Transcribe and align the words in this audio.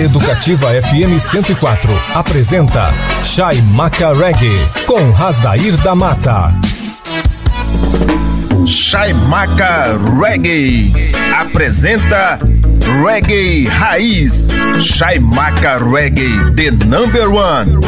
Educativa 0.00 0.70
FM 0.80 1.18
104 1.18 1.92
apresenta 2.14 2.90
Chai 3.22 3.60
Maca 3.60 4.14
Reggae 4.14 4.66
com 4.86 5.10
Rasdair 5.10 5.76
da 5.82 5.94
Mata. 5.94 6.54
Chai 8.70 9.12
Maca 9.12 9.98
Reggae 10.20 10.92
apresenta 11.36 12.38
Reggae 13.04 13.66
Raiz. 13.66 14.48
Chai 14.78 15.18
Maca 15.18 15.80
Reggae, 15.80 16.54
the 16.54 16.70
number 16.86 17.28
one. 17.28 17.80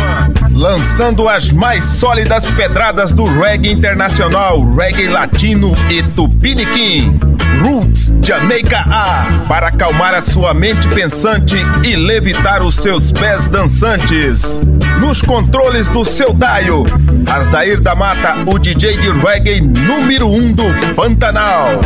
Lançando 0.50 1.28
as 1.28 1.52
mais 1.52 1.84
sólidas 1.84 2.50
pedradas 2.50 3.12
do 3.12 3.24
reggae 3.26 3.70
internacional, 3.70 4.60
reggae 4.74 5.06
latino 5.06 5.72
e 5.88 6.02
tupiniquim. 6.02 7.16
Roots 7.62 8.12
Jamaica 8.22 8.84
A 8.88 9.44
para 9.48 9.68
acalmar 9.68 10.14
a 10.14 10.20
sua 10.20 10.52
mente 10.54 10.88
pensante 10.88 11.56
e 11.84 11.96
levitar 11.96 12.62
os 12.62 12.74
seus 12.74 13.12
pés 13.12 13.46
dançantes. 13.46 14.60
Nos 15.00 15.20
controles 15.20 15.88
do 15.88 16.04
seu 16.04 16.32
Daio, 16.32 16.84
Asdair 17.30 17.80
da 17.80 17.94
Mata, 17.94 18.44
o 18.46 18.58
DJ 18.58 18.96
de 18.98 19.10
reggae 19.10 19.60
número 19.60 20.28
um 20.28 20.52
do 20.52 20.71
Pantanal. 20.96 21.80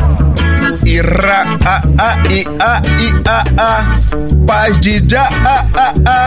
Ira 0.85 1.59
a 1.65 1.77
a 1.99 2.11
i 2.31 2.45
a 2.61 2.73
i 2.99 3.09
a 3.27 3.39
a 3.59 3.71
paz 4.47 4.79
de 4.79 5.01
já 5.09 5.29
a 5.45 5.57
a 5.75 5.89
a 6.07 6.21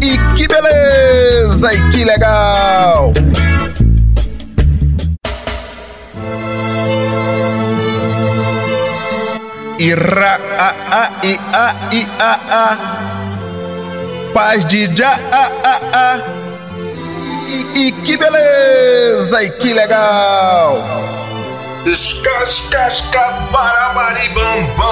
e 0.00 0.18
que 0.36 0.46
beleza 0.46 1.74
e 1.74 1.90
que 1.90 2.04
legal. 2.04 3.12
Ira 9.78 10.40
a 10.58 10.68
a 10.90 11.02
i 11.22 11.38
a 11.52 11.66
i 11.92 12.06
a 12.18 12.32
a 12.62 13.08
paz 14.34 14.64
de 14.64 14.86
já 14.94 15.12
a 15.32 15.44
a 15.64 15.74
a 15.92 16.18
e, 17.48 17.86
e 17.86 17.92
que 17.92 18.16
beleza 18.16 19.42
e 19.42 19.50
que 19.50 19.72
legal. 19.72 21.27
Escascasca 21.90 23.48
para 23.50 23.94
maribambam. 23.94 24.84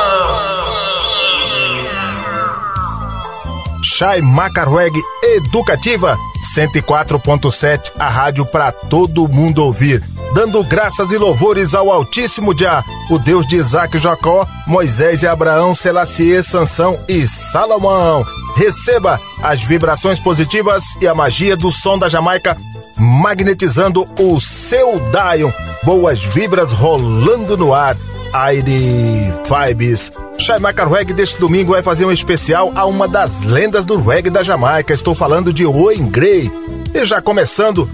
Chai 3.85 4.23
Macarweg 4.23 4.99
Educativa 5.23 6.17
104.7, 6.57 7.93
a 7.99 8.09
rádio 8.09 8.47
para 8.47 8.73
todo 8.73 9.29
mundo 9.29 9.63
ouvir. 9.63 10.03
Dando 10.33 10.65
graças 10.65 11.13
e 11.13 11.19
louvores 11.19 11.75
ao 11.75 11.93
Altíssimo 11.93 12.59
Já, 12.59 12.83
o 13.11 13.19
Deus 13.19 13.47
de 13.47 13.57
Isaac 13.57 13.99
Jacó, 13.99 14.47
Moisés 14.67 15.23
e 15.23 15.27
Abraão, 15.27 15.75
Selassie, 15.75 16.43
Sansão 16.43 16.99
e 17.07 17.27
Salomão. 17.29 18.25
Receba 18.57 19.21
as 19.43 19.63
vibrações 19.63 20.19
positivas 20.19 20.83
e 20.99 21.07
a 21.07 21.15
magia 21.15 21.59
do 21.59 21.71
som 21.71 21.99
da 21.99 22.09
Jamaica 22.09 22.57
magnetizando 22.97 24.07
o 24.19 24.41
seu 24.41 25.01
Dion. 25.11 25.51
Boas 25.83 26.23
vibras 26.23 26.73
rolando 26.73 27.57
no 27.57 27.73
ar. 27.73 27.97
Aire 28.33 29.33
Vibes. 29.49 30.13
Shaimaka 30.37 30.85
Reggae 30.85 31.15
deste 31.15 31.41
domingo 31.41 31.73
vai 31.73 31.83
fazer 31.83 32.05
um 32.05 32.13
especial 32.13 32.71
a 32.75 32.85
uma 32.85 33.09
das 33.09 33.43
lendas 33.43 33.85
do 33.85 33.99
reggae 33.99 34.29
da 34.29 34.43
Jamaica. 34.43 34.93
Estou 34.93 35.15
falando 35.15 35.53
de 35.53 35.65
Owen 35.65 36.09
Gray. 36.09 36.51
E 36.93 37.05
já 37.05 37.23
começando 37.23 37.89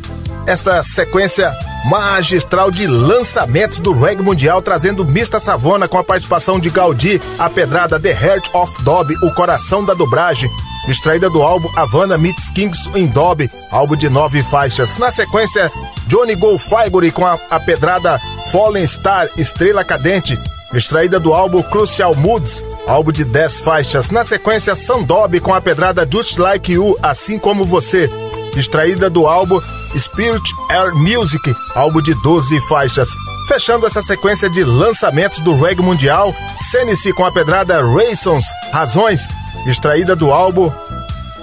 esta 0.46 0.82
sequência 0.82 1.56
magistral 1.84 2.70
de 2.70 2.86
lançamentos 2.86 3.78
do 3.78 3.92
reggae 3.92 4.22
mundial, 4.22 4.60
trazendo 4.62 5.04
Mista 5.04 5.38
Savona 5.38 5.88
com 5.88 5.98
a 5.98 6.04
participação 6.04 6.58
de 6.58 6.70
Gaudí, 6.70 7.20
a 7.38 7.48
pedrada 7.48 7.98
The 7.98 8.10
Heart 8.10 8.50
of 8.54 8.82
Dob, 8.82 9.14
o 9.22 9.34
coração 9.34 9.84
da 9.84 9.94
dobragem, 9.94 10.50
extraída 10.88 11.30
do 11.30 11.42
álbum 11.42 11.68
Havana 11.76 12.18
Meets 12.18 12.48
Kings 12.50 12.90
in 12.94 13.06
Dob, 13.06 13.50
álbum 13.70 13.96
de 13.96 14.08
nove 14.08 14.42
faixas. 14.42 14.98
Na 14.98 15.10
sequência, 15.10 15.70
Johnny 16.06 16.34
Go 16.34 16.58
Figure 16.58 17.10
com 17.10 17.24
a, 17.24 17.38
a 17.50 17.60
pedrada 17.60 18.20
Fallen 18.50 18.84
Star, 18.86 19.28
Estrela 19.36 19.84
Cadente, 19.84 20.38
extraída 20.74 21.20
do 21.20 21.32
álbum 21.32 21.62
Crucial 21.62 22.14
Moods, 22.14 22.64
álbum 22.86 23.12
de 23.12 23.24
10 23.24 23.60
faixas. 23.60 24.10
Na 24.10 24.24
sequência, 24.24 24.74
Sandob 24.74 25.38
com 25.40 25.54
a 25.54 25.60
pedrada 25.60 26.08
Just 26.10 26.38
Like 26.38 26.72
You, 26.72 26.98
Assim 27.02 27.38
Como 27.38 27.64
Você, 27.64 28.10
extraída 28.56 29.08
do 29.08 29.26
álbum 29.26 29.60
Spirit 29.96 30.42
Air 30.70 30.94
Music, 30.94 31.54
álbum 31.74 32.02
de 32.02 32.14
12 32.22 32.60
faixas. 32.68 33.08
Fechando 33.52 33.86
essa 33.86 34.00
sequência 34.00 34.48
de 34.48 34.64
lançamentos 34.64 35.38
do 35.40 35.54
reggae 35.54 35.82
mundial, 35.82 36.34
CNC 36.70 37.12
com 37.12 37.22
a 37.22 37.30
pedrada 37.30 37.82
Raisons, 37.84 38.46
Razões, 38.72 39.28
extraída 39.66 40.16
do 40.16 40.30
álbum 40.30 40.72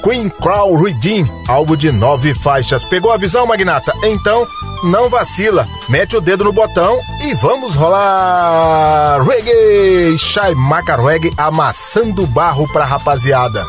Queen 0.04 0.28
Crow 0.28 0.76
Redeem, 0.82 1.32
álbum 1.48 1.76
de 1.76 1.92
nove 1.92 2.34
faixas. 2.34 2.84
Pegou 2.84 3.12
a 3.12 3.18
visão, 3.18 3.46
Magnata? 3.46 3.94
Então, 4.04 4.48
não 4.86 5.08
vacila, 5.08 5.68
mete 5.88 6.18
o 6.18 6.20
dedo 6.20 6.46
no 6.46 6.52
botão 6.52 7.00
e 7.22 7.36
vamos 7.36 7.76
rolar 7.76 9.22
reggae! 9.22 10.18
Shai 10.18 10.56
Maca 10.56 10.96
Reggae 10.96 11.32
amassando 11.38 12.26
barro 12.26 12.68
pra 12.74 12.86
rapaziada. 12.86 13.64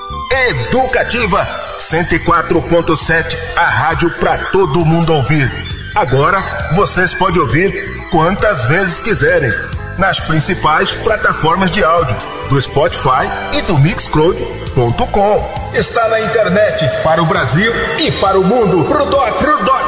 Educativa 0.48 1.46
104.7, 1.76 3.36
a 3.54 3.68
rádio 3.68 4.10
pra 4.12 4.38
todo 4.46 4.86
mundo 4.86 5.12
ouvir. 5.12 5.52
Agora 5.94 6.42
vocês 6.74 7.12
podem 7.12 7.42
ouvir 7.42 7.99
quantas 8.10 8.64
vezes 8.64 8.98
quiserem 8.98 9.52
nas 9.96 10.18
principais 10.20 10.94
plataformas 10.96 11.70
de 11.70 11.84
áudio 11.84 12.16
do 12.48 12.60
Spotify 12.60 13.30
e 13.52 13.62
do 13.62 13.78
Mixcloud.com. 13.78 15.70
Está 15.72 16.08
na 16.08 16.20
internet 16.20 16.90
para 17.04 17.22
o 17.22 17.26
Brasil 17.26 17.72
e 17.98 18.10
para 18.12 18.38
o 18.38 18.44
mundo. 18.44 18.84
Pro 18.84 19.04
doc, 19.06 19.32
pro 19.38 19.64
doc. 19.64 19.80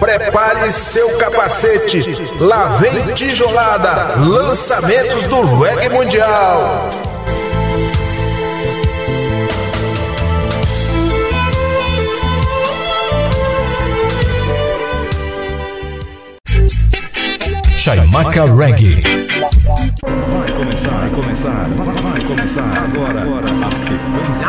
Prepare 0.00 0.72
seu 0.72 1.18
capacete. 1.18 2.02
Lá 2.38 2.76
vem 2.78 3.12
tijolada. 3.14 4.14
Lançamentos 4.16 5.22
do 5.24 5.60
reggae 5.60 5.88
mundial. 5.90 7.03
Chaimaca 17.84 18.46
Reggae. 18.46 19.02
Vai 20.02 20.52
começar, 20.56 20.88
vai 20.88 21.10
começar, 21.10 21.68
vai, 21.68 22.02
vai 22.02 22.24
começar 22.24 22.64
agora, 22.78 23.20
agora 23.20 23.66
a 23.66 23.70
sequência. 23.72 24.48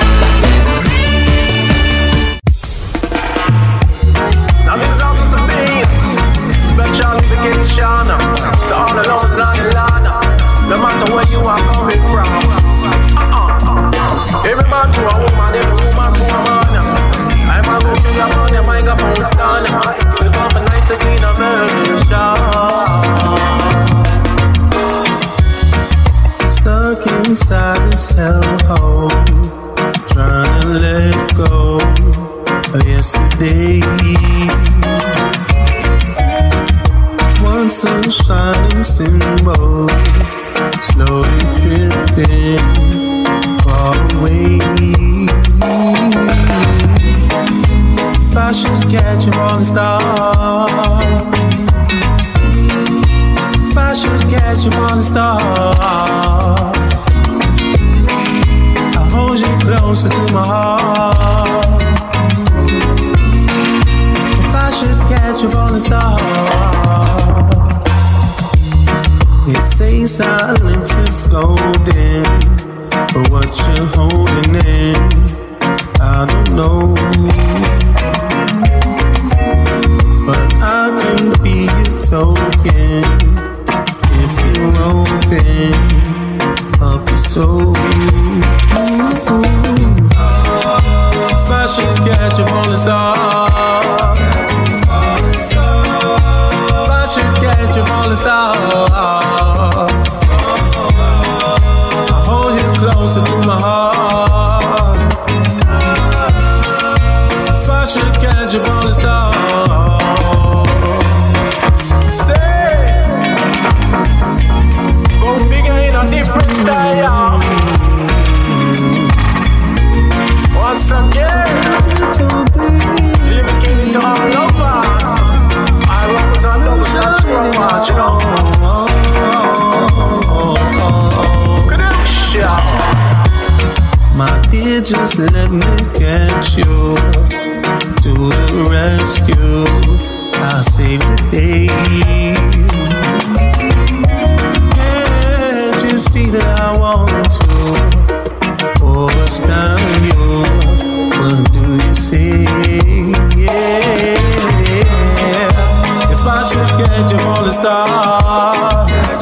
watching 157.11 157.19
falling 157.19 157.51
star. 157.51 159.20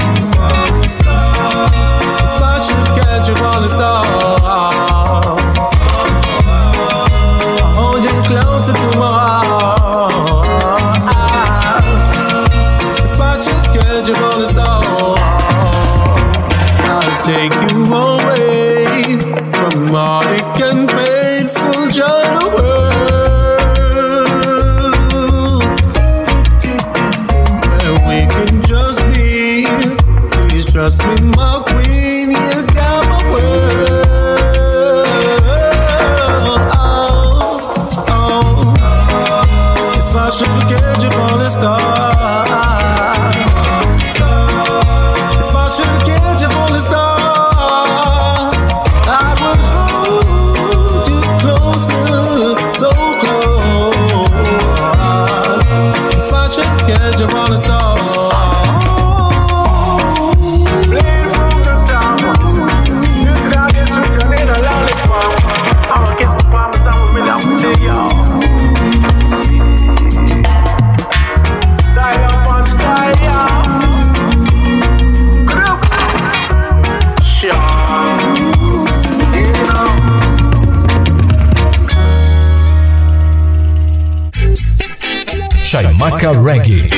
música 86.29 86.43
reggae. 86.43 86.89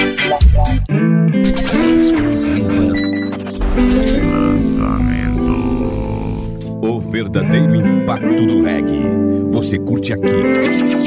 O 6.82 7.00
verdadeiro 7.00 7.76
impacto 7.76 8.46
do 8.46 8.64
reggae. 8.64 9.06
Você 9.52 9.78
curte 9.80 10.14
aqui. 10.14 10.54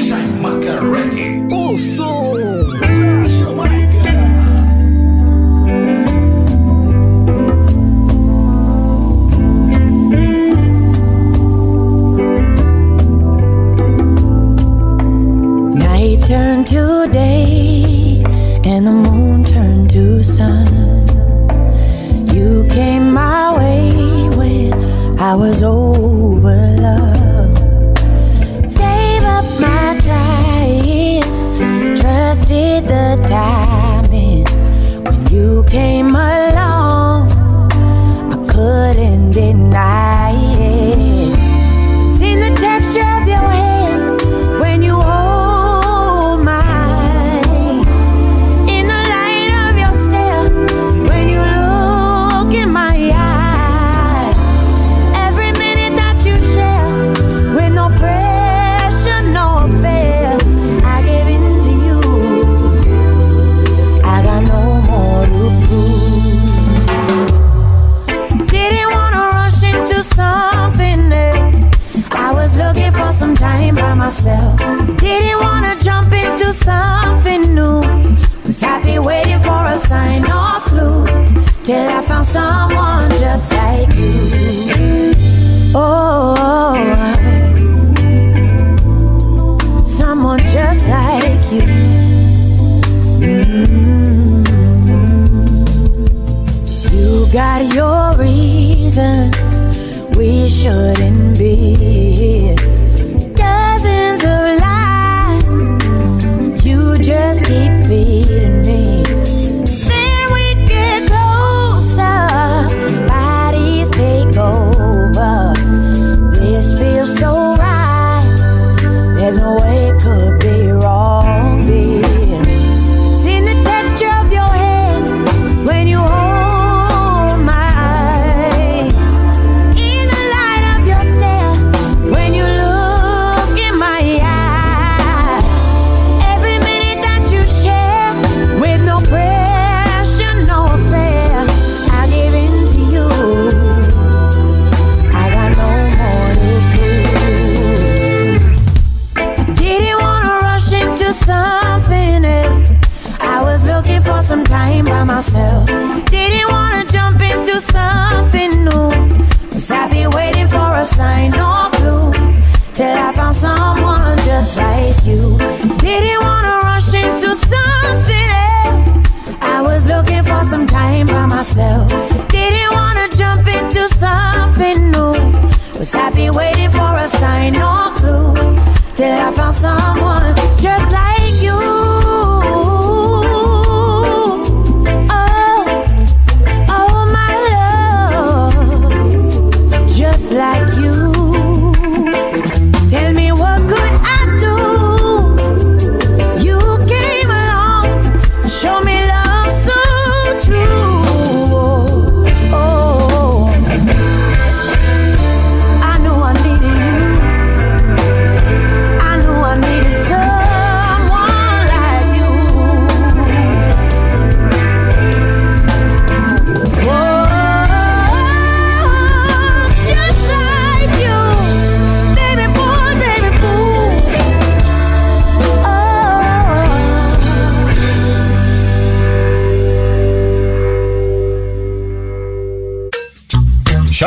Jamaica 0.03 0.79
Reggae. 0.81 1.14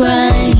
Grind. 0.00 0.59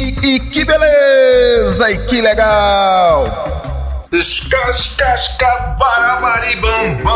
E, 0.00 0.16
e 0.36 0.40
que 0.40 0.64
beleza, 0.64 1.90
e 1.90 1.98
que 2.06 2.22
legal! 2.22 3.26
Escascasca 4.10 5.76
barabaribambam. 5.78 7.10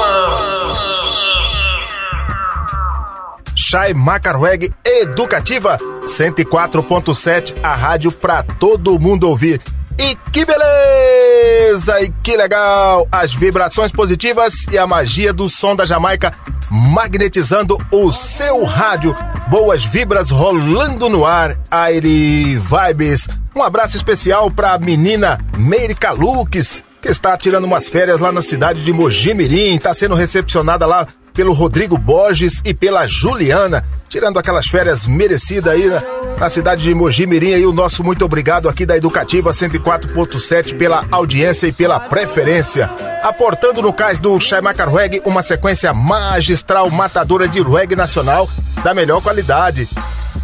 Shai 3.57 3.95
Macarweg 3.95 4.71
Educativa 4.85 5.79
104.7, 6.05 7.55
a 7.63 7.75
rádio 7.75 8.13
pra 8.13 8.43
todo 8.43 9.01
mundo 9.01 9.31
ouvir. 9.31 9.63
E 9.99 10.17
que 10.33 10.45
beleza! 10.45 12.01
E 12.01 12.11
que 12.23 12.37
legal! 12.37 13.07
As 13.11 13.35
vibrações 13.35 13.93
positivas 13.93 14.67
e 14.71 14.79
a 14.79 14.87
magia 14.87 15.33
do 15.33 15.49
som 15.49 15.77
da 15.77 15.85
Jamaica 15.85 16.35
magnetizando 16.71 17.79
o 17.93 18.13
seu 18.13 18.65
rádio. 18.65 19.15
Boas 19.49 19.85
vibras 19.85 20.31
rolando 20.31 21.09
no 21.09 21.25
ar. 21.25 21.57
Aire 21.71 22.59
Vibes. 22.59 23.29
Um 23.55 23.63
abraço 23.63 23.97
especial 23.97 24.51
pra 24.51 24.79
menina 24.79 25.39
Meirica 25.57 26.11
Lux, 26.11 26.79
que 27.01 27.09
está 27.09 27.37
tirando 27.37 27.65
umas 27.65 27.89
férias 27.89 28.21
lá 28.21 28.33
na 28.33 28.43
cidade 28.43 28.85
de 28.85 28.93
Mojimirim. 28.93 29.77
Está 29.77 29.95
sendo 29.95 30.15
recepcionada 30.15 30.87
lá 30.87 31.07
pelo 31.35 31.53
Rodrigo 31.53 31.99
Borges 31.99 32.63
e 32.65 32.73
pela 32.73 33.07
Juliana, 33.07 33.85
tirando 34.09 34.39
aquelas 34.39 34.67
férias 34.67 35.07
merecidas 35.07 35.73
aí 35.73 35.87
na, 35.87 36.03
na 36.39 36.49
cidade 36.49 36.83
de 36.83 36.95
Mojimirim. 36.95 37.53
Aí 37.53 37.67
o 37.67 37.73
nosso 37.73 38.05
muito 38.05 38.25
obrigado 38.25 38.69
aqui 38.69 38.87
da 38.87 38.97
Educativa 38.97 39.51
104.7 39.51 40.77
pela 40.79 41.05
audiência 41.11 41.67
e 41.67 41.73
pela 41.73 41.99
preferência. 41.99 42.89
Aportando 43.23 43.83
no 43.83 43.93
cais 43.93 44.21
do 44.21 44.39
Shaimaka 44.39 44.89
Reggae 44.89 45.21
uma 45.25 45.43
sequência 45.43 45.93
magistral 45.93 46.89
matadora 46.91 47.49
de 47.49 47.61
reggae 47.61 47.97
nacional 47.97 48.49
da 48.85 48.95
melhor 48.95 49.21
qualidade. 49.21 49.89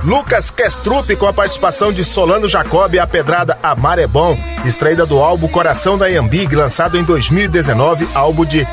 Lucas 0.02 0.50
Kestrup 0.50 1.14
com 1.16 1.26
a 1.26 1.32
participação 1.32 1.92
de 1.92 2.02
Solano 2.02 2.48
Jacob 2.48 2.98
a 2.98 3.06
pedrada 3.06 3.58
Amar 3.62 3.98
é 3.98 4.06
Bom, 4.06 4.36
extraída 4.64 5.04
do 5.04 5.18
álbum 5.18 5.46
Coração 5.46 5.98
da 5.98 6.06
Yambig, 6.06 6.56
lançado 6.56 6.96
em 6.96 7.04
2019, 7.04 8.08
álbum 8.14 8.46
de 8.46 8.66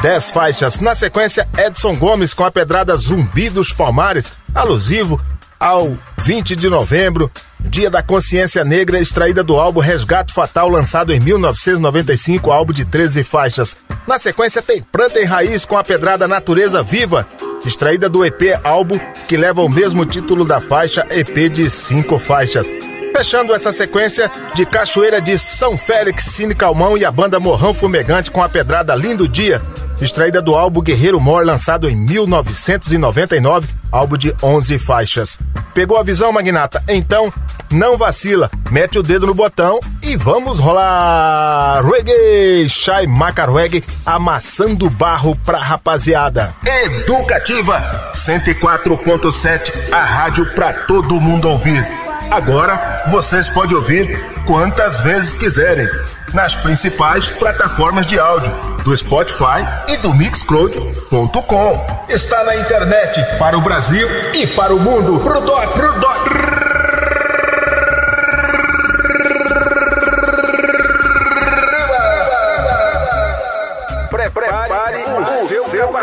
10 0.00 0.30
faixas. 0.30 0.80
Na 0.80 0.94
sequência, 0.94 1.46
Edson 1.58 1.94
Gomes 1.96 2.32
com 2.34 2.44
a 2.44 2.50
pedrada 2.50 2.96
Zumbi 2.96 3.50
dos 3.50 3.72
Palmares, 3.72 4.32
alusivo 4.54 5.20
ao 5.58 5.96
20 6.18 6.56
de 6.56 6.68
novembro, 6.68 7.30
Dia 7.60 7.88
da 7.88 8.02
Consciência 8.02 8.64
Negra, 8.64 8.98
extraída 8.98 9.44
do 9.44 9.56
álbum 9.56 9.80
Resgate 9.80 10.34
Fatal, 10.34 10.68
lançado 10.68 11.12
em 11.12 11.20
1995, 11.20 12.50
álbum 12.50 12.72
de 12.72 12.84
13 12.84 13.22
faixas. 13.22 13.76
Na 14.06 14.18
sequência, 14.18 14.60
tem 14.60 14.82
Planta 14.82 15.20
em 15.20 15.24
Raiz 15.24 15.64
com 15.64 15.78
a 15.78 15.84
pedrada 15.84 16.26
Natureza 16.26 16.82
Viva, 16.82 17.24
extraída 17.64 18.08
do 18.08 18.24
EP 18.24 18.58
álbum 18.64 18.98
que 19.28 19.36
leva 19.36 19.62
o 19.62 19.68
mesmo 19.68 20.04
título 20.04 20.44
da 20.44 20.60
faixa, 20.60 21.06
EP 21.10 21.48
de 21.48 21.70
5 21.70 22.18
faixas. 22.18 22.66
Fechando 23.14 23.54
essa 23.54 23.70
sequência 23.70 24.30
de 24.54 24.64
Cachoeira 24.64 25.20
de 25.20 25.38
São 25.38 25.76
Félix, 25.76 26.24
Cine 26.24 26.54
Calmão 26.54 26.96
e 26.96 27.04
a 27.04 27.10
banda 27.10 27.38
Morrão 27.38 27.74
Fumegante 27.74 28.30
com 28.30 28.42
a 28.42 28.48
pedrada 28.48 28.96
Lindo 28.96 29.28
Dia, 29.28 29.60
extraída 30.00 30.40
do 30.40 30.54
álbum 30.54 30.80
Guerreiro 30.80 31.20
Mor, 31.20 31.44
lançado 31.44 31.88
em 31.88 31.94
1999, 31.94 33.68
álbum 33.92 34.16
de 34.16 34.34
11 34.42 34.78
faixas. 34.78 35.38
Pegou 35.74 35.98
a 35.98 36.02
visão, 36.02 36.32
Magnata? 36.32 36.82
Então, 36.88 37.32
não 37.70 37.96
vacila, 37.96 38.50
mete 38.70 38.98
o 38.98 39.02
dedo 39.02 39.26
no 39.26 39.34
botão 39.34 39.78
e 40.02 40.16
vamos 40.16 40.58
rolar! 40.58 41.84
Reggae, 41.84 42.68
Shai 42.68 43.06
Macarweg, 43.06 43.84
amassando 44.04 44.90
barro 44.90 45.36
pra 45.44 45.58
rapaziada. 45.58 46.56
Educativa 46.84 48.10
104.7, 48.12 49.92
a 49.92 50.02
rádio 50.02 50.46
pra 50.54 50.72
todo 50.72 51.20
mundo 51.20 51.48
ouvir. 51.48 52.01
Agora 52.32 53.02
vocês 53.08 53.46
podem 53.50 53.76
ouvir 53.76 54.18
quantas 54.46 55.00
vezes 55.00 55.34
quiserem 55.34 55.86
nas 56.32 56.56
principais 56.56 57.28
plataformas 57.28 58.06
de 58.06 58.18
áudio 58.18 58.50
do 58.82 58.96
Spotify 58.96 59.60
e 59.86 59.98
do 59.98 60.14
Mixcloud.com. 60.14 62.06
Está 62.08 62.42
na 62.44 62.56
internet 62.56 63.22
para 63.38 63.58
o 63.58 63.60
Brasil 63.60 64.08
e 64.32 64.46
para 64.46 64.74
o 64.74 64.80
mundo. 64.80 65.20
Pro 65.20 65.42
dó, 65.42 65.60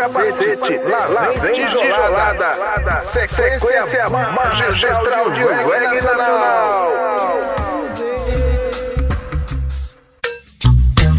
capacete. 0.00 0.80
Lá 0.88 1.28
vem 1.40 1.52
tijolada. 1.52 2.50
Sequência 3.12 4.08
magistral 4.08 5.30
de 5.30 5.44
reggae. 5.44 6.00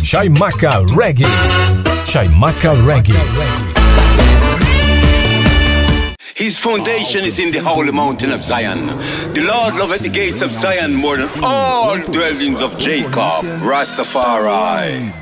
Chaimaca 0.04 0.84
Reggae. 0.98 1.26
Chaimaca 2.06 2.72
Reggae. 2.86 3.14
His 6.42 6.58
foundation 6.58 7.24
is 7.24 7.38
in 7.38 7.52
the 7.52 7.60
holy 7.60 7.92
mountain 7.92 8.32
of 8.32 8.44
Zion. 8.44 8.88
The 9.36 9.42
Lord 9.42 9.76
loveth 9.76 10.02
the 10.02 10.10
gates 10.10 10.42
of 10.42 10.52
Zion 10.56 10.96
more 10.96 11.16
than 11.16 11.30
all 11.44 12.00
dwellings 12.00 12.60
of 12.60 12.80
Jacob. 12.80 13.46
Rastafari. 13.62 15.14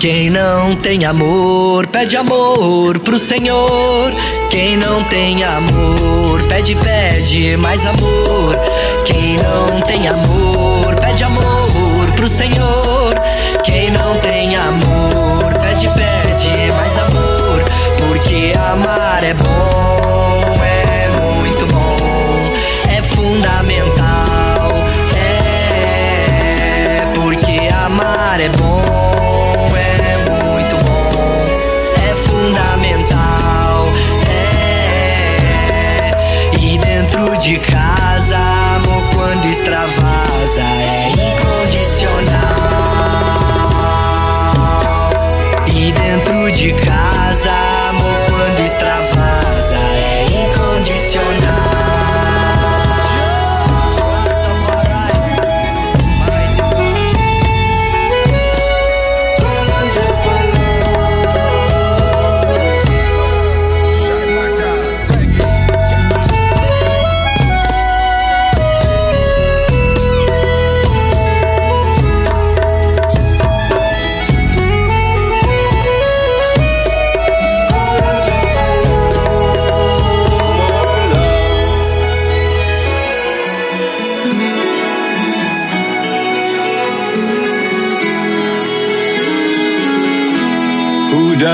Quem 0.00 0.28
não 0.30 0.74
tem 0.74 1.04
amor, 1.04 1.86
pede 1.86 2.16
amor 2.16 2.98
pro 2.98 3.20
Senhor. 3.20 4.12
Quem 4.50 4.76
não 4.76 5.04
tem 5.04 5.44
amor, 5.44 6.42
pede, 6.48 6.74
pede 6.74 7.56
mais 7.58 7.86
amor. 7.86 8.56
Quem 9.04 9.36
não 9.36 9.80
tem 9.82 10.08
amor, 10.08 10.96
pede 11.00 11.22
amor 11.22 12.12
pro 12.16 12.26
Senhor. 12.26 12.85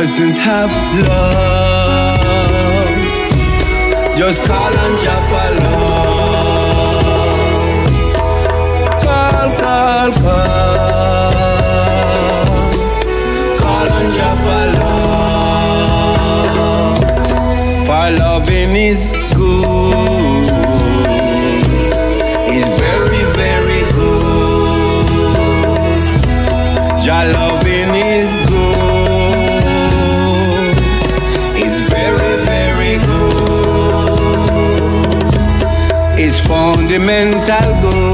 Doesn't 0.02 0.38
have 0.38 0.72
love? 1.06 2.18
Just 4.16 4.42
call 4.42 4.72
Jah 5.02 5.22
for 5.30 5.48
love. 5.62 7.06
Call, 9.04 9.48
call, 9.62 10.10
call. 10.24 11.32
Call 13.60 13.90
Jah 14.16 14.36
for 14.44 14.64
love. 14.80 15.06
For 17.86 18.06
loving 18.18 18.74
is 18.74 19.21
condimentalgo 36.92 38.11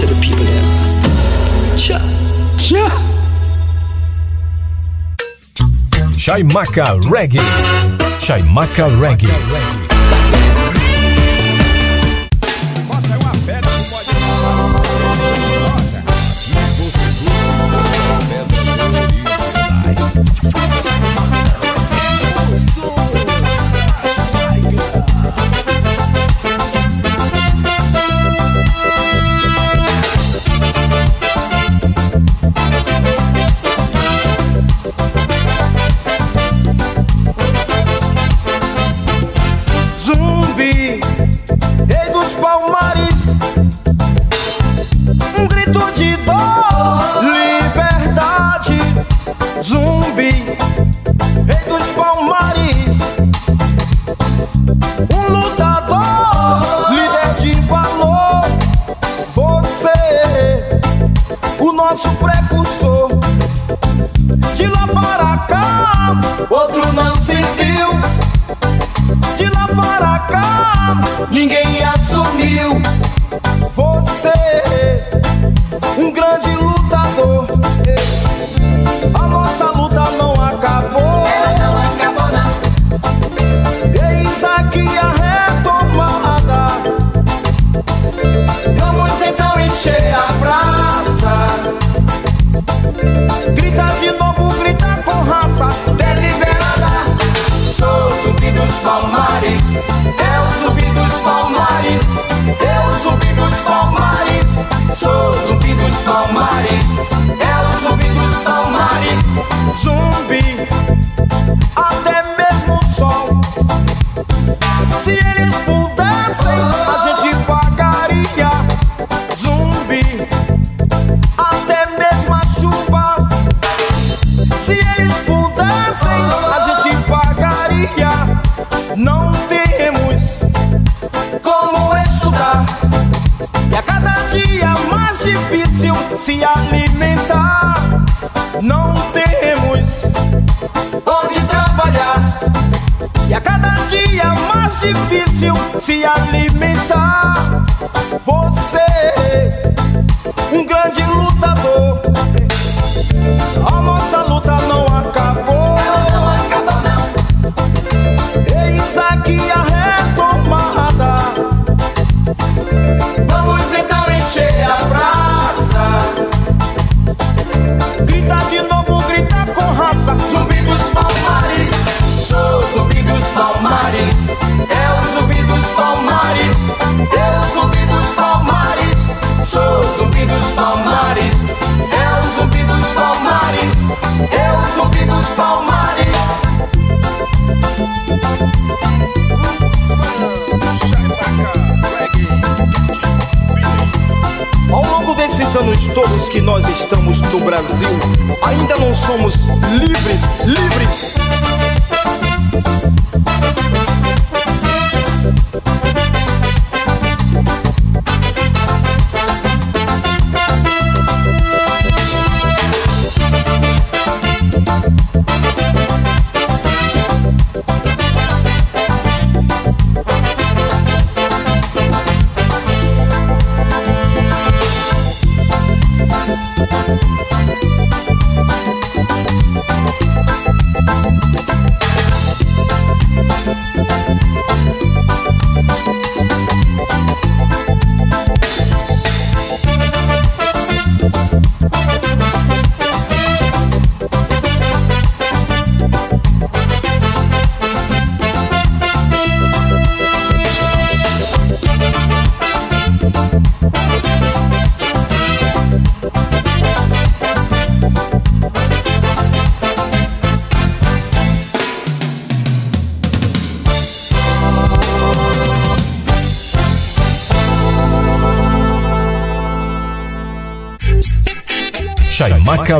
to 0.00 0.06
the 0.06 0.20
people 0.20 0.44
that 0.44 0.64
lost. 0.80 1.00
Cha, 1.82 1.98
cha. 2.58 2.84
Shaimaka 6.16 7.00
Reggae. 7.02 7.44
Shaimaka 8.18 8.86
Reggae. 9.00 9.79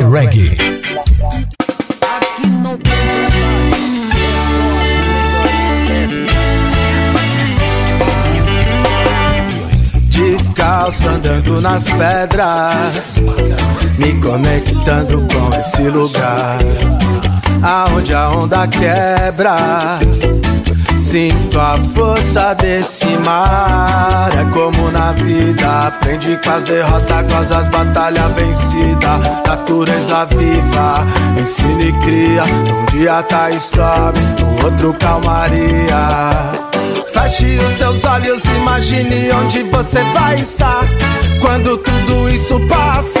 Reggae. 0.01 0.57
Descalço 10.09 11.07
andando 11.07 11.61
nas 11.61 11.83
pedras, 11.85 13.15
me 13.97 14.19
conectando 14.21 15.27
com 15.27 15.59
esse 15.59 15.83
lugar, 15.83 16.57
aonde 17.61 18.13
a 18.13 18.29
onda 18.29 18.67
quebra. 18.67 19.99
Sinto 21.11 21.59
a 21.59 21.77
força 21.77 22.53
desse 22.53 23.05
mar. 23.25 24.29
É 24.33 24.45
como 24.53 24.89
na 24.91 25.11
vida. 25.11 25.87
Aprendi 25.87 26.39
com 26.41 26.51
as 26.51 26.63
derrotas, 26.63 27.25
com 27.29 27.53
as 27.53 27.67
batalhas 27.67 28.31
vencidas. 28.33 29.19
Natureza 29.45 30.25
viva, 30.27 31.05
ensina 31.37 31.83
e 31.83 31.91
cria. 32.05 32.45
Um 32.45 32.85
dia 32.85 33.21
tá 33.23 33.51
stop, 33.51 34.17
no 34.39 34.63
outro 34.63 34.93
calmaria. 34.93 36.49
Feche 37.11 37.59
os 37.59 37.77
seus 37.77 38.05
olhos, 38.05 38.41
imagine 38.45 39.33
onde 39.33 39.63
você 39.63 40.01
vai 40.13 40.35
estar 40.35 40.87
quando 41.41 41.77
tudo 41.77 42.29
isso 42.29 42.57
passa. 42.69 43.20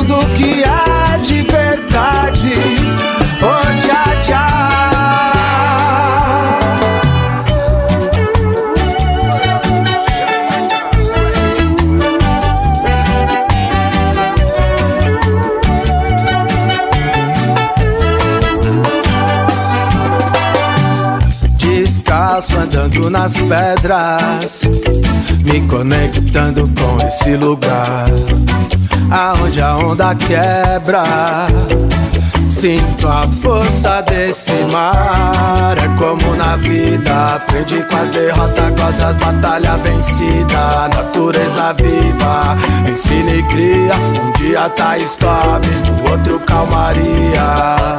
Tudo 0.00 0.16
que 0.34 0.64
há 0.64 1.16
de 1.18 1.42
verdade. 1.42 2.54
Odia, 3.42 4.20
tchau. 4.20 4.60
Descalço 21.58 22.56
andando 22.56 23.10
nas 23.10 23.34
pedras, 23.34 24.62
me 25.44 25.60
conectando 25.68 26.64
com 26.78 27.06
esse 27.06 27.36
lugar, 27.36 28.08
aonde 29.10 29.60
a 29.62 29.76
onda 29.76 30.14
quebra. 30.14 31.02
Sinto 32.46 33.08
a 33.08 33.26
força 33.28 34.02
desse 34.02 34.52
mar. 34.70 35.78
É 35.78 35.88
como 35.96 36.36
na 36.36 36.56
vida. 36.56 37.36
Aprendi 37.36 37.82
com 37.84 37.96
as 37.96 38.10
derrotas, 38.10 38.74
com 38.76 39.04
as 39.04 39.16
batalhas 39.16 39.80
vencidas. 39.80 40.90
Natureza 40.94 41.72
viva, 41.74 42.56
ensina 42.90 43.30
e 43.30 43.42
cria. 43.44 43.94
Um 43.94 44.32
dia 44.32 44.68
tá 44.70 44.98
stop, 44.98 45.66
no 45.66 46.10
outro 46.10 46.40
calmaria. 46.40 47.96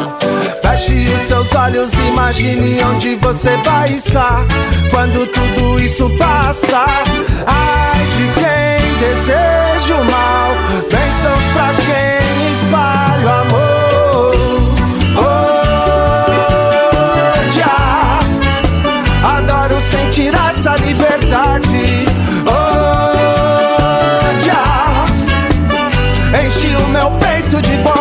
Feche 0.62 1.10
os 1.16 1.22
seus 1.22 1.56
olhos, 1.56 1.94
imagine 1.94 2.84
onde 2.84 3.16
você 3.16 3.58
vai 3.58 3.92
estar 3.94 4.46
quando 4.92 5.26
tudo 5.28 5.80
isso 5.80 6.10
passa. 6.18 6.86
Ai 7.48 8.06
de 8.06 8.34
quem 8.40 8.81
deseja 9.02 9.96
o 9.96 10.06
mal, 10.06 10.52
bênçãos 10.92 11.46
pra 11.54 11.70
quem 11.88 12.22
espalha 12.54 13.26
o 13.26 13.30
amor. 13.42 14.36
Odia, 17.48 17.78
adoro 19.24 19.78
sentir 19.90 20.34
essa 20.36 20.78
liberdade. 20.78 22.06
Odia, 24.46 24.64
enche 26.46 26.70
o 26.76 26.88
meu 26.90 27.10
peito 27.14 27.60
de 27.60 27.76
bondade. 27.78 28.01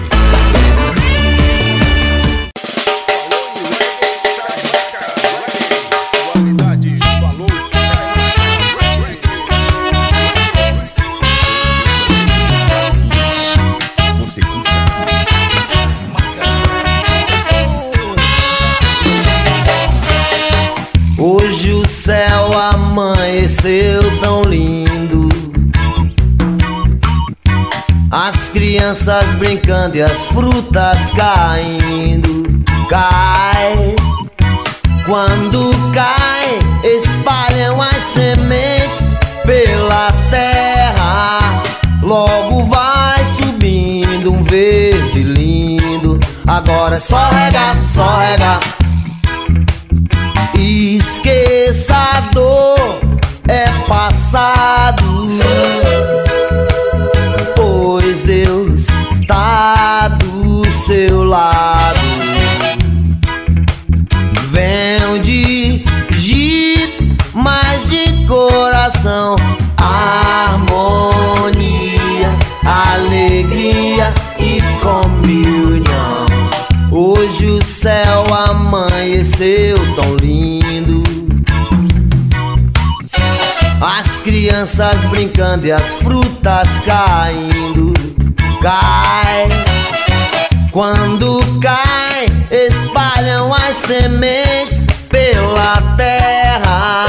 Crianças 28.91 29.33
brincando 29.35 29.95
e 29.95 30.01
as 30.01 30.25
frutas 30.25 31.11
caindo. 31.11 32.61
Cai, 32.89 33.95
quando 35.05 35.71
cai, 35.93 36.59
espalham 36.83 37.81
as 37.81 38.03
sementes 38.03 39.07
pela 39.45 40.11
terra. 40.29 41.63
Logo 42.03 42.63
vai 42.63 43.25
subindo 43.37 44.33
um 44.33 44.43
verde 44.43 45.23
lindo. 45.23 46.19
Agora 46.45 46.97
é 46.97 46.99
só 46.99 47.29
regar, 47.29 47.77
só 47.77 48.17
regar. 48.17 48.59
Esqueça 50.53 51.95
a 51.95 52.19
dor, 52.33 52.70
crianças 84.51 85.05
brincando 85.05 85.65
e 85.65 85.71
as 85.71 85.93
frutas 85.93 86.81
caindo. 86.81 87.93
Cai, 88.61 89.47
Quando 90.71 91.39
cai, 91.61 92.27
espalham 92.51 93.53
as 93.53 93.77
sementes 93.77 94.85
pela 95.07 95.81
terra. 95.95 97.05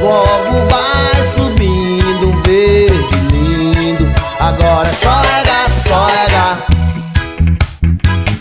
Logo 0.00 0.68
vai 0.68 1.26
subindo 1.32 2.30
um 2.30 2.42
verde 2.42 3.16
lindo. 3.30 4.12
Agora 4.40 4.88
é 4.88 4.92
só 4.92 5.20
regar, 5.20 5.70
só 5.70 6.06
regar. 6.06 6.66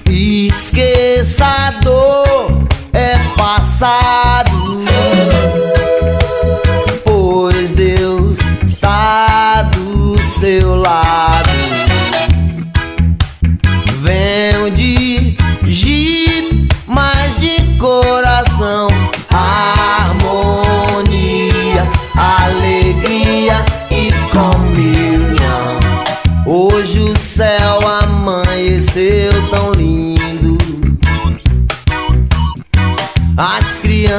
Esqueça 0.09 1.45
a 1.45 1.71
dor, 1.83 2.67
é 2.91 3.19
passado. 3.37 4.40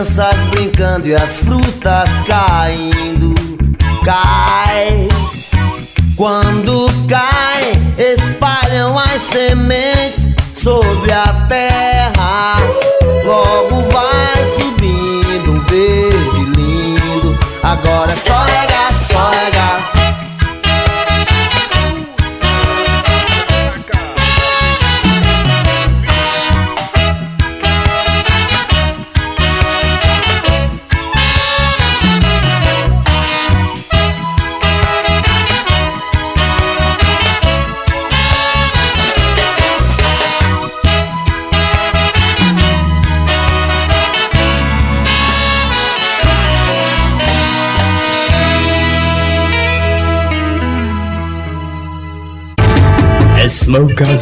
Crianças 0.03 0.45
brincando 0.51 1.07
e 1.07 1.15
as 1.15 1.39
frutas 1.39 2.11
caindo. 2.27 3.33
Cai. 4.05 5.09
Quando 6.17 6.89
cai, 7.09 7.73
espalham 7.97 8.99
as 8.99 9.23
sementes 9.23 10.27
sobre 10.53 11.13
a 11.13 11.47
terra. 11.49 12.59
Logo 13.25 13.83
vai 13.93 14.45
subindo 14.57 15.53
um 15.53 15.61
verde 15.61 16.45
lindo. 16.57 17.39
Agora 17.63 18.11
é 18.11 18.15
só 18.15 18.43
regar, 18.43 18.95
só 18.95 19.31
regar. 19.31 20.02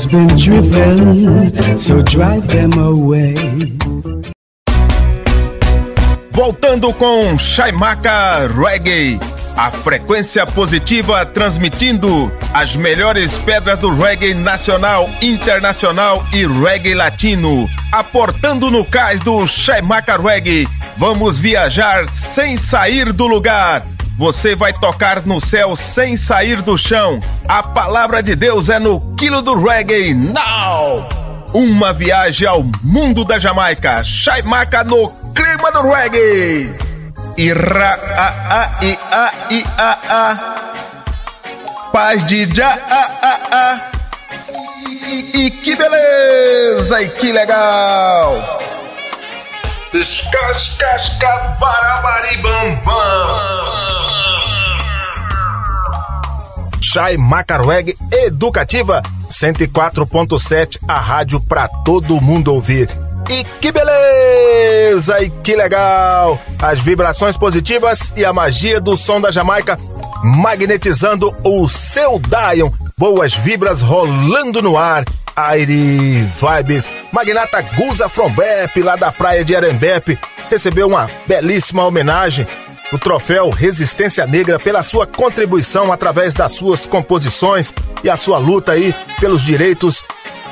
Been 0.06 0.26
driven, 0.36 1.78
so 1.78 2.02
drive 2.02 2.46
them 2.48 2.72
away. 2.78 3.34
Voltando 6.30 6.92
com 6.94 7.38
Shaimaka 7.38 8.48
Reggae, 8.48 9.18
a 9.56 9.70
frequência 9.70 10.46
positiva 10.46 11.24
transmitindo 11.26 12.30
as 12.52 12.76
melhores 12.76 13.38
pedras 13.38 13.78
do 13.78 13.94
reggae 13.94 14.34
nacional, 14.34 15.08
internacional 15.22 16.24
e 16.32 16.46
reggae 16.46 16.94
latino. 16.94 17.68
Aportando 17.92 18.70
no 18.70 18.84
cais 18.84 19.20
do 19.20 19.46
Shaimaka 19.46 20.16
Reggae, 20.16 20.68
vamos 20.96 21.38
viajar 21.38 22.06
sem 22.06 22.56
sair 22.56 23.12
do 23.12 23.26
lugar. 23.26 23.82
Você 24.20 24.54
vai 24.54 24.70
tocar 24.70 25.24
no 25.24 25.40
céu 25.40 25.74
sem 25.74 26.14
sair 26.14 26.60
do 26.60 26.76
chão. 26.76 27.18
A 27.48 27.62
palavra 27.62 28.22
de 28.22 28.36
Deus 28.36 28.68
é 28.68 28.78
no 28.78 29.16
quilo 29.16 29.40
do 29.40 29.58
reggae. 29.58 30.12
Now! 30.12 31.08
Uma 31.54 31.94
viagem 31.94 32.46
ao 32.46 32.62
mundo 32.82 33.24
da 33.24 33.38
Jamaica. 33.38 34.04
Shaimaka 34.04 34.84
no 34.84 35.08
clima 35.34 35.72
do 35.72 35.90
reggae. 35.90 36.70
Ira 37.38 37.98
a 38.14 38.60
a 38.60 38.84
i 38.84 38.98
a 39.10 39.32
i 39.48 39.64
a 39.78 39.98
a. 40.10 40.38
Paz 41.90 42.22
de 42.26 42.46
já 42.54 42.78
a 42.90 43.02
a 43.22 43.38
a. 43.56 43.80
E, 45.08 45.46
e 45.46 45.50
que 45.50 45.74
beleza 45.74 47.00
e 47.00 47.08
que 47.08 47.32
legal. 47.32 48.60
Escascasca 49.92 51.56
barabaribambam. 51.58 52.94
Chai 56.80 57.16
Macarweg 57.16 57.96
Educativa 58.12 59.02
104.7, 59.28 60.78
a 60.86 61.00
rádio 61.00 61.40
pra 61.40 61.66
todo 61.84 62.20
mundo 62.20 62.54
ouvir. 62.54 62.88
E 63.28 63.42
que 63.60 63.72
beleza! 63.72 65.20
E 65.24 65.28
que 65.28 65.56
legal! 65.56 66.40
As 66.62 66.78
vibrações 66.78 67.36
positivas 67.36 68.12
e 68.16 68.24
a 68.24 68.32
magia 68.32 68.80
do 68.80 68.96
som 68.96 69.20
da 69.20 69.32
Jamaica 69.32 69.76
magnetizando 70.22 71.34
o 71.42 71.68
seu 71.68 72.20
Dion. 72.20 72.70
Boas 73.00 73.34
vibras 73.34 73.80
rolando 73.80 74.60
no 74.60 74.76
ar. 74.76 75.06
Aire 75.34 76.20
Vibes. 76.20 76.86
Magnata 77.10 77.62
Guza 77.62 78.10
From 78.10 78.30
Bep, 78.30 78.82
lá 78.82 78.94
da 78.94 79.10
praia 79.10 79.42
de 79.42 79.56
Arembepe, 79.56 80.18
recebeu 80.50 80.86
uma 80.86 81.10
belíssima 81.26 81.82
homenagem 81.86 82.46
o 82.92 82.98
troféu 82.98 83.48
Resistência 83.48 84.26
Negra 84.26 84.58
pela 84.58 84.82
sua 84.82 85.06
contribuição 85.06 85.90
através 85.90 86.34
das 86.34 86.52
suas 86.52 86.84
composições 86.84 87.72
e 88.04 88.10
a 88.10 88.18
sua 88.18 88.36
luta 88.36 88.72
aí 88.72 88.94
pelos 89.18 89.40
direitos 89.40 90.04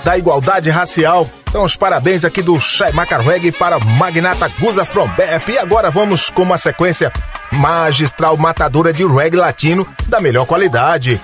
da 0.02 0.16
igualdade 0.16 0.70
racial. 0.70 1.28
Então, 1.50 1.64
os 1.64 1.76
parabéns 1.76 2.24
aqui 2.24 2.40
do 2.40 2.58
Shai 2.58 2.92
Macarweg 2.92 3.52
para 3.52 3.78
Magnata 3.78 4.50
Guza 4.58 4.86
From 4.86 5.08
Bep. 5.08 5.52
E 5.52 5.58
agora 5.58 5.90
vamos 5.90 6.30
com 6.30 6.44
uma 6.44 6.56
sequência 6.56 7.12
magistral 7.52 8.38
matadora 8.38 8.90
de 8.90 9.04
reggae 9.04 9.36
latino 9.36 9.86
da 10.06 10.18
melhor 10.18 10.46
qualidade. 10.46 11.20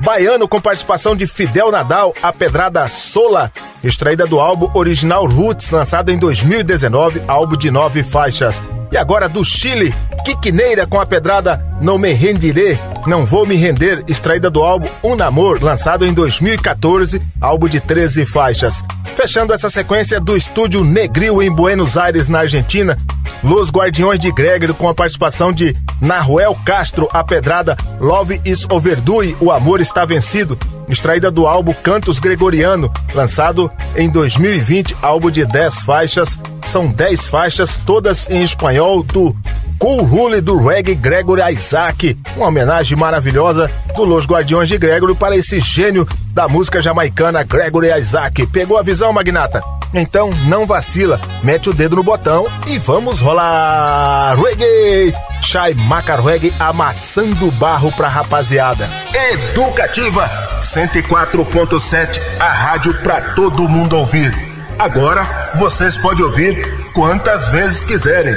Baiano 0.00 0.48
com 0.48 0.60
participação 0.60 1.14
de 1.14 1.26
Fidel 1.26 1.70
Nadal, 1.70 2.12
a 2.22 2.32
pedrada 2.32 2.88
Sola, 2.88 3.50
extraída 3.82 4.26
do 4.26 4.40
álbum 4.40 4.68
original 4.74 5.26
Roots, 5.26 5.70
lançado 5.70 6.10
em 6.10 6.18
2019, 6.18 7.22
álbum 7.28 7.56
de 7.56 7.70
nove 7.70 8.02
faixas. 8.02 8.62
E 8.90 8.96
agora 8.96 9.28
do 9.28 9.44
Chile, 9.44 9.94
Quiquineira 10.24 10.86
com 10.86 10.98
a 10.98 11.04
pedrada 11.04 11.62
Não 11.82 11.98
Me 11.98 12.12
Rendiré, 12.12 12.78
Não 13.06 13.26
Vou 13.26 13.44
Me 13.44 13.56
Render, 13.56 14.02
extraída 14.08 14.48
do 14.48 14.62
álbum 14.62 14.88
Um 15.02 15.14
Namor, 15.14 15.62
lançado 15.62 16.06
em 16.06 16.14
2014, 16.14 17.20
álbum 17.38 17.68
de 17.68 17.78
13 17.78 18.24
faixas. 18.24 18.82
Fechando 19.14 19.52
essa 19.52 19.68
sequência 19.68 20.18
do 20.18 20.34
estúdio 20.34 20.82
Negril 20.82 21.42
em 21.42 21.50
Buenos 21.50 21.98
Aires, 21.98 22.26
na 22.28 22.40
Argentina, 22.40 22.96
Los 23.42 23.70
Guardiões 23.70 24.18
de 24.18 24.32
Gregory 24.32 24.72
com 24.72 24.88
a 24.88 24.94
participação 24.94 25.52
de 25.52 25.76
Naruel 26.00 26.56
Castro, 26.64 27.06
a 27.12 27.22
pedrada 27.22 27.76
Love 28.00 28.40
is 28.46 28.66
Overdue, 28.70 29.36
O 29.40 29.52
Amor 29.52 29.82
Está 29.82 30.06
Vencido, 30.06 30.58
extraída 30.88 31.30
do 31.30 31.46
álbum 31.46 31.74
Cantos 31.74 32.18
Gregoriano, 32.18 32.90
lançado 33.14 33.70
em 33.94 34.08
2020, 34.08 34.96
álbum 35.02 35.30
de 35.30 35.44
10 35.44 35.80
faixas. 35.82 36.38
São 36.66 36.86
10 36.86 37.28
faixas, 37.28 37.78
todas 37.84 38.28
em 38.30 38.42
espanhol, 38.42 39.02
do 39.02 39.36
Cool 39.84 40.02
Rule 40.04 40.40
do 40.40 40.56
reggae 40.66 40.94
Gregory 40.94 41.42
Isaac. 41.52 42.16
Uma 42.38 42.46
homenagem 42.46 42.96
maravilhosa 42.96 43.70
do 43.94 44.02
Los 44.02 44.24
Guardiões 44.24 44.66
de 44.66 44.78
Gregory 44.78 45.14
para 45.14 45.36
esse 45.36 45.60
gênio 45.60 46.08
da 46.32 46.48
música 46.48 46.80
jamaicana 46.80 47.42
Gregory 47.42 47.90
Isaac. 47.90 48.46
Pegou 48.46 48.78
a 48.78 48.82
visão, 48.82 49.12
Magnata? 49.12 49.62
Então 49.92 50.30
não 50.46 50.64
vacila, 50.64 51.20
mete 51.42 51.68
o 51.68 51.74
dedo 51.74 51.96
no 51.96 52.02
botão 52.02 52.46
e 52.66 52.78
vamos 52.78 53.20
rolar 53.20 54.34
reggae! 54.36 55.14
Shai 55.42 55.74
Macar 55.74 56.24
Reggae 56.24 56.54
amassando 56.58 57.50
barro 57.50 57.92
pra 57.92 58.08
rapaziada. 58.08 58.88
Educativa 59.32 60.30
104.7, 60.62 62.18
a 62.40 62.48
rádio 62.48 62.94
pra 63.02 63.20
todo 63.34 63.68
mundo 63.68 63.98
ouvir. 63.98 64.34
Agora 64.78 65.52
vocês 65.56 65.94
podem 65.94 66.24
ouvir 66.24 66.74
quantas 66.94 67.48
vezes 67.48 67.84
quiserem 67.84 68.34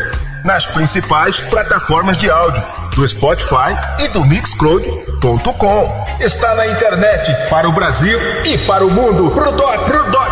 nas 0.47 0.65
principais 0.65 1.41
plataformas 1.41 2.17
de 2.17 2.31
áudio 2.31 2.63
do 2.95 3.05
Spotify 3.05 3.75
e 3.99 4.07
do 4.07 4.23
Mixcloud.com. 4.23 6.05
Está 6.21 6.55
na 6.55 6.65
internet 6.65 7.35
para 7.49 7.67
o 7.67 7.73
Brasil 7.73 8.17
e 8.45 8.57
para 8.59 8.85
o 8.85 8.89
mundo. 8.89 9.29
Pro 9.31 9.51
dó, 9.51 9.77
pro 9.79 10.09
dó. 10.09 10.25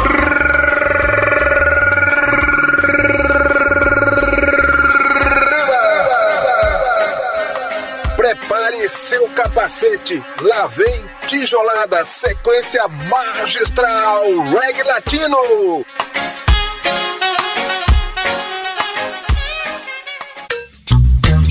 Prepare 8.15 8.87
seu 8.87 9.27
capacete, 9.29 10.23
lá 10.41 10.65
vem 10.67 11.03
tijolada, 11.27 12.05
sequência 12.05 12.87
magistral, 12.87 14.23
reggae 14.49 14.83
latino. 14.83 15.85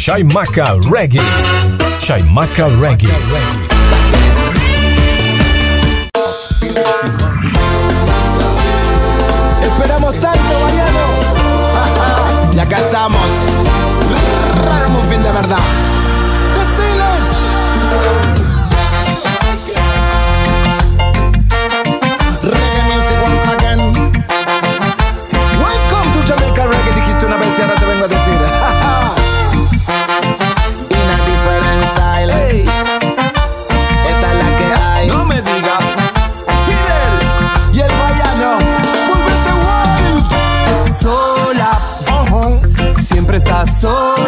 Chaimaca 0.04 0.78
Reggae. 0.90 1.18
Chaimaca 1.98 2.68
Reggae. 2.78 3.08
Esperamos 9.62 10.20
tanto, 10.20 10.60
Mariano. 10.60 11.00
y 12.52 12.58
acá 12.58 12.76
estamos. 12.76 13.24
Fin 15.08 15.22
de 15.22 15.32
verdad. 15.32 15.83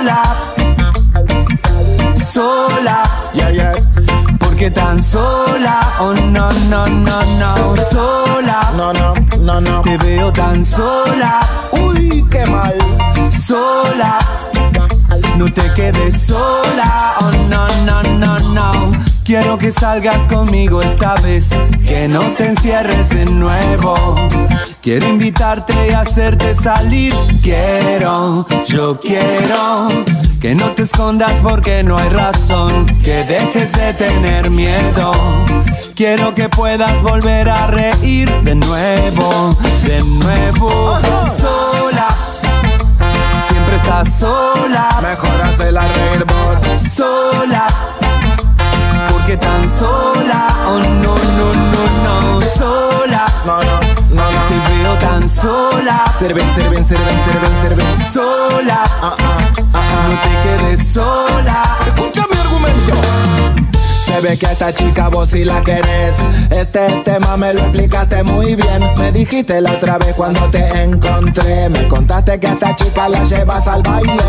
Sola, 0.06 0.22
sola, 2.14 3.02
yeah, 3.34 3.50
yeah. 3.50 3.72
porque 4.38 4.70
tan 4.70 5.02
sola, 5.02 5.80
oh 5.98 6.14
no, 6.30 6.52
no, 6.70 6.86
no, 6.86 7.22
no, 7.38 7.76
sola, 7.90 8.72
no, 8.76 8.92
no, 8.92 9.14
no, 9.40 9.60
no, 9.60 9.82
te 9.82 9.96
veo 9.98 10.32
tan 10.32 10.64
sola, 10.64 11.40
uy, 11.72 12.24
qué 12.30 12.46
mal, 12.46 12.74
sola, 13.30 14.18
no 15.36 15.52
te 15.52 15.72
quedes 15.74 16.26
sola, 16.28 17.16
oh 17.20 17.32
no, 17.50 17.66
no, 17.84 18.02
no, 18.02 18.38
no. 18.54 19.05
Quiero 19.26 19.58
que 19.58 19.72
salgas 19.72 20.24
conmigo 20.26 20.80
esta 20.80 21.16
vez, 21.16 21.50
que 21.84 22.06
no 22.06 22.20
te 22.34 22.46
encierres 22.46 23.08
de 23.08 23.24
nuevo. 23.24 23.96
Quiero 24.80 25.08
invitarte 25.08 25.74
y 25.88 25.90
hacerte 25.90 26.54
salir. 26.54 27.12
Quiero, 27.42 28.46
yo 28.68 29.00
quiero 29.00 29.88
que 30.40 30.54
no 30.54 30.70
te 30.70 30.84
escondas 30.84 31.40
porque 31.42 31.82
no 31.82 31.98
hay 31.98 32.08
razón. 32.08 32.86
Que 33.02 33.24
dejes 33.24 33.72
de 33.72 33.94
tener 33.94 34.48
miedo. 34.48 35.10
Quiero 35.96 36.32
que 36.32 36.48
puedas 36.48 37.02
volver 37.02 37.48
a 37.48 37.66
reír 37.66 38.32
de 38.44 38.54
nuevo, 38.54 39.58
de 39.82 40.04
nuevo. 40.04 41.00
Sola, 41.28 42.16
siempre 43.40 43.74
estás 43.74 44.20
sola. 44.20 45.00
Mejor 45.02 45.42
hacerla 45.42 45.82
reír 45.82 46.24
vos. 46.24 46.80
Sola 46.80 47.66
porque 49.26 49.36
tan 49.38 49.68
sola, 49.68 50.46
oh 50.68 50.78
no, 50.78 51.16
no, 51.16 51.46
no, 51.74 52.38
no, 52.38 52.42
sola. 52.42 53.26
No, 53.44 53.60
no, 53.60 53.80
no, 54.10 54.30
no. 54.30 54.46
Te 54.48 54.74
veo 54.74 54.98
tan 54.98 55.28
sola. 55.28 56.04
Sirven, 56.16 56.48
sirven, 56.54 56.84
sirven, 56.86 57.24
sirven, 57.24 57.62
sirven. 57.62 58.12
Sola. 58.12 58.84
Ah, 59.02 59.16
ah, 59.18 59.52
ah. 59.74 60.08
No 60.08 60.20
te 60.20 60.64
quedes 60.64 60.92
sola. 60.92 61.76
Escucha 61.86 62.24
mi 62.30 62.35
Se 64.06 64.20
ve 64.20 64.38
que 64.38 64.46
a 64.46 64.52
esta 64.52 64.72
chica 64.72 65.08
vos 65.08 65.28
sí 65.30 65.44
la 65.44 65.62
querés. 65.62 66.14
Este 66.50 66.86
tema 67.04 67.36
me 67.36 67.52
lo 67.52 67.60
explicaste 67.60 68.22
muy 68.22 68.54
bien. 68.54 68.94
Me 68.98 69.10
dijiste 69.10 69.60
la 69.60 69.72
otra 69.72 69.98
vez 69.98 70.14
cuando 70.14 70.48
te 70.48 70.66
encontré. 70.82 71.68
Me 71.68 71.86
contaste 71.88 72.38
que 72.38 72.46
a 72.46 72.52
esta 72.52 72.76
chica 72.76 73.08
la 73.08 73.22
llevas 73.24 73.66
al 73.66 73.82
baile. 73.82 74.22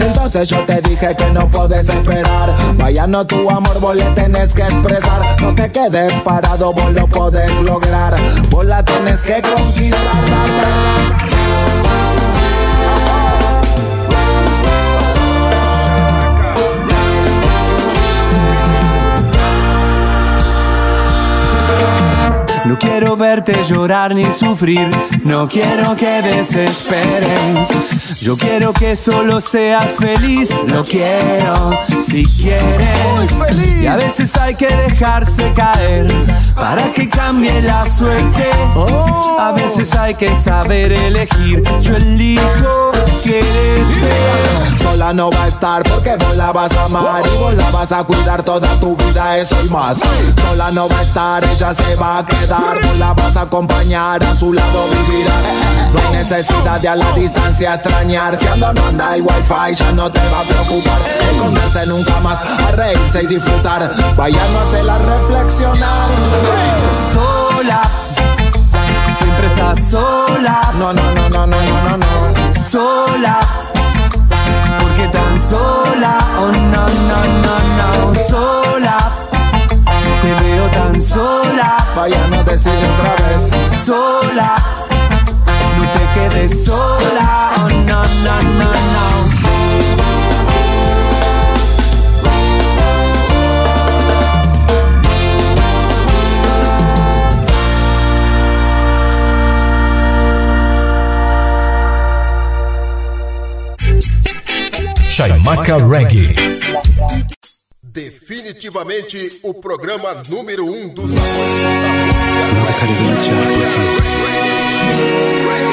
Entonces 0.00 0.48
yo 0.48 0.58
te 0.66 0.80
dije 0.82 1.16
que 1.16 1.30
no 1.30 1.50
puedes 1.50 1.88
esperar. 1.88 2.54
Vaya, 2.76 3.06
no 3.06 3.26
tu 3.26 3.50
amor, 3.50 3.80
vos 3.80 3.96
le 3.96 4.04
tenés 4.10 4.54
que 4.54 4.62
expresar. 4.62 5.36
No 5.40 5.54
te 5.54 5.72
quedes 5.72 6.12
parado, 6.20 6.72
vos 6.72 6.92
lo 6.92 7.08
podés 7.08 7.52
lograr. 7.62 8.14
Vos 8.50 8.64
la 8.66 8.84
tenés 8.84 9.22
que 9.22 9.40
conquistar. 9.40 11.31
No 22.64 22.78
quiero 22.78 23.16
verte 23.16 23.64
llorar 23.64 24.14
ni 24.14 24.32
sufrir, 24.32 24.88
no 25.24 25.48
quiero 25.48 25.96
que 25.96 26.22
desesperes. 26.22 28.20
Yo 28.20 28.36
quiero 28.36 28.72
que 28.72 28.94
solo 28.94 29.40
seas 29.40 29.86
feliz, 29.98 30.54
lo 30.66 30.84
quiero 30.84 31.70
si 32.00 32.24
quieres. 32.24 33.34
Y 33.80 33.86
a 33.86 33.96
veces 33.96 34.36
hay 34.36 34.54
que 34.54 34.68
dejarse 34.68 35.52
caer 35.54 36.06
para 36.54 36.92
que 36.92 37.08
cambie 37.08 37.60
la 37.62 37.82
suerte. 37.82 38.50
A 39.38 39.52
veces 39.52 39.94
hay 39.94 40.14
que 40.14 40.34
saber 40.36 40.92
elegir, 40.92 41.62
yo 41.80 41.96
elijo 41.96 42.92
quererte. 43.24 44.31
Sola 45.12 45.24
no 45.24 45.30
va 45.30 45.44
a 45.44 45.48
estar 45.48 45.82
porque 45.82 46.16
vos 46.16 46.36
la 46.36 46.52
vas 46.52 46.74
a 46.74 46.84
amar 46.84 47.22
y 47.26 47.38
vos 47.38 47.54
la 47.54 47.70
vas 47.70 47.92
a 47.92 48.02
cuidar 48.02 48.42
toda 48.42 48.68
tu 48.80 48.96
vida, 48.96 49.36
eso 49.36 49.56
y 49.62 49.68
más. 49.68 49.98
Sola 50.40 50.70
no 50.70 50.88
va 50.88 50.98
a 50.98 51.02
estar, 51.02 51.44
ella 51.44 51.74
se 51.74 51.96
va 51.96 52.18
a 52.18 52.24
quedar, 52.26 52.80
vos 52.82 52.98
la 52.98 53.12
vas 53.12 53.36
a 53.36 53.42
acompañar, 53.42 54.24
a 54.24 54.34
su 54.34 54.54
lado 54.54 54.86
vivirás. 54.88 55.44
No 55.92 56.00
hay 56.00 56.16
necesidad 56.16 56.80
de 56.80 56.88
a 56.88 56.96
la 56.96 57.12
distancia 57.12 57.74
extrañar, 57.74 58.38
si 58.38 58.46
anda 58.46 58.72
no 58.72 58.86
anda 58.86 59.14
el 59.14 59.22
wifi 59.22 59.74
ya 59.74 59.92
no 59.92 60.10
te 60.10 60.20
va 60.30 60.40
a 60.40 60.44
preocupar. 60.44 60.98
Esconderse 61.30 61.86
nunca 61.88 62.18
más, 62.20 62.40
a 62.42 62.70
reírse 62.70 63.22
y 63.24 63.26
disfrutar, 63.26 63.92
vaya 64.16 64.40
no 64.50 64.60
hacerla 64.60 64.96
reflexionar. 64.98 66.08
Sola, 67.12 67.82
siempre 69.14 69.46
estás 69.48 69.90
sola. 69.90 70.72
No, 70.78 70.92
no, 70.94 71.02
no, 71.14 71.28
no, 71.28 71.46
no, 71.46 71.62
no, 71.62 71.82
no, 71.82 71.96
no. 71.98 72.54
Sola, 72.54 73.40
sola, 75.38 76.18
oh 76.38 76.52
no, 76.52 76.86
no, 77.08 77.18
no, 77.44 77.54
no, 77.78 78.14
sola. 78.28 78.96
Te 80.20 80.34
veo 80.44 80.70
tan 80.70 81.00
sola. 81.00 81.76
Vaya, 81.96 82.28
no 82.30 82.42
decirle 82.44 82.88
otra 82.94 83.14
vez. 83.26 83.84
Sola, 83.84 84.54
no 85.76 85.82
te 85.92 86.04
quedes 86.14 86.64
sola, 86.64 87.52
oh 87.56 87.68
no, 87.68 88.04
no, 88.24 88.42
no, 88.42 88.72
no. 88.72 89.41
Chaimaca 105.14 105.76
Reggae. 105.76 106.34
Definitivamente 107.82 109.28
o 109.42 109.52
programa 109.52 110.22
número 110.30 110.64
um 110.64 110.94
dos 110.94 111.10
No 111.10 111.18
dejaré 112.64 112.94
de 112.94 113.10
luchar 113.10 113.44
por 113.52 113.66
ti. 113.72 113.84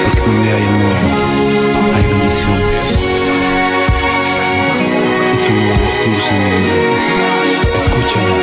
Porque 0.03 0.19
donde 0.25 0.49
hay 0.51 0.63
amor, 0.67 0.99
hay 1.95 2.03
bendición. 2.03 2.59
Y 5.31 5.35
tú 5.37 5.49
no 5.53 5.61
eres 5.71 5.95
luz 6.05 6.25
en 6.31 6.39
mi 6.43 6.51
vida. 6.59 6.83
Escúchame. 7.79 8.33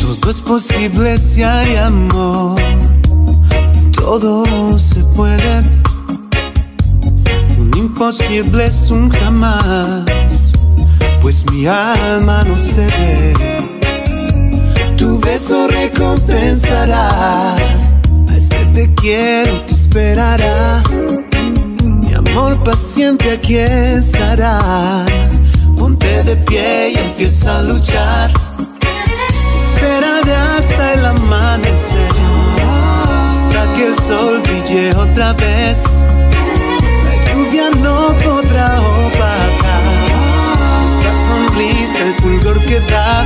Todo 0.00 0.30
es 0.30 0.40
posible 0.40 1.18
si 1.18 1.42
hay 1.42 1.76
amor. 1.76 2.58
Todo 3.92 4.78
se 4.78 5.04
puede. 5.14 5.84
Imposible 7.96 8.64
es 8.64 8.90
un 8.90 9.08
jamás. 9.08 10.52
Pues 11.22 11.48
mi 11.52 11.64
alma 11.68 12.42
no 12.42 12.58
cede. 12.58 13.32
Tu 14.96 15.20
beso 15.20 15.68
recompensará. 15.68 17.54
A 17.54 18.36
este 18.36 18.64
te 18.74 18.92
quiero 18.96 19.64
que 19.64 19.72
esperará. 19.72 20.82
Mi 21.84 22.12
amor 22.14 22.64
paciente 22.64 23.30
aquí 23.30 23.58
estará. 23.58 25.06
Ponte 25.78 26.24
de 26.24 26.34
pie 26.34 26.94
y 26.94 26.96
empieza 26.96 27.60
a 27.60 27.62
luchar. 27.62 28.32
Espérate 29.68 30.34
hasta 30.34 30.94
el 30.94 31.06
amanecer. 31.06 32.10
Hasta 33.30 33.72
que 33.74 33.86
el 33.86 33.94
sol 33.94 34.42
brille 34.42 34.92
otra 34.96 35.32
vez 35.34 35.84
poco 38.04 38.42
trago 38.42 39.10
para 39.18 39.76
Esa 40.86 41.12
sonrisa, 41.26 41.98
el 42.02 42.14
fulgor 42.20 42.58
que 42.66 42.78
da. 42.80 43.24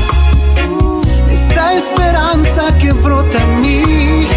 Esta 1.32 1.74
esperanza 1.74 2.62
que 2.78 2.92
brota 2.92 3.38
en 3.42 3.60
mí 3.60 4.28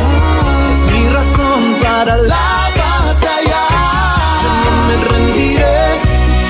es 0.73 0.81
mi 0.91 1.03
razón 1.17 1.61
para 1.83 2.17
la 2.17 2.49
batalla. 2.81 3.63
Yo 4.43 4.51
no 4.65 4.73
me 4.87 4.95
rendiré, 5.11 5.79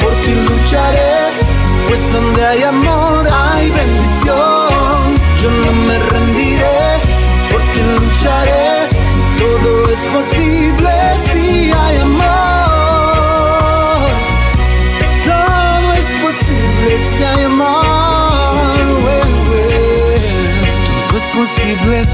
por 0.02 0.14
ti 0.24 0.34
lucharé, 0.48 1.16
pues 1.88 2.02
donde 2.14 2.46
hay 2.46 2.64
amor 2.64 3.28
hay 3.44 3.72
bendición. 3.72 5.04
Yo 5.42 5.50
no 5.64 5.72
me 5.88 5.98
rendiré, 6.14 6.80
por 7.52 7.62
ti 7.72 7.82
lucharé, 8.00 8.68
todo 9.38 9.70
es 9.96 10.02
posible 10.16 10.94
si 11.26 11.72
hay 11.72 11.98
amor. 11.98 12.51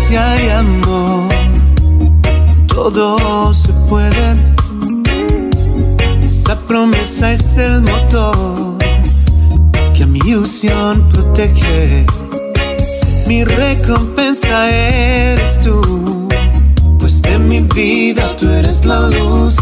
Si 0.08 0.16
hay 0.16 0.50
amor. 0.50 1.28
Todo 2.68 3.54
se 3.54 3.74
puede. 3.90 4.36
Esa 6.24 6.56
promesa 6.68 7.34
es 7.34 7.58
el 7.58 7.82
motor 7.82 8.78
que 9.94 10.04
a 10.04 10.08
mi 10.08 10.20
ilusión 10.20 11.10
protege. 11.10 12.06
Mi 13.28 13.44
recompensa 13.44 14.70
eres 14.70 15.60
tú, 15.62 16.28
pues 17.00 17.22
de 17.22 17.38
mi 17.40 17.60
vida 17.62 18.36
tú 18.38 18.50
eres 18.50 18.86
la 18.86 19.10
luz. 19.10 19.58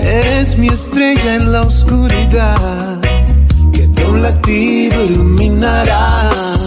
Eres 0.00 0.58
mi 0.58 0.68
estrella 0.68 1.36
en 1.36 1.52
la 1.52 1.60
oscuridad, 1.60 2.98
que 3.72 3.86
de 3.86 4.06
un 4.06 4.22
latido 4.22 5.04
iluminará. 5.04 6.59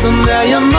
familiar 0.00 0.69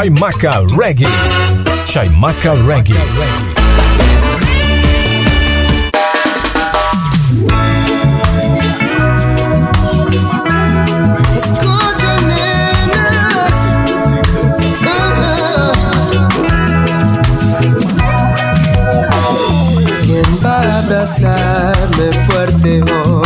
Chaimaca 0.00 0.64
Reggae. 0.78 1.04
Chaimaca 1.84 2.54
Reggae. 2.64 2.96
¿Quién 20.02 20.24
va 20.42 20.60
a 20.60 20.78
abrazarme 20.78 22.10
fuerte 22.26 22.82
hoy? 23.04 23.19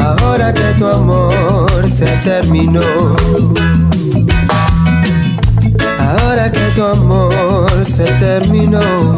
Ahora 0.00 0.52
que 0.52 0.74
tu 0.78 0.86
amor 0.86 1.88
se 1.88 2.06
terminó. 2.24 2.80
Ahora 5.98 6.50
que 6.50 6.60
tu 6.74 6.84
amor 6.84 7.70
se 7.86 8.04
terminó. 8.04 9.14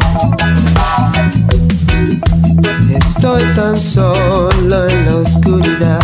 Estoy 2.89 3.43
tan 3.55 3.77
solo 3.77 4.87
en 4.87 5.05
la 5.05 5.15
oscuridad. 5.15 5.99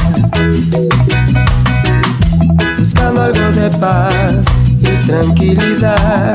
Buscando 2.79 3.21
algo 3.21 3.51
de 3.51 3.69
paz 3.77 4.33
y 4.81 5.07
tranquilidad. 5.07 6.33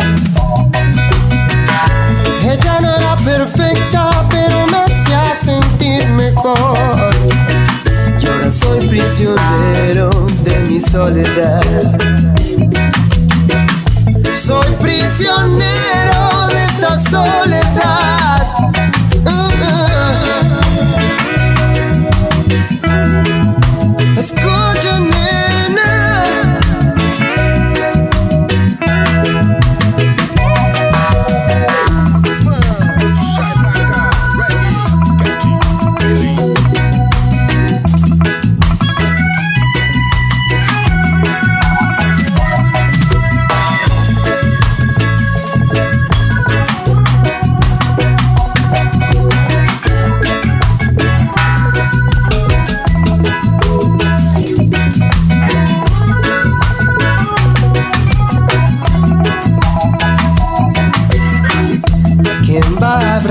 Ella 2.42 2.80
no 2.80 2.96
era 2.96 3.16
perfecta, 3.16 4.17
mejor. 6.44 7.14
Y 8.20 8.26
ahora 8.26 8.50
soy 8.50 8.80
prisionero 8.86 10.10
de 10.44 10.58
mi 10.60 10.80
soledad. 10.80 11.98
Soy 14.46 14.66
prisionero 14.80 16.48
de 16.48 16.64
esta 16.64 17.10
soledad. 17.10 18.18
Escucha, 22.88 23.57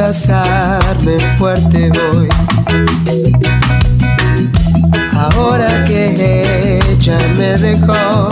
abrazarme 0.08 1.18
fuerte 1.38 1.91
hoy? 2.14 2.30
Ahora 5.14 5.84
que 5.84 6.80
ella 6.89 7.18
me 7.38 7.58
dejó. 7.58 8.30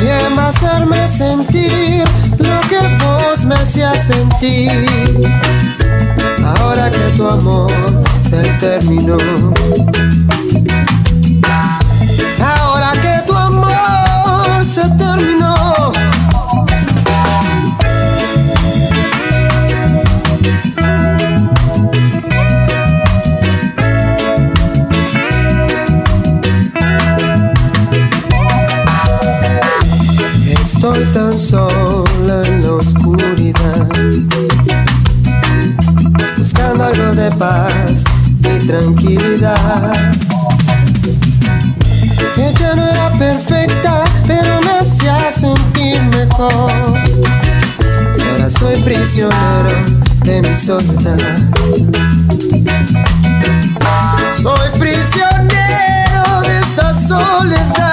¿Quién 0.00 0.36
va 0.36 0.44
a 0.44 0.48
hacerme 0.48 1.08
sentir 1.08 2.04
lo 2.38 2.60
que 2.68 2.78
vos 3.02 3.42
me 3.44 3.54
hacías 3.54 4.06
sentir? 4.06 4.86
Ahora 6.44 6.90
que 6.90 7.16
tu 7.16 7.26
amor 7.26 7.72
se 8.20 8.42
terminó. 8.60 9.16
tranquilidad. 38.72 39.92
Ella 42.38 42.74
no 42.74 42.88
era 42.88 43.10
perfecta, 43.18 44.04
pero 44.26 44.60
me 44.62 44.78
hacía 44.78 45.30
sentir 45.30 46.02
mejor. 46.04 46.72
Y 48.16 48.22
ahora 48.22 48.48
soy 48.48 48.76
prisionero 48.82 49.84
de 50.24 50.40
mi 50.40 50.56
soledad. 50.56 51.18
Soy 54.42 54.70
prisionero 54.78 56.40
de 56.40 56.58
esta 56.60 57.08
soledad. 57.08 57.91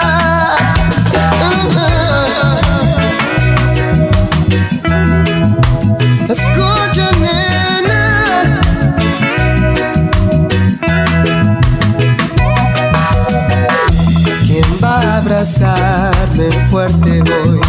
Abrazarme 15.30 16.50
fuerte 16.70 17.22
hoy? 17.22 17.60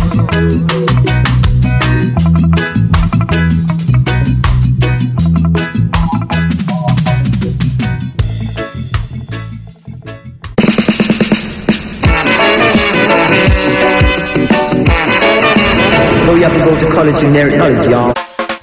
No, 16.24 16.34
you 16.34 16.42
have 16.42 16.52
to 16.54 16.64
go 16.64 16.80
to 16.80 16.90
college 16.94 17.14
to 17.16 17.26
inherit 17.26 17.58
knowledge, 17.58 17.90
y'all. 17.90 18.19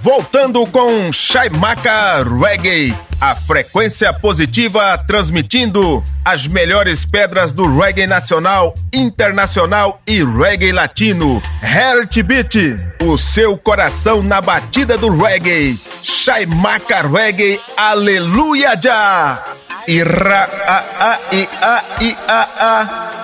Voltando 0.07 0.65
com 0.67 1.11
Shaimaka 1.11 2.23
Reggae, 2.23 2.95
a 3.19 3.35
frequência 3.35 4.13
positiva 4.13 4.97
transmitindo 5.05 6.01
as 6.23 6.47
melhores 6.47 7.03
pedras 7.03 7.51
do 7.51 7.77
reggae 7.77 8.07
nacional, 8.07 8.73
internacional 8.93 10.01
e 10.07 10.23
reggae 10.23 10.71
latino. 10.71 11.43
Heartbeat, 11.61 12.77
o 13.03 13.17
seu 13.17 13.57
coração 13.57 14.23
na 14.23 14.39
batida 14.39 14.97
do 14.97 15.09
reggae. 15.09 15.77
Shaimaka 16.01 17.01
Reggae, 17.05 17.59
aleluia 17.75 18.79
já! 18.81 19.43
Ira 19.89 20.49
a 20.65 20.77
a 21.01 21.19
i 21.33 21.49
a 21.61 21.83
i 21.99 22.17
a 22.29 22.47
a. 22.61 23.21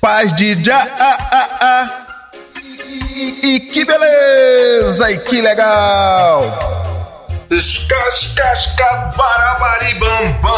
Paz 0.00 0.32
de 0.32 0.62
já 0.62 0.78
a 0.78 1.10
a 1.36 1.58
a. 1.60 2.05
E, 3.16 3.54
e 3.54 3.60
que 3.60 3.82
beleza! 3.82 5.10
E 5.10 5.16
que 5.16 5.40
legal! 5.40 6.42
Escascasca 7.50 9.14
barabaribambam! 9.16 10.52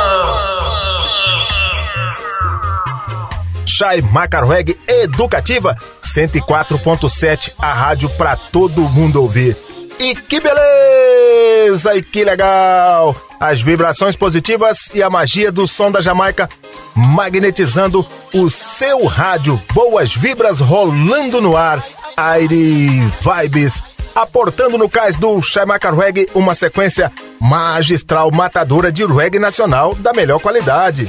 Chai 3.64 4.00
Macarweg 4.00 4.76
Educativa 4.88 5.76
104.7, 6.02 7.52
a 7.60 7.72
rádio 7.72 8.10
pra 8.10 8.34
todo 8.34 8.80
mundo 8.88 9.22
ouvir. 9.22 9.56
E 10.00 10.14
que 10.14 10.40
beleza! 10.40 11.94
E 11.96 12.02
que 12.02 12.24
legal! 12.24 13.16
As 13.40 13.60
vibrações 13.60 14.16
positivas 14.16 14.90
e 14.94 15.02
a 15.02 15.10
magia 15.10 15.50
do 15.50 15.66
som 15.66 15.90
da 15.90 16.00
Jamaica 16.00 16.48
magnetizando 16.94 18.06
o 18.34 18.50
seu 18.50 19.04
rádio. 19.06 19.60
Boas 19.72 20.14
vibras 20.14 20.60
rolando 20.60 21.40
no 21.40 21.56
ar. 21.56 21.82
Aire 22.16 23.00
Vibes, 23.20 23.80
aportando 24.14 24.76
no 24.76 24.88
cais 24.88 25.14
do 25.14 25.40
Shaimaka 25.40 25.92
Reggae 25.92 26.28
uma 26.34 26.52
sequência 26.52 27.12
magistral 27.40 28.32
matadora 28.32 28.90
de 28.90 29.04
reggae 29.06 29.38
nacional 29.38 29.94
da 29.94 30.12
melhor 30.12 30.40
qualidade. 30.40 31.08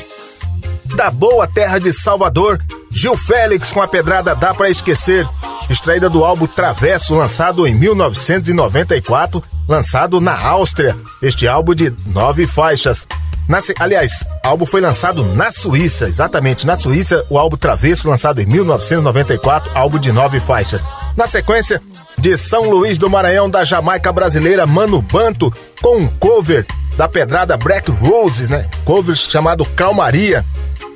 Da 0.96 1.10
boa 1.10 1.48
terra 1.48 1.80
de 1.80 1.92
Salvador, 1.92 2.60
Gil 2.92 3.16
Félix 3.18 3.72
com 3.72 3.82
a 3.82 3.88
pedrada 3.88 4.36
Dá 4.36 4.54
Pra 4.54 4.70
Esquecer, 4.70 5.28
extraída 5.70 6.10
do 6.10 6.24
álbum 6.24 6.48
Travesso, 6.48 7.16
lançado 7.16 7.68
em 7.68 7.74
1994, 7.76 9.44
lançado 9.68 10.20
na 10.20 10.38
Áustria. 10.40 10.98
Este 11.22 11.48
álbum 11.48 11.76
de 11.76 11.94
nove 12.08 12.48
faixas. 12.48 13.08
Na, 13.48 13.60
aliás, 13.80 14.28
o 14.44 14.48
álbum 14.48 14.66
foi 14.66 14.80
lançado 14.82 15.24
na 15.24 15.52
Suíça, 15.52 16.08
exatamente 16.08 16.68
na 16.68 16.78
Suíça, 16.78 17.26
o 17.30 17.38
álbum 17.38 17.58
Travesso, 17.58 18.08
lançado 18.08 18.42
em 18.42 18.46
1994, 18.46 19.72
álbum 19.74 19.98
de 19.98 20.12
nove 20.12 20.40
faixas. 20.40 20.84
Na 21.18 21.26
sequência, 21.26 21.82
de 22.18 22.38
São 22.38 22.70
Luís 22.70 22.98
do 22.98 23.10
Maranhão, 23.10 23.50
da 23.50 23.64
Jamaica 23.64 24.12
brasileira, 24.12 24.68
Mano 24.68 25.02
Banto, 25.02 25.52
com 25.82 25.98
um 25.98 26.08
cover 26.08 26.66
da 26.98 27.08
pedrada 27.08 27.58
Black 27.58 27.90
Roses, 27.90 28.50
né? 28.50 28.68
Cover 28.84 29.16
chamado 29.16 29.66
Calmaria. 29.66 30.46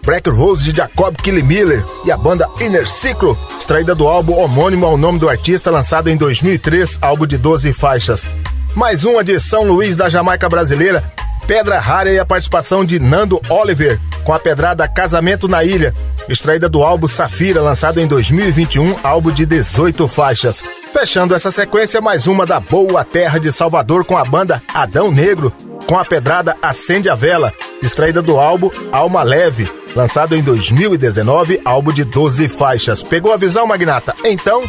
Black 0.05 0.29
Rose 0.29 0.63
de 0.63 0.75
Jacob 0.75 1.15
Killy 1.15 1.41
Miller 1.41 1.83
e 2.05 2.11
a 2.11 2.17
banda 2.17 2.47
Inner 2.59 2.89
Ciclo, 2.89 3.37
extraída 3.57 3.95
do 3.95 4.07
álbum 4.07 4.33
homônimo 4.33 4.85
ao 4.85 4.97
nome 4.97 5.17
do 5.17 5.29
artista, 5.29 5.71
lançado 5.71 6.09
em 6.09 6.17
2003, 6.17 6.99
álbum 7.01 7.25
de 7.25 7.37
12 7.37 7.71
faixas. 7.73 8.29
Mais 8.75 9.05
uma 9.05 9.23
de 9.23 9.39
São 9.39 9.63
Luís 9.63 9.95
da 9.95 10.09
Jamaica 10.09 10.49
brasileira, 10.49 11.03
Pedra 11.47 11.79
Rara 11.79 12.11
e 12.11 12.19
a 12.19 12.25
participação 12.25 12.83
de 12.83 12.99
Nando 12.99 13.39
Oliver 13.49 13.99
com 14.23 14.33
a 14.33 14.39
pedrada 14.39 14.87
Casamento 14.87 15.47
na 15.47 15.63
Ilha, 15.63 15.93
extraída 16.27 16.67
do 16.67 16.81
álbum 16.81 17.07
Safira, 17.07 17.61
lançado 17.61 17.99
em 17.99 18.07
2021, 18.07 18.95
álbum 19.03 19.31
de 19.31 19.45
18 19.45 20.07
faixas. 20.07 20.63
Fechando 20.91 21.33
essa 21.33 21.51
sequência, 21.51 21.99
mais 22.01 22.27
uma 22.27 22.45
da 22.45 22.59
Boa 22.59 23.03
Terra 23.03 23.39
de 23.39 23.51
Salvador 23.51 24.05
com 24.05 24.17
a 24.17 24.23
banda 24.23 24.61
Adão 24.73 25.11
Negro, 25.11 25.51
com 25.85 25.97
a 25.97 26.05
pedrada 26.05 26.57
Acende 26.61 27.09
a 27.09 27.15
Vela, 27.15 27.53
extraída 27.81 28.21
do 28.21 28.37
álbum 28.37 28.69
Alma 28.91 29.23
Leve, 29.23 29.69
lançado 29.95 30.35
em 30.35 30.41
2019, 30.41 31.61
álbum 31.63 31.91
de 31.91 32.03
12 32.03 32.47
faixas. 32.47 33.03
Pegou 33.03 33.33
a 33.33 33.37
visão, 33.37 33.67
Magnata? 33.67 34.15
Então, 34.23 34.63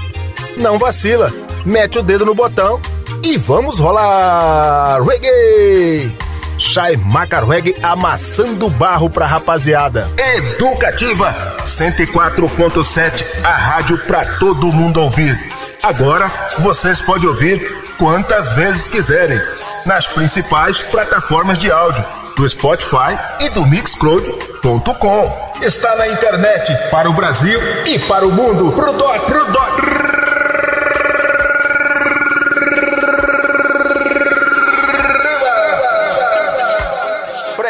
não 0.57 0.79
vacila, 0.79 1.33
mete 1.65 1.99
o 1.99 2.03
dedo 2.03 2.25
no 2.25 2.35
botão 2.35 2.81
e 3.23 3.37
vamos 3.37 3.79
rolar 3.79 5.01
reggae! 5.03 6.17
Shai 6.59 6.97
Macarweg 6.97 7.75
amassando 7.83 8.71
barro 8.71 9.11
pra 9.11 9.27
rapaziada. 9.27 10.11
Educativa 10.37 11.35
104.7, 11.65 13.25
a 13.45 13.53
rádio 13.53 13.99
pra 14.07 14.25
todo 14.39 14.73
mundo 14.73 15.01
ouvir. 15.01 15.37
Agora 15.83 16.31
vocês 16.61 17.01
podem 17.01 17.29
ouvir 17.29 17.61
quantas 17.99 18.53
vezes 18.53 18.85
quiserem 18.85 19.41
nas 19.87 20.09
principais 20.09 20.83
plataformas 20.83 21.59
de 21.59 21.71
áudio 21.71 22.05
do 22.37 22.49
Spotify 22.49 23.19
e 23.41 23.49
do 23.51 23.67
Mixcloud.com. 23.67 25.55
Está 25.63 25.95
na 25.97 26.09
internet 26.09 26.73
para 26.91 27.09
o 27.09 27.13
Brasil 27.13 27.61
e 27.87 27.99
para 28.01 28.27
o 28.27 28.33
mundo. 28.33 28.73
Pro 28.73 28.93
dó, 28.93 29.19
pro 29.21 29.45
dó. 29.53 29.65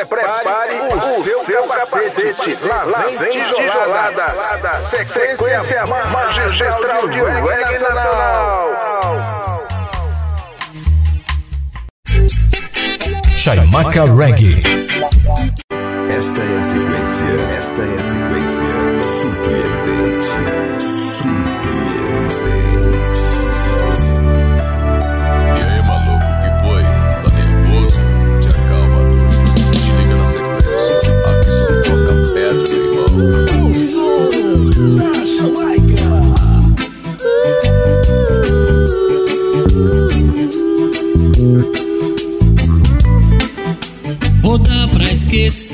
Prepare 0.07 0.81
o 0.81 1.25
seu 1.25 1.65
capacete. 1.67 2.59
Lá 2.65 3.05
vem 3.19 3.31
tijolada. 3.31 4.35
Sequência 4.91 5.87
magistral 5.87 7.09
de 7.09 7.21
reggae 7.21 7.79
nacional. 7.79 8.84
Shaimaka 13.45 14.07
Reggae. 14.07 14.63
Esta 16.09 16.41
é 16.41 16.59
a 16.61 16.65
sequência, 16.65 17.27
esta 17.59 17.83
é 17.83 18.01
a 18.01 18.05
sequência 18.05 19.03
surpreendente, 19.21 20.25
surpreendente. 20.81 22.14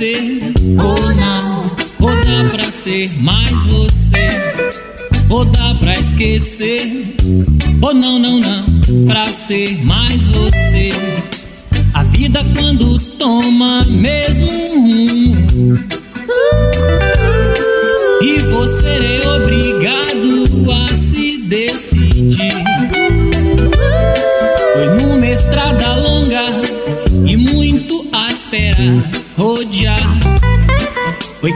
Esquecer, 0.01 0.53
ou 0.79 1.15
não. 1.15 1.71
Ou 2.01 2.21
dá 2.23 2.49
pra 2.51 2.71
ser 2.71 3.11
mais 3.19 3.67
você. 3.67 4.29
Ou 5.29 5.45
dá 5.45 5.75
pra 5.79 5.95
esquecer, 5.95 7.15
ou 7.81 7.95
não, 7.95 8.19
não, 8.19 8.41
não. 8.41 8.65
Pra 9.07 9.27
ser 9.27 9.85
mais 9.85 10.27
você. 10.29 10.89
A 11.93 12.03
vida 12.05 12.45
quando 12.57 12.99
toma 13.19 13.83
mesmo 13.89 14.60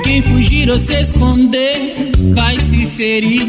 quem 0.05 0.21
fugir 0.21 0.71
ou 0.71 0.79
se 0.79 1.01
esconder 1.01 2.11
vai 2.35 2.57
se 2.57 2.87
ferir. 2.87 3.41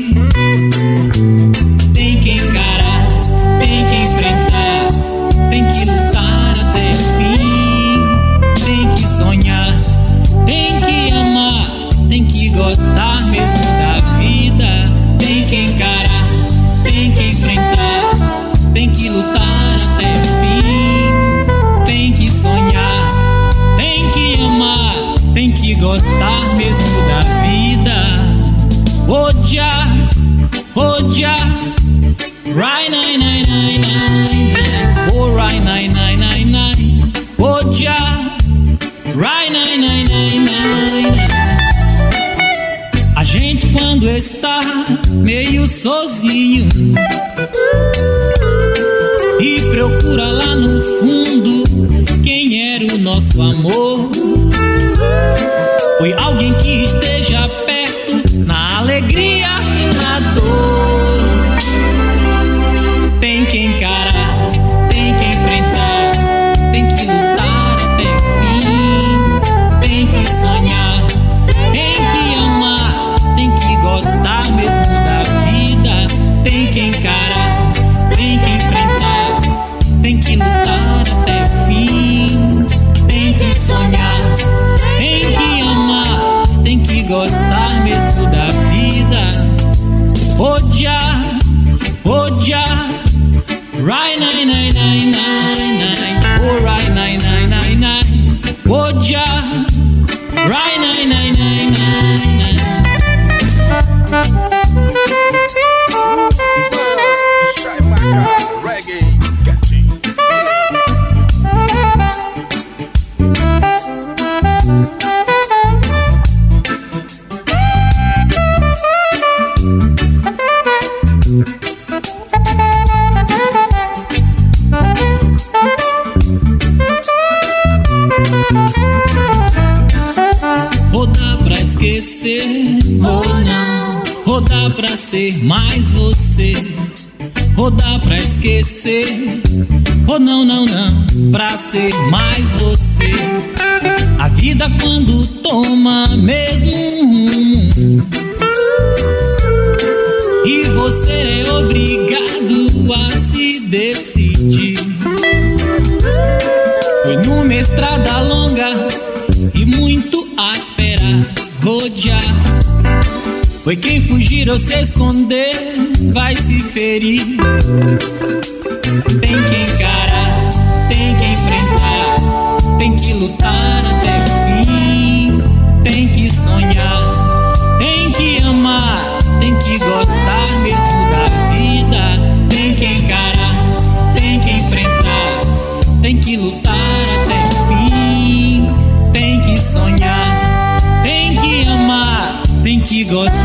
God's 193.09 193.44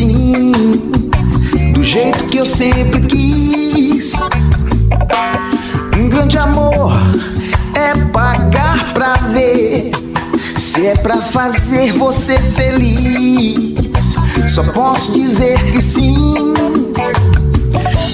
Assim, 0.00 0.52
do 1.72 1.84
jeito 1.84 2.24
que 2.24 2.38
eu 2.38 2.46
sempre 2.46 3.02
quis. 3.02 4.14
Um 5.96 6.08
grande 6.08 6.38
amor 6.38 6.92
é 7.74 7.94
pagar 8.06 8.94
pra 8.94 9.16
ver. 9.32 9.92
Se 10.56 10.86
é 10.86 10.94
pra 10.94 11.18
fazer 11.18 11.92
você 11.92 12.38
feliz, 12.38 13.74
só 14.48 14.62
posso 14.72 15.12
dizer 15.12 15.58
que 15.70 15.82
sim. 15.82 16.54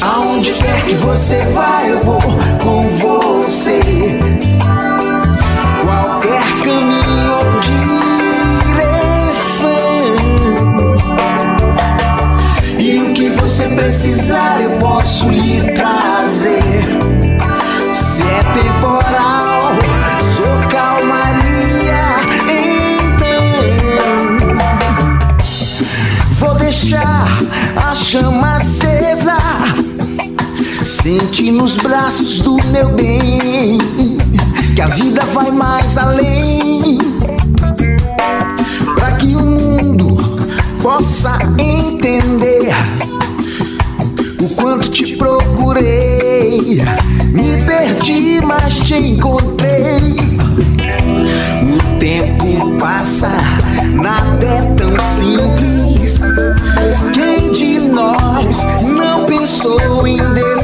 Aonde 0.02 0.52
quer 0.52 0.84
que 0.84 0.94
você 0.94 1.36
vá, 1.54 1.82
eu 1.86 2.00
vou 2.00 2.20
posso 15.06 15.28
lhe 15.28 15.60
trazer. 15.72 16.58
Se 17.94 18.22
é 18.22 18.42
temporal, 18.54 19.78
sou 20.34 20.58
calmaria. 20.68 22.04
Então, 23.14 23.46
vou 26.32 26.54
deixar 26.56 27.38
a 27.76 27.94
chama 27.94 28.56
acesa. 28.56 29.38
Sente 30.82 31.52
nos 31.52 31.76
braços 31.76 32.40
do 32.40 32.56
meu 32.72 32.88
bem 32.88 33.78
que 34.74 34.82
a 34.82 34.88
vida 34.88 35.24
vai 35.26 35.52
mais 35.52 35.96
além. 35.96 36.98
Para 38.96 39.12
que 39.12 39.36
o 39.36 39.42
mundo 39.42 40.16
possa 40.82 41.38
entender 41.60 42.74
procurei. 45.66 46.82
Me 47.32 47.56
perdi, 47.64 48.40
mas 48.40 48.78
te 48.78 48.94
encontrei. 48.94 50.14
O 51.62 51.98
tempo 51.98 52.76
passa, 52.78 53.32
nada 53.94 54.46
é 54.46 54.62
tão 54.76 54.92
simples. 55.16 56.20
Quem 57.12 57.52
de 57.52 57.80
nós 57.80 58.56
não 58.96 59.24
pensou 59.26 60.06
em 60.06 60.18
desistir? 60.32 60.55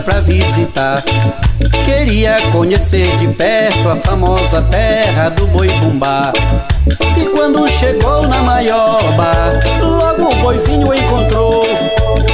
Pra 0.00 0.20
visitar. 0.20 1.02
Queria 1.84 2.40
conhecer 2.52 3.16
de 3.16 3.28
perto 3.28 3.88
a 3.88 3.96
famosa 3.96 4.62
terra 4.62 5.28
do 5.30 5.46
boi 5.46 5.68
bumbá. 5.78 6.32
E 7.16 7.26
quando 7.26 7.68
chegou 7.68 8.26
na 8.26 8.42
maioba, 8.42 9.32
logo 9.80 10.30
o 10.30 10.34
boizinho 10.36 10.94
encontrou. 10.94 11.64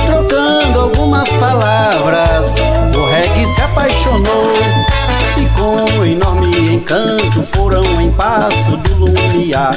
Trocando 0.07 0.54
algumas 0.73 1.29
palavras, 1.35 2.55
o 2.97 3.05
reggae 3.07 3.47
se 3.47 3.61
apaixonou. 3.61 4.53
E 5.37 5.47
com 5.59 6.05
enorme 6.05 6.75
encanto 6.75 7.43
foram 7.43 7.85
em 8.01 8.11
passo 8.13 8.77
do 8.77 9.07
lumiar. 9.07 9.77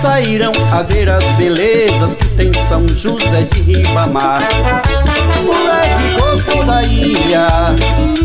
Saíram 0.00 0.52
a 0.72 0.82
ver 0.82 1.08
as 1.08 1.24
belezas 1.36 2.16
que 2.16 2.26
tem 2.30 2.52
São 2.68 2.86
José 2.88 3.42
de 3.42 3.60
Ribamar. 3.60 4.42
O 5.38 5.42
moleque 5.44 6.20
gostou 6.20 6.64
da 6.64 6.82
ilha 6.82 7.46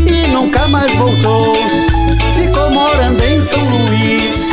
e 0.06 0.28
nunca 0.28 0.66
mais 0.66 0.94
voltou. 0.96 1.56
Ficou 2.34 2.70
morando 2.70 3.22
em 3.22 3.40
São 3.40 3.62
Luís 3.64 4.50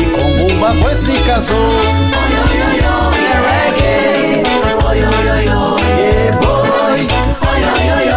e 0.00 0.04
com 0.10 0.38
Bumba 0.38 0.72
Boi 0.74 0.94
se 0.94 1.18
casou. 1.24 1.56
Oi, 1.56 2.32
oi, 2.42 2.60
oi, 2.62 2.80
oi, 2.86 3.24
é 3.26 3.38
reggae. 3.50 4.42
Oi, 4.86 4.98
oi, 4.98 5.28
oi, 5.30 5.48
oi, 5.48 5.82
é 6.00 6.32
boi. 6.32 6.59
Oi, 7.60 7.66
oi, 7.68 7.90
oi, 7.90 8.09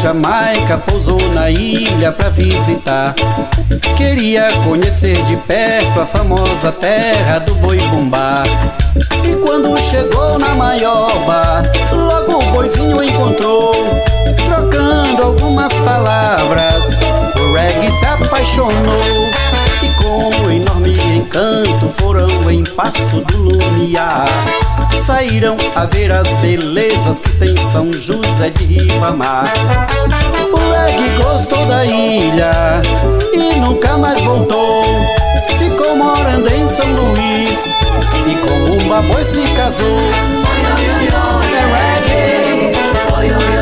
Jamaica 0.00 0.78
pousou 0.78 1.20
na 1.32 1.50
ilha 1.50 2.12
pra 2.12 2.28
visitar. 2.28 3.12
Queria 3.96 4.52
conhecer 4.64 5.20
de 5.24 5.36
perto 5.36 6.00
a 6.00 6.06
famosa 6.06 6.70
terra 6.70 7.40
do 7.40 7.52
boi 7.56 7.78
bumbá. 7.88 8.44
E 9.24 9.34
quando 9.44 9.80
chegou 9.80 10.38
na 10.38 10.54
maioba, 10.54 11.62
logo 11.92 12.38
o 12.38 12.50
boizinho 12.52 13.02
encontrou, 13.02 13.74
trocando 14.46 15.22
algumas 15.22 15.72
palavras. 15.72 16.96
O 17.40 17.52
reggae 17.52 17.90
se 17.90 18.04
apaixonou 18.04 19.28
e 19.82 19.88
com 20.00 20.28
um 20.28 20.50
enorme 20.52 20.96
encanto 21.16 21.88
foram 21.98 22.48
em 22.48 22.62
passo 22.62 23.20
do 23.22 23.38
lumiar. 23.38 24.28
Saíram 24.96 25.56
a 25.74 25.84
ver 25.86 26.12
as 26.12 26.28
belezas 26.40 27.20
que 27.20 27.30
tem 27.38 27.56
São 27.70 27.92
José 27.92 28.50
de 28.50 28.64
Ribamar. 28.64 29.52
O 30.52 30.56
reggae 30.72 31.08
gostou 31.22 31.64
da 31.66 31.84
ilha 31.84 32.82
e 33.32 33.58
nunca 33.58 33.98
mais 33.98 34.22
voltou. 34.22 34.84
Ficou 35.58 35.96
morando 35.96 36.48
em 36.52 36.68
São 36.68 36.86
Luís 36.86 37.76
e 38.26 38.36
com 38.36 38.54
um 38.70 38.88
baboi 38.88 39.24
se 39.24 39.42
casou. 39.54 39.98
É 41.52 41.64
reggae, 42.06 43.61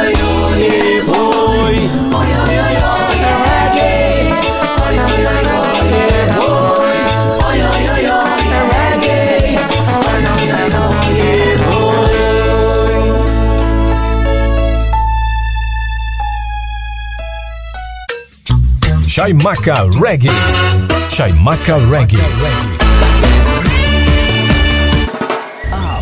Chaimaca 19.21 19.87
Reggae. 20.01 20.31
Chaimaca 21.07 21.77
Reggae. 21.91 22.17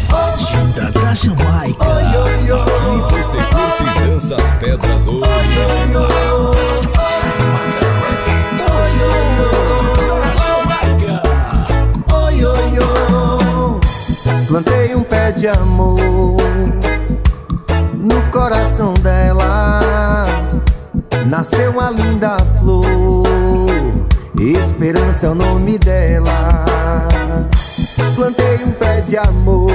Batida 0.08 0.90
da 0.94 1.14
Jamaica. 1.14 1.84
Aqui 2.64 2.98
você 3.12 3.38
curte 3.44 3.84
e 3.84 4.00
dança 4.00 4.36
as 4.38 4.54
pedras 4.54 5.06
originais. 5.06 6.34
Oi, 12.14 12.46
oi, 12.46 12.80
oi. 12.80 13.80
Plantei 14.48 14.96
um 14.96 15.04
pé 15.04 15.34
de 15.34 15.50
amor 15.50 16.38
no 17.96 18.22
coração 18.32 18.94
dela. 18.94 19.82
Nasceu 21.30 21.70
uma 21.70 21.92
linda 21.92 22.38
flor. 22.60 23.24
Esperança 24.36 25.28
é 25.28 25.30
o 25.30 25.36
nome 25.36 25.78
dela. 25.78 26.66
Plantei 28.16 28.64
um 28.66 28.72
pé 28.72 29.02
de 29.02 29.16
amor 29.16 29.70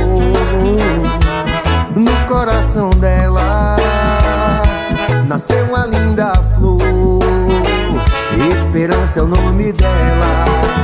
no 1.95 2.27
coração 2.27 2.91
dela. 2.91 3.77
Nasceu 5.29 5.65
uma 5.67 5.87
linda 5.87 6.33
flor. 6.57 6.81
Esperança 8.51 9.21
é 9.21 9.23
o 9.23 9.29
nome 9.29 9.73
dela. 9.73 10.84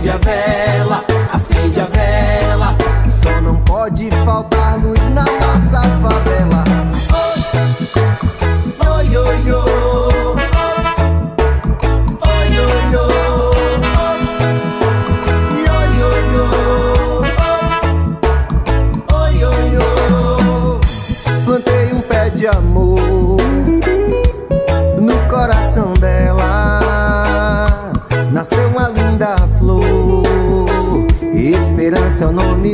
Acende 0.00 0.12
a 0.12 0.16
vela, 0.16 1.04
acende 1.30 1.78
a 1.78 1.84
vela. 1.84 2.74
Só 3.22 3.38
não 3.42 3.56
pode 3.56 4.08
faltar 4.24 4.80
luz 4.80 5.08
na 5.10 5.39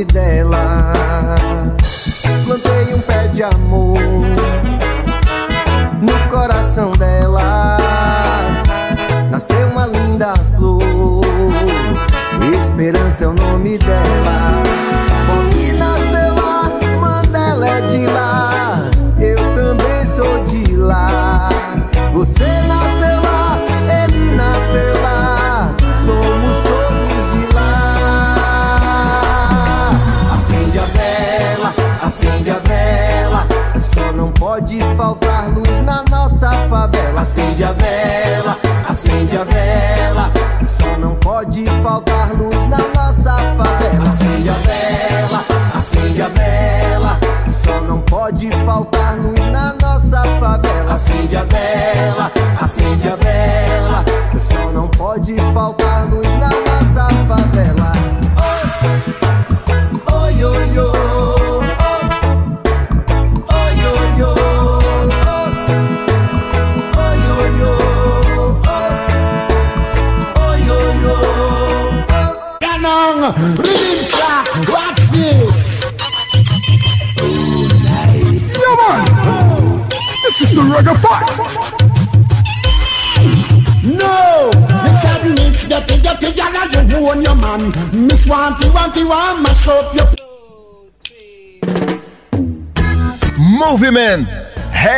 dela. 0.07 0.56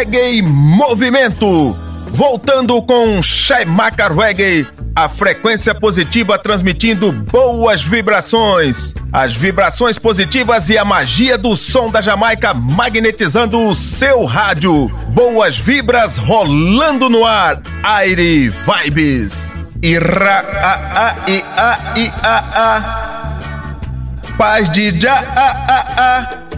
Reggae 0.09 0.41
Movimento. 0.41 1.77
Voltando 2.07 2.81
com 2.81 3.21
Shaimaka 3.21 4.07
Reggae, 4.11 4.67
a 4.95 5.07
frequência 5.07 5.75
positiva 5.75 6.35
transmitindo 6.39 7.11
boas 7.11 7.83
vibrações. 7.83 8.95
As 9.13 9.35
vibrações 9.35 9.99
positivas 9.99 10.67
e 10.69 10.79
a 10.79 10.83
magia 10.83 11.37
do 11.37 11.55
som 11.55 11.91
da 11.91 12.01
Jamaica 12.01 12.55
magnetizando 12.55 13.67
o 13.67 13.75
seu 13.75 14.25
rádio. 14.25 14.87
Boas 15.09 15.59
vibras 15.59 16.17
rolando 16.17 17.07
no 17.07 17.23
ar. 17.23 17.61
Aire 17.83 18.49
Vibes. 18.49 19.51
Ira 19.83 20.39
a 20.39 21.05
a 21.05 21.29
i 21.29 21.43
a 21.55 21.93
i 21.95 22.11
a 22.23 22.37
a. 22.65 24.35
Paz 24.39 24.71
de 24.71 24.99
já 24.99 25.19
a 25.19 25.49
a 25.67 25.79
a. 25.97 26.48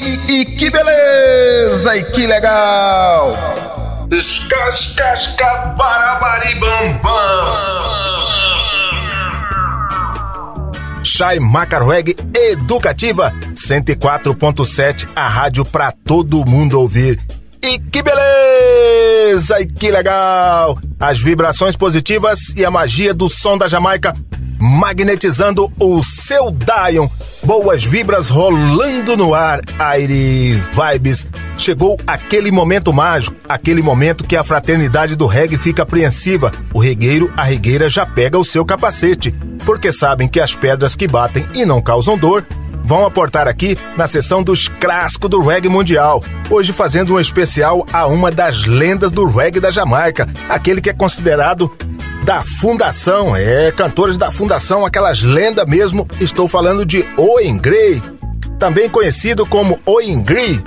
E, 0.00 0.40
e 0.40 0.44
que 0.44 0.70
beleza 0.70 1.96
e 1.96 2.04
que 2.04 2.26
legal. 2.26 3.32
Escascasca 4.10 5.74
bam. 5.76 7.00
Chai 11.02 11.40
Macarweg 11.40 12.14
Educativa 12.34 13.32
104.7, 13.54 15.08
a 15.16 15.28
rádio 15.28 15.64
para 15.64 15.90
todo 15.90 16.44
mundo 16.46 16.78
ouvir. 16.78 17.20
E 17.62 17.78
que 17.78 18.02
beleza! 18.02 19.60
E 19.60 19.66
que 19.66 19.90
legal! 19.90 20.78
As 21.00 21.20
vibrações 21.20 21.74
positivas 21.74 22.54
e 22.56 22.64
a 22.64 22.70
magia 22.70 23.12
do 23.12 23.28
som 23.28 23.58
da 23.58 23.66
Jamaica 23.66 24.14
magnetizando 24.58 25.70
o 25.80 26.02
seu 26.02 26.50
Dion. 26.50 27.08
Boas 27.44 27.84
vibras 27.84 28.28
rolando 28.28 29.16
no 29.16 29.34
ar. 29.34 29.60
Aire 29.78 30.60
Vibes. 30.72 31.26
Chegou 31.56 31.98
aquele 32.06 32.52
momento 32.52 32.92
mágico, 32.92 33.36
aquele 33.48 33.82
momento 33.82 34.24
que 34.24 34.36
a 34.36 34.44
fraternidade 34.44 35.16
do 35.16 35.26
reggae 35.26 35.58
fica 35.58 35.82
apreensiva. 35.82 36.52
O 36.72 36.78
regueiro, 36.78 37.32
a 37.36 37.42
regueira 37.42 37.88
já 37.88 38.06
pega 38.06 38.38
o 38.38 38.44
seu 38.44 38.64
capacete, 38.64 39.32
porque 39.64 39.90
sabem 39.90 40.28
que 40.28 40.40
as 40.40 40.54
pedras 40.54 40.94
que 40.94 41.08
batem 41.08 41.46
e 41.54 41.64
não 41.64 41.82
causam 41.82 42.16
dor 42.16 42.46
vão 42.84 43.04
aportar 43.04 43.46
aqui 43.46 43.76
na 43.98 44.06
sessão 44.06 44.42
dos 44.42 44.66
clássicos 44.66 45.28
do 45.28 45.40
reggae 45.40 45.68
mundial. 45.68 46.24
Hoje 46.48 46.72
fazendo 46.72 47.14
um 47.14 47.20
especial 47.20 47.84
a 47.92 48.06
uma 48.06 48.30
das 48.30 48.64
lendas 48.64 49.10
do 49.10 49.26
reggae 49.26 49.60
da 49.60 49.70
Jamaica, 49.70 50.26
aquele 50.48 50.80
que 50.80 50.88
é 50.88 50.94
considerado 50.94 51.70
da 52.28 52.42
Fundação, 52.42 53.34
é, 53.34 53.72
cantores 53.72 54.18
da 54.18 54.30
Fundação, 54.30 54.84
aquelas 54.84 55.22
lendas 55.22 55.64
mesmo. 55.64 56.06
Estou 56.20 56.46
falando 56.46 56.84
de 56.84 57.02
Owen 57.16 57.56
Gray, 57.56 58.02
também 58.58 58.86
conhecido 58.86 59.46
como 59.46 59.80
Owen 59.86 60.22
Gray. 60.22 60.62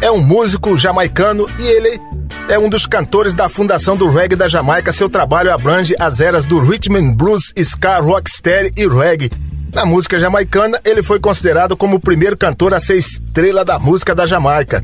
É 0.00 0.10
um 0.10 0.22
músico 0.22 0.78
jamaicano 0.78 1.46
e 1.60 1.62
ele 1.62 2.00
é 2.48 2.58
um 2.58 2.70
dos 2.70 2.86
cantores 2.86 3.34
da 3.34 3.50
Fundação 3.50 3.98
do 3.98 4.08
Reggae 4.08 4.34
da 4.34 4.48
Jamaica. 4.48 4.94
Seu 4.94 5.10
trabalho 5.10 5.52
abrange 5.52 5.94
as 6.00 6.22
eras 6.22 6.42
do 6.42 6.58
rhythm 6.58 6.96
and 6.96 7.12
blues, 7.12 7.52
ska, 7.54 7.98
rocksteady 7.98 8.72
e 8.74 8.88
reggae. 8.88 9.30
Na 9.74 9.84
música 9.84 10.18
jamaicana, 10.18 10.80
ele 10.86 11.02
foi 11.02 11.20
considerado 11.20 11.76
como 11.76 11.96
o 11.96 12.00
primeiro 12.00 12.34
cantor 12.34 12.72
a 12.72 12.80
ser 12.80 12.96
estrela 12.96 13.62
da 13.62 13.78
música 13.78 14.14
da 14.14 14.24
Jamaica. 14.24 14.82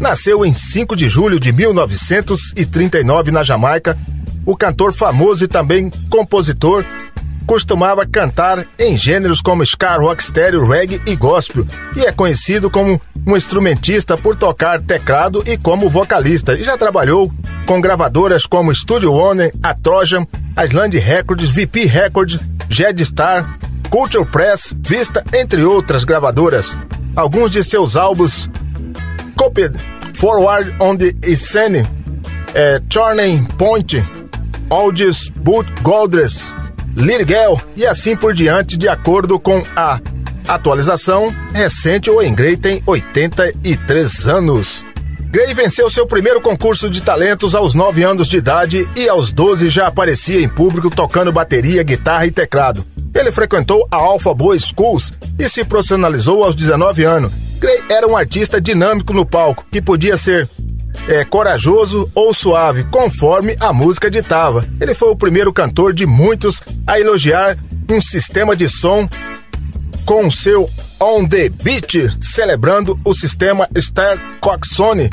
Nasceu 0.00 0.46
em 0.46 0.54
5 0.54 0.96
de 0.96 1.10
julho 1.10 1.38
de 1.38 1.52
1939 1.52 3.30
na 3.30 3.42
Jamaica. 3.42 3.98
O 4.48 4.56
cantor 4.56 4.94
famoso 4.94 5.44
e 5.44 5.46
também 5.46 5.90
compositor 6.08 6.82
costumava 7.46 8.06
cantar 8.06 8.66
em 8.78 8.96
gêneros 8.96 9.42
como 9.42 9.62
ska, 9.62 9.98
rocksteady, 9.98 10.56
reggae 10.56 11.02
e 11.06 11.14
gospel, 11.14 11.66
e 11.94 12.06
é 12.06 12.12
conhecido 12.12 12.70
como 12.70 12.98
um 13.26 13.36
instrumentista 13.36 14.16
por 14.16 14.34
tocar 14.34 14.80
teclado 14.80 15.44
e 15.46 15.58
como 15.58 15.90
vocalista, 15.90 16.54
e 16.54 16.62
já 16.62 16.78
trabalhou 16.78 17.30
com 17.66 17.78
gravadoras 17.78 18.46
como 18.46 18.74
Studio 18.74 19.12
One, 19.12 19.52
a 19.62 19.74
Trojan, 19.74 20.26
Island 20.66 20.96
Records, 20.96 21.50
VP 21.50 21.84
Records, 21.84 22.40
Jed 22.70 23.02
Star, 23.02 23.58
Culture 23.90 24.24
Press, 24.24 24.74
Vista, 24.78 25.22
entre 25.34 25.62
outras 25.62 26.04
gravadoras. 26.04 26.74
Alguns 27.14 27.50
de 27.50 27.62
seus 27.62 27.96
álbuns 27.96 28.48
Copied, 29.36 29.74
Forward 30.14 30.74
on 30.80 30.96
the 30.96 31.12
Scene, 31.36 31.86
é, 32.54 32.80
Turning 32.88 33.44
Point, 33.58 34.17
Oldies 34.70 35.28
Boot 35.28 35.70
Goldress, 35.82 36.54
Lirgel 36.94 37.60
e 37.74 37.86
assim 37.86 38.14
por 38.14 38.34
diante, 38.34 38.76
de 38.76 38.86
acordo 38.86 39.38
com 39.40 39.62
a 39.74 39.98
atualização 40.46 41.34
recente, 41.54 42.10
o 42.10 42.22
Engray 42.22 42.56
tem 42.56 42.82
83 42.86 44.28
anos. 44.28 44.84
Gray 45.30 45.54
venceu 45.54 45.88
seu 45.88 46.06
primeiro 46.06 46.40
concurso 46.40 46.88
de 46.88 47.02
talentos 47.02 47.54
aos 47.54 47.74
9 47.74 48.02
anos 48.02 48.28
de 48.28 48.38
idade 48.38 48.88
e 48.96 49.08
aos 49.08 49.32
12 49.32 49.68
já 49.68 49.86
aparecia 49.86 50.40
em 50.40 50.48
público 50.48 50.90
tocando 50.90 51.32
bateria, 51.32 51.82
guitarra 51.82 52.26
e 52.26 52.30
teclado. 52.30 52.84
Ele 53.14 53.32
frequentou 53.32 53.86
a 53.90 53.96
Alpha 53.96 54.34
Boy 54.34 54.58
Schools 54.58 55.12
e 55.38 55.48
se 55.48 55.64
profissionalizou 55.64 56.44
aos 56.44 56.54
19 56.54 57.04
anos. 57.04 57.32
Gray 57.58 57.78
era 57.90 58.06
um 58.06 58.16
artista 58.16 58.60
dinâmico 58.60 59.12
no 59.12 59.26
palco, 59.26 59.66
que 59.70 59.82
podia 59.82 60.16
ser 60.16 60.48
é, 61.08 61.24
corajoso 61.24 62.10
ou 62.14 62.32
suave, 62.34 62.84
conforme 62.84 63.56
a 63.58 63.72
música 63.72 64.10
ditava. 64.10 64.68
Ele 64.80 64.94
foi 64.94 65.08
o 65.08 65.16
primeiro 65.16 65.52
cantor 65.52 65.92
de 65.92 66.06
muitos 66.06 66.62
a 66.86 67.00
elogiar 67.00 67.56
um 67.90 68.00
sistema 68.00 68.54
de 68.54 68.68
som 68.68 69.08
com 70.04 70.30
seu 70.30 70.70
On 71.00 71.26
The 71.26 71.48
Beat, 71.48 72.16
celebrando 72.20 72.98
o 73.04 73.14
sistema 73.14 73.68
Star 73.78 74.18
Coxone 74.40 75.10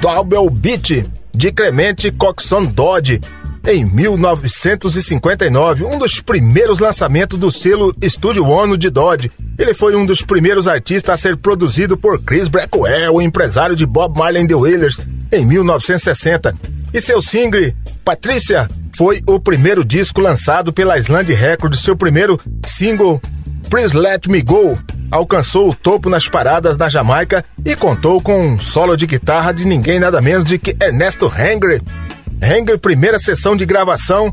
Double 0.00 0.50
Beat 0.50 1.06
de 1.34 1.52
Clemente 1.52 2.10
Coxon 2.10 2.66
Dodge 2.66 3.20
em 3.66 3.84
1959, 3.84 5.84
um 5.84 5.98
dos 5.98 6.20
primeiros 6.20 6.78
lançamentos 6.78 7.38
do 7.38 7.50
selo 7.50 7.94
Studio 8.02 8.46
One 8.46 8.76
de 8.76 8.90
Dodge. 8.90 9.30
Ele 9.58 9.74
foi 9.74 9.94
um 9.94 10.06
dos 10.06 10.22
primeiros 10.22 10.66
artistas 10.66 11.14
a 11.14 11.16
ser 11.16 11.36
produzido 11.36 11.96
por 11.96 12.20
Chris 12.22 12.48
Blackwell, 12.48 13.14
o 13.14 13.22
empresário 13.22 13.76
de 13.76 13.84
Bob 13.84 14.18
Marley 14.18 14.42
and 14.42 14.46
the 14.46 14.54
Wailers, 14.54 15.00
em 15.30 15.44
1960. 15.44 16.54
E 16.92 17.00
seu 17.00 17.20
single, 17.20 17.72
Patrícia, 18.04 18.66
foi 18.96 19.20
o 19.28 19.38
primeiro 19.38 19.84
disco 19.84 20.20
lançado 20.20 20.72
pela 20.72 20.98
Island 20.98 21.32
Records. 21.32 21.80
Seu 21.80 21.96
primeiro 21.96 22.40
single, 22.64 23.20
Please 23.68 23.96
Let 23.96 24.26
Me 24.26 24.42
Go, 24.42 24.78
alcançou 25.10 25.70
o 25.70 25.74
topo 25.74 26.08
nas 26.08 26.28
paradas 26.28 26.76
na 26.76 26.88
Jamaica 26.88 27.44
e 27.64 27.76
contou 27.76 28.20
com 28.20 28.54
um 28.54 28.60
solo 28.60 28.96
de 28.96 29.06
guitarra 29.06 29.52
de 29.52 29.66
ninguém 29.66 30.00
nada 30.00 30.20
menos 30.20 30.44
de 30.44 30.58
que 30.58 30.74
Ernesto 30.82 31.26
Hengry. 31.26 31.80
Hengry, 32.42 32.78
primeira 32.78 33.18
sessão 33.18 33.56
de 33.56 33.66
gravação. 33.66 34.32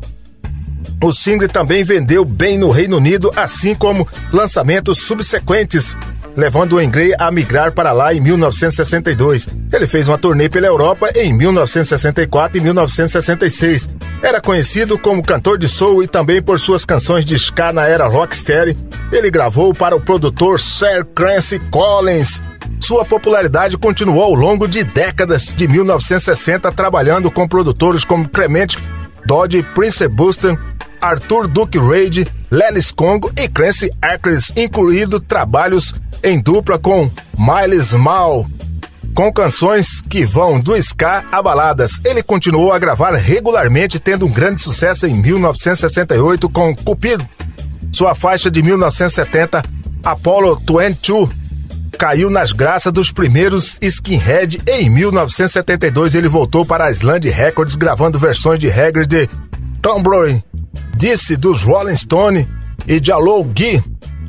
O 1.02 1.12
single 1.12 1.48
também 1.48 1.84
vendeu 1.84 2.24
bem 2.24 2.58
no 2.58 2.70
Reino 2.70 2.96
Unido, 2.96 3.30
assim 3.36 3.74
como 3.74 4.08
lançamentos 4.32 4.98
subsequentes, 4.98 5.96
levando 6.38 6.74
o 6.74 6.80
Engray 6.80 7.12
a 7.18 7.32
migrar 7.32 7.72
para 7.72 7.90
lá 7.90 8.14
em 8.14 8.20
1962. 8.20 9.48
Ele 9.72 9.88
fez 9.88 10.06
uma 10.06 10.16
turnê 10.16 10.48
pela 10.48 10.68
Europa 10.68 11.10
em 11.16 11.36
1964 11.36 12.56
e 12.56 12.60
1966. 12.60 13.88
Era 14.22 14.40
conhecido 14.40 14.96
como 14.96 15.20
cantor 15.20 15.58
de 15.58 15.68
soul 15.68 16.00
e 16.00 16.06
também 16.06 16.40
por 16.40 16.60
suas 16.60 16.84
canções 16.84 17.24
de 17.24 17.34
ska 17.34 17.72
na 17.72 17.88
era 17.88 18.06
rocksteady. 18.06 18.78
Ele 19.10 19.32
gravou 19.32 19.74
para 19.74 19.96
o 19.96 20.00
produtor 20.00 20.60
Sir 20.60 21.04
Clancy 21.12 21.58
Collins. 21.72 22.40
Sua 22.78 23.04
popularidade 23.04 23.76
continuou 23.76 24.22
ao 24.22 24.34
longo 24.34 24.68
de 24.68 24.84
décadas, 24.84 25.52
de 25.52 25.66
1960, 25.66 26.70
trabalhando 26.70 27.32
com 27.32 27.48
produtores 27.48 28.04
como 28.04 28.28
Clement 28.28 28.78
Dodge, 29.26 29.64
Prince 29.74 30.06
Buster, 30.06 30.56
Arthur 31.00 31.46
Duke 31.48 31.78
Reid, 31.78 32.26
Lelis 32.50 32.90
Congo 32.90 33.30
e 33.38 33.48
Clancy 33.48 33.90
Ackles, 34.00 34.52
incluindo 34.56 35.20
trabalhos 35.20 35.94
em 36.22 36.40
dupla 36.40 36.78
com 36.78 37.10
Miles 37.36 37.92
Mal, 37.92 38.46
com 39.14 39.32
canções 39.32 40.00
que 40.00 40.24
vão 40.24 40.60
do 40.60 40.76
ska 40.76 41.24
a 41.30 41.42
baladas. 41.42 42.00
Ele 42.04 42.22
continuou 42.22 42.72
a 42.72 42.78
gravar 42.78 43.14
regularmente, 43.14 43.98
tendo 43.98 44.26
um 44.26 44.32
grande 44.32 44.60
sucesso 44.60 45.06
em 45.06 45.14
1968 45.14 46.48
com 46.48 46.74
Cupido. 46.74 47.26
Sua 47.92 48.14
faixa 48.14 48.50
de 48.50 48.62
1970, 48.62 49.62
Apollo 50.04 50.56
22, 50.66 51.28
caiu 51.98 52.30
nas 52.30 52.52
graças 52.52 52.92
dos 52.92 53.10
primeiros 53.10 53.76
skinhead. 53.82 54.62
Em 54.68 54.88
1972, 54.88 56.14
ele 56.14 56.28
voltou 56.28 56.64
para 56.64 56.84
a 56.84 56.90
Island 56.90 57.28
Records, 57.28 57.74
gravando 57.74 58.18
versões 58.18 58.60
de 58.60 58.68
regras 58.68 59.08
de 59.08 59.28
Tom 59.80 60.02
Brody, 60.02 60.42
Disse 60.96 61.36
dos 61.36 61.62
Rolling 61.62 61.96
Stone 61.96 62.48
e 62.86 62.98
de 62.98 63.12
Guy 63.54 63.82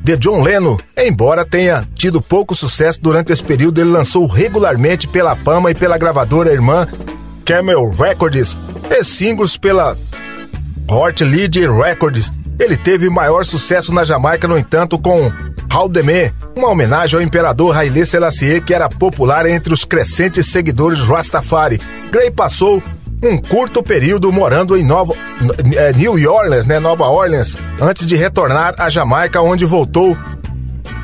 de 0.03 0.17
John 0.17 0.41
Lennon. 0.41 0.77
Embora 0.97 1.45
tenha 1.45 1.87
tido 1.95 2.21
pouco 2.21 2.55
sucesso 2.55 3.01
durante 3.01 3.33
esse 3.33 3.43
período, 3.43 3.81
ele 3.81 3.89
lançou 3.89 4.25
regularmente 4.27 5.07
pela 5.07 5.35
Pama 5.35 5.71
e 5.71 5.75
pela 5.75 5.97
gravadora 5.97 6.51
irmã 6.51 6.87
Camel 7.43 7.89
Records 7.91 8.57
e 8.89 9.03
singles 9.03 9.57
pela 9.57 9.97
Hort 10.89 11.21
Lead 11.21 11.59
Records. 11.67 12.31
Ele 12.59 12.77
teve 12.77 13.09
maior 13.09 13.45
sucesso 13.45 13.93
na 13.93 14.03
Jamaica, 14.03 14.47
no 14.47 14.57
entanto, 14.57 14.99
com 14.99 15.31
Haldemé, 15.71 16.31
uma 16.55 16.69
homenagem 16.69 17.17
ao 17.17 17.23
imperador 17.23 17.75
Haile 17.75 18.05
Selassie, 18.05 18.61
que 18.61 18.73
era 18.73 18.89
popular 18.89 19.45
entre 19.45 19.73
os 19.73 19.85
crescentes 19.85 20.47
seguidores 20.47 20.99
Rastafari. 20.99 21.79
Gray 22.11 22.31
passou 22.31 22.83
um 23.21 23.37
curto 23.37 23.83
período 23.83 24.31
morando 24.31 24.77
em 24.77 24.83
Nova, 24.83 25.13
é, 25.75 25.93
New 25.93 26.13
Orleans, 26.31 26.65
né, 26.65 26.79
Nova 26.79 27.05
Orleans, 27.05 27.55
antes 27.79 28.07
de 28.07 28.15
retornar 28.15 28.75
à 28.77 28.89
Jamaica, 28.89 29.41
onde 29.41 29.65
voltou 29.65 30.17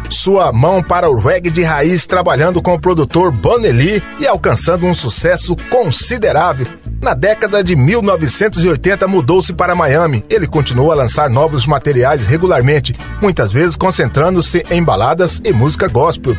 sua 0.09 0.53
mão 0.53 0.81
para 0.81 1.09
o 1.09 1.19
reggae 1.19 1.49
de 1.49 1.63
raiz, 1.63 2.05
trabalhando 2.05 2.61
com 2.61 2.73
o 2.73 2.79
produtor 2.79 3.33
Lee 3.61 4.01
e 4.19 4.27
alcançando 4.27 4.85
um 4.85 4.93
sucesso 4.93 5.55
considerável. 5.69 6.67
Na 7.01 7.13
década 7.13 7.63
de 7.63 7.75
1980 7.75 9.07
mudou-se 9.07 9.53
para 9.53 9.75
Miami. 9.75 10.23
Ele 10.29 10.47
continuou 10.47 10.91
a 10.91 10.95
lançar 10.95 11.29
novos 11.29 11.67
materiais 11.67 12.25
regularmente, 12.25 12.95
muitas 13.21 13.51
vezes 13.51 13.75
concentrando-se 13.75 14.65
em 14.69 14.83
baladas 14.83 15.41
e 15.43 15.51
música 15.51 15.87
gospel. 15.87 16.35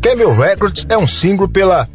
Camel 0.00 0.34
Records 0.34 0.86
é 0.88 0.96
um 0.96 1.06
single 1.06 1.48
pela 1.48 1.86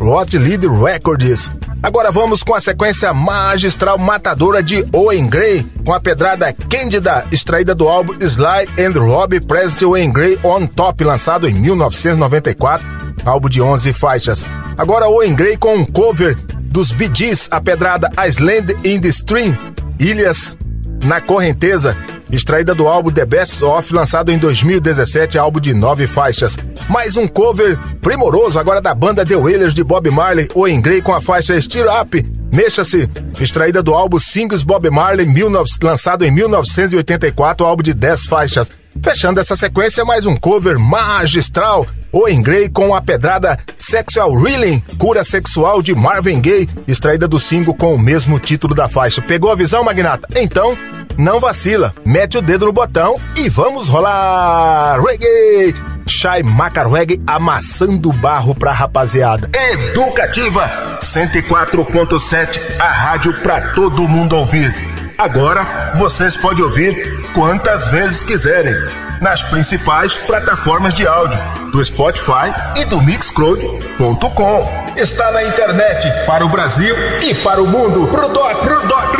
Rot 0.00 0.36
Lead 0.38 0.66
Records. 0.66 1.52
Agora 1.82 2.10
vamos 2.10 2.42
com 2.42 2.54
a 2.54 2.60
sequência 2.60 3.12
magistral 3.12 3.98
matadora 3.98 4.62
de 4.62 4.84
Owen 4.92 5.28
Gray, 5.28 5.64
com 5.84 5.92
a 5.92 6.00
pedrada 6.00 6.52
Cândida, 6.52 7.26
extraída 7.30 7.74
do 7.74 7.86
álbum 7.86 8.14
Sly 8.18 8.68
and 8.78 8.98
Robbie 8.98 9.40
Presley 9.40 9.84
Owen 9.84 10.10
Gray 10.10 10.38
On 10.42 10.66
Top, 10.66 11.04
lançado 11.04 11.46
em 11.46 11.52
1994, 11.52 12.86
álbum 13.24 13.48
de 13.48 13.60
11 13.60 13.92
faixas. 13.92 14.44
Agora 14.76 15.08
Owen 15.08 15.34
Gray 15.34 15.56
com 15.56 15.74
um 15.74 15.84
cover 15.84 16.34
dos 16.62 16.92
Bee 16.92 17.10
Gees, 17.12 17.48
a 17.50 17.60
pedrada 17.60 18.10
Island 18.26 18.74
in 18.84 19.00
the 19.00 19.08
Stream, 19.08 19.56
Ilhas 19.98 20.56
na 21.04 21.20
Correnteza, 21.20 21.96
extraída 22.32 22.74
do 22.74 22.86
álbum 22.86 23.10
The 23.10 23.26
Best 23.26 23.62
Of, 23.62 23.92
lançado 23.92 24.30
em 24.30 24.38
2017, 24.38 25.38
álbum 25.38 25.60
de 25.60 25.74
nove 25.74 26.06
faixas. 26.06 26.56
Mais 26.88 27.16
um 27.16 27.26
cover 27.26 27.78
primoroso 28.00 28.58
agora 28.58 28.80
da 28.80 28.94
banda 28.94 29.24
The 29.24 29.36
Wailers 29.36 29.74
de 29.74 29.84
Bob 29.84 30.10
Marley, 30.10 30.48
ou 30.54 30.68
em 30.68 30.80
Grey 30.80 31.02
com 31.02 31.14
a 31.14 31.20
faixa 31.20 31.60
Stir 31.60 31.86
Up, 31.86 32.40
Mexa-se, 32.52 33.08
extraída 33.40 33.80
do 33.80 33.94
álbum 33.94 34.18
Singles 34.18 34.64
Bob 34.64 34.90
Marley, 34.90 35.24
19, 35.24 35.70
lançado 35.82 36.24
em 36.24 36.32
1984, 36.32 37.64
álbum 37.64 37.82
de 37.82 37.94
10 37.94 38.26
faixas. 38.26 38.70
Fechando 39.02 39.40
essa 39.40 39.54
sequência, 39.54 40.04
mais 40.04 40.26
um 40.26 40.36
cover 40.36 40.78
magistral, 40.78 41.86
Owen 42.12 42.42
Gray 42.42 42.68
com 42.68 42.94
a 42.94 43.00
pedrada 43.00 43.58
Sexual 43.78 44.34
Reeling, 44.34 44.82
cura 44.98 45.22
sexual 45.22 45.80
de 45.80 45.94
Marvin 45.94 46.40
Gaye, 46.40 46.68
extraída 46.86 47.28
do 47.28 47.38
single 47.38 47.74
com 47.74 47.94
o 47.94 47.98
mesmo 47.98 48.38
título 48.38 48.74
da 48.74 48.88
faixa. 48.88 49.22
Pegou 49.22 49.50
a 49.50 49.54
visão, 49.54 49.84
Magnata? 49.84 50.28
Então, 50.36 50.76
não 51.16 51.40
vacila, 51.40 51.94
mete 52.04 52.36
o 52.36 52.42
dedo 52.42 52.66
no 52.66 52.72
botão 52.72 53.18
e 53.36 53.48
vamos 53.48 53.88
rolar! 53.88 55.00
Reggae! 55.00 55.74
Shai 56.06 56.42
Macarweg 56.42 57.22
amassando 57.26 58.12
barro 58.12 58.54
pra 58.54 58.72
rapaziada. 58.72 59.48
Educativa 59.72 60.98
104.7, 61.00 62.80
a 62.80 62.90
rádio 62.90 63.32
pra 63.40 63.72
todo 63.72 64.08
mundo 64.08 64.36
ouvir. 64.36 64.74
Agora 65.16 65.92
vocês 65.96 66.36
podem 66.36 66.64
ouvir 66.64 67.09
quantas 67.34 67.88
vezes 67.88 68.20
quiserem 68.20 68.74
nas 69.20 69.42
principais 69.42 70.18
plataformas 70.18 70.94
de 70.94 71.06
áudio 71.06 71.38
do 71.70 71.84
Spotify 71.84 72.52
e 72.76 72.84
do 72.86 73.00
Mixcloud.com. 73.02 74.92
Está 74.96 75.30
na 75.30 75.44
internet 75.44 76.08
para 76.26 76.44
o 76.44 76.48
Brasil 76.48 76.94
e 77.22 77.34
para 77.34 77.62
o 77.62 77.66
mundo. 77.66 78.08
Pro 78.08 78.28
doc, 78.28 78.56
pro 78.58 78.86
doc. 78.86 79.16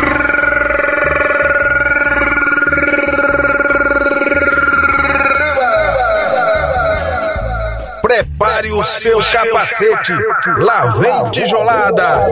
Prepare 8.03 8.73
o 8.73 8.83
seu 8.85 9.23
capacete. 9.31 10.13
Lá 10.59 10.87
vem 10.99 11.31
tijolada. 11.31 12.27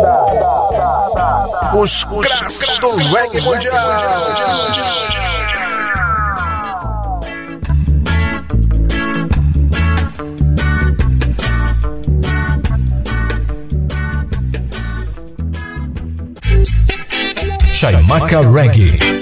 Os 1.75 2.03
craques 2.05 2.61
do 2.81 2.97
reggae 2.97 3.41
mundial. 3.43 4.98
Chaimaca 17.79 18.43
Reggae. 18.43 19.18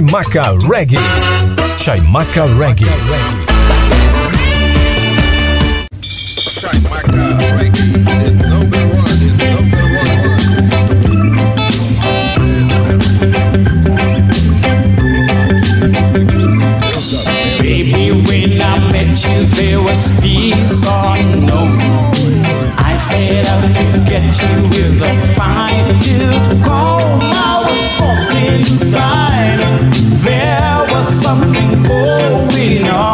Shaimaka 0.00 0.58
Reggae. 0.60 0.96
Shaimaka 1.76 2.48
Reggae. 2.56 2.86
Reggae. 2.86 4.50
Baby, 17.60 18.10
when 18.26 18.60
I 18.62 18.90
met 18.90 19.24
you, 19.24 19.44
there 19.56 19.82
was 19.82 20.10
peace 20.20 20.84
on 20.86 21.44
no 21.46 21.99
said 23.00 23.46
I 23.46 23.72
could 23.72 24.04
get 24.06 24.24
you 24.42 24.68
with 24.68 25.02
a 25.02 25.14
fine 25.34 25.98
dude 26.00 26.62
call. 26.62 27.00
I 27.22 27.64
was 27.66 27.80
soft 27.96 28.34
inside. 28.36 29.60
There 30.20 30.86
was 30.90 31.08
something 31.08 31.82
going 31.82 32.86
on. 32.88 33.09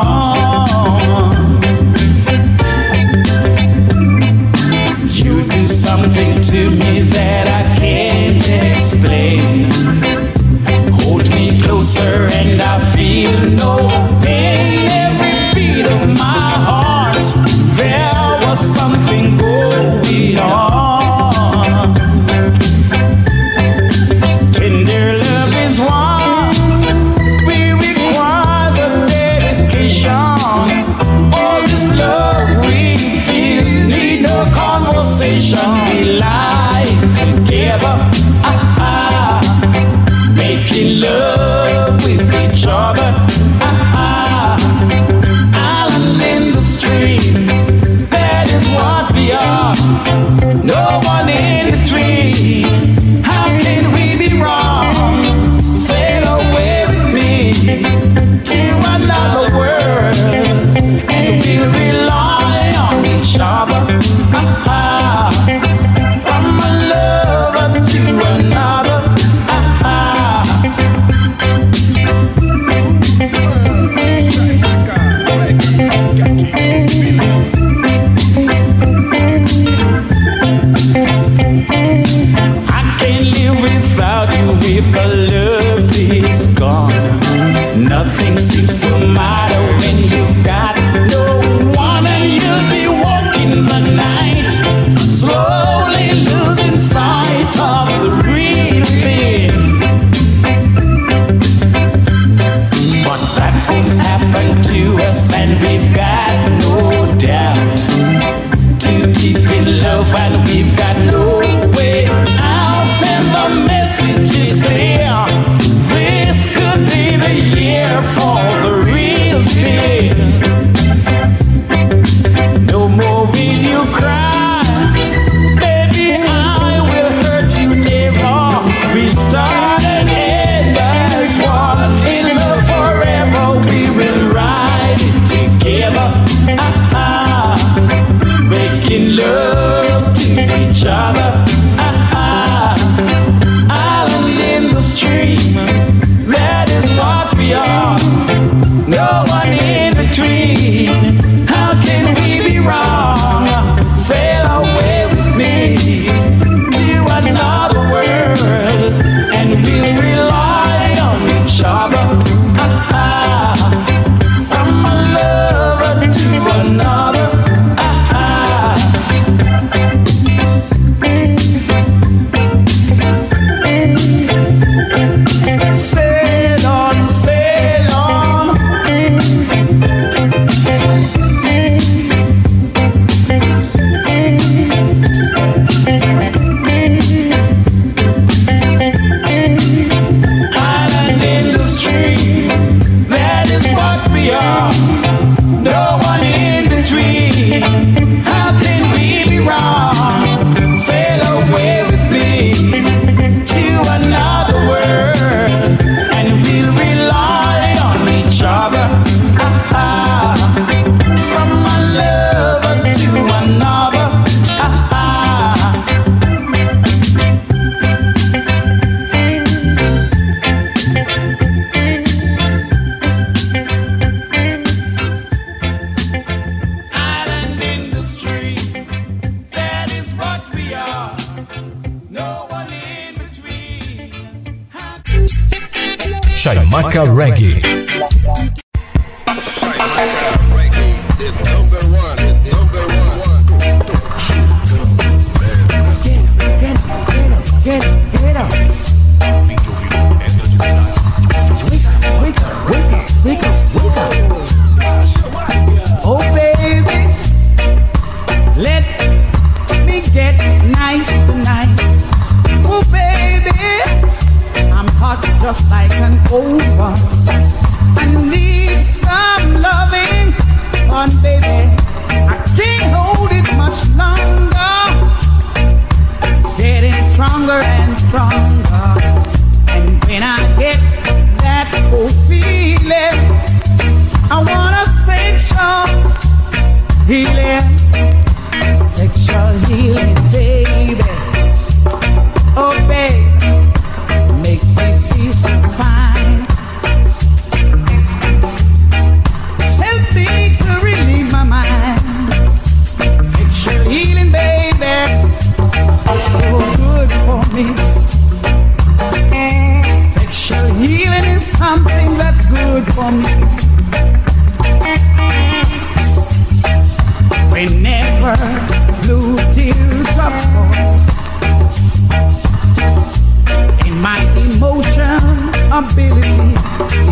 Ability 325.79 326.55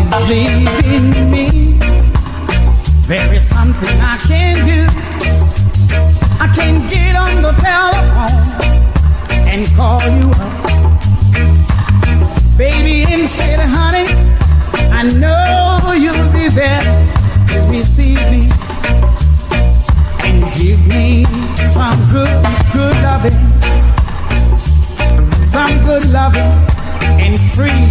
is 0.01 0.11
leaving 0.27 1.29
me, 1.29 1.77
there 3.07 3.31
is 3.31 3.47
something 3.47 3.95
I 4.01 4.17
can 4.27 4.65
do. 4.65 4.87
I 6.39 6.47
can 6.55 6.87
get 6.89 7.15
on 7.15 7.43
the 7.43 7.51
telephone 7.61 8.41
and 9.51 9.67
call 9.75 10.01
you 10.17 10.31
up, 10.45 10.53
baby, 12.57 13.05
and 13.13 13.25
say, 13.25 13.55
honey, 13.55 14.07
I 14.91 15.03
know 15.21 15.91
you'll 15.93 16.31
be 16.33 16.49
there 16.49 16.81
to 17.49 17.57
receive 17.69 18.21
me 18.33 18.49
and 20.25 20.41
give 20.57 20.83
me 20.87 21.25
some 21.69 21.99
good, 22.11 22.41
good 22.73 22.95
loving, 23.03 23.39
some 25.45 25.83
good 25.83 26.05
loving 26.09 26.74
and 27.05 27.39
free. 27.53 27.85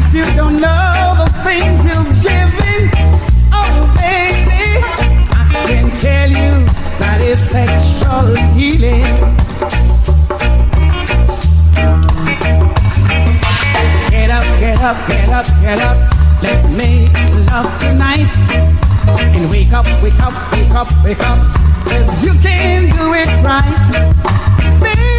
If 0.00 0.14
you 0.14 0.24
don't 0.36 0.56
know 0.56 1.14
the 1.22 1.30
things 1.44 1.84
you've 1.86 2.14
oh 3.52 3.74
baby, 3.96 4.64
I 5.30 5.64
can 5.66 5.90
tell 6.00 6.28
you 6.28 6.66
that 7.00 7.20
is 7.20 7.38
sexual 7.38 8.36
healing. 8.54 9.04
Get 14.10 14.30
up, 14.30 14.46
get 14.60 14.80
up, 14.82 15.08
get 15.08 15.28
up, 15.30 15.46
get 15.62 15.80
up. 15.82 16.14
Let's 16.42 16.68
make 16.68 17.12
love 17.50 17.78
tonight. 17.80 18.32
And 19.34 19.50
wake 19.50 19.72
up, 19.72 19.86
wake 20.02 20.20
up, 20.20 20.34
wake 20.52 20.70
up, 20.70 20.88
wake 21.04 21.20
up. 21.20 21.38
Cause 21.86 22.24
you 22.24 22.32
can 22.40 22.90
do 22.90 23.14
it 23.14 23.28
right. 23.44 24.24
Baby, 24.80 25.13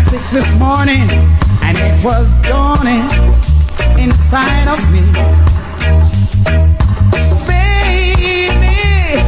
Got 0.00 0.32
this 0.32 0.58
morning 0.58 1.10
and 1.62 1.76
it 1.76 2.04
was 2.04 2.30
dawning 2.40 3.04
inside 4.00 4.66
of 4.66 4.80
me. 4.90 5.00
Baby, 7.46 9.20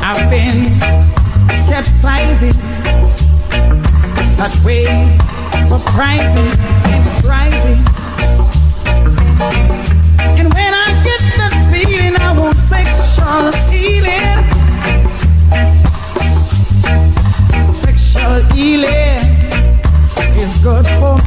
I've 0.00 0.28
been 0.28 0.80
capsizing 1.68 2.58
that 4.36 4.60
ways 4.64 5.16
surprising 5.68 6.48
it's 7.06 7.24
rising. 7.24 7.78
And 10.38 10.52
when 10.52 10.74
I 10.74 10.86
get 11.04 11.20
that 11.38 11.70
feeling, 11.72 12.16
I 12.16 12.32
want 12.36 12.56
sexual 12.56 13.52
healing. 13.70 14.27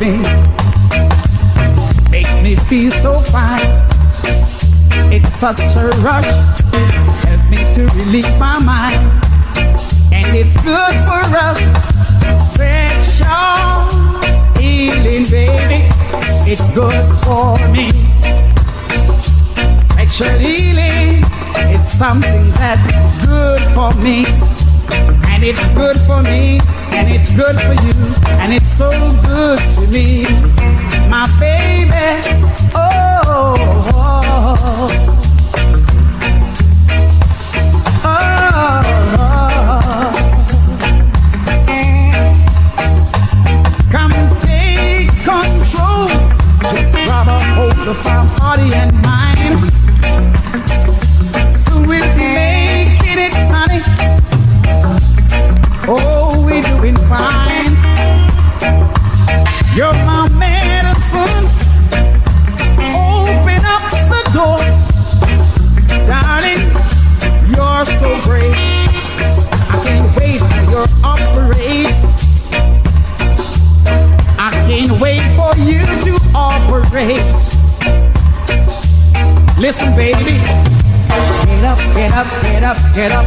For. 0.01 0.23
Makes 2.09 2.35
me 2.41 2.55
feel 2.55 2.91
so 2.91 3.19
fine. 3.19 3.69
It's 5.13 5.31
such 5.31 5.59
a 5.75 5.89
rush. 6.01 6.25
Help 7.25 7.43
me 7.51 7.59
to 7.75 7.83
relieve 7.95 8.33
my 8.39 8.57
mind. 8.59 9.01
And 10.11 10.35
it's 10.35 10.55
good 10.63 10.95
for 11.07 11.21
us. 11.45 11.59
Sexual 12.55 13.59
healing, 14.57 15.25
baby. 15.29 15.79
It's 16.49 16.67
good 16.71 17.05
for 17.23 17.55
me. 17.69 17.91
Sexual 19.83 20.39
healing 20.39 21.23
is 21.75 21.83
something 21.87 22.49
that's 22.61 22.87
good 23.25 23.61
for 23.75 23.93
me. 24.01 24.25
And 25.29 25.43
it's 25.43 25.65
good 25.77 25.99
for 26.07 26.23
me. 26.23 26.59
And 27.01 27.09
it's 27.09 27.31
good 27.31 27.59
for 27.59 27.73
you. 27.73 27.93
And 28.41 28.53
it's 28.53 28.69
so 28.69 28.91
good 29.25 29.57
to 29.59 29.87
me. 29.91 30.23
My 31.09 31.25
baby. 31.39 32.21
Oh. 32.75 33.55
oh, 33.95 34.91
oh, 38.05 38.13
oh. 39.17 40.13
Come 43.89 44.13
take 44.41 45.09
control. 45.25 46.07
Just 46.71 46.91
grab 46.93 47.27
a 47.27 47.39
hold 47.55 47.87
of 47.87 47.97
my 48.05 48.37
body 48.37 48.69
and 48.75 48.91
mind. 49.01 49.10
Listen, 79.71 79.95
baby. 79.95 80.33
Get 81.47 81.63
up, 81.63 81.79
get 81.95 82.11
up, 82.11 82.27
get 82.43 82.61
up, 82.61 82.77
get 82.93 83.11
up. 83.13 83.25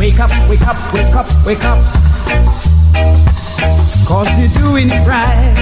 Wake 0.00 0.18
up, 0.18 0.30
wake 0.48 0.66
up, 0.66 0.94
wake 0.94 1.14
up, 1.14 1.26
wake 1.44 1.64
up. 1.66 1.78
Cause 4.08 4.38
you're 4.38 4.48
doing 4.54 4.88
right. 5.04 5.52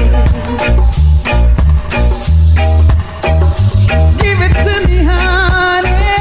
Give 4.23 4.41
it 4.47 4.55
to 4.63 4.75
me, 4.87 5.03
honey. 5.03 6.15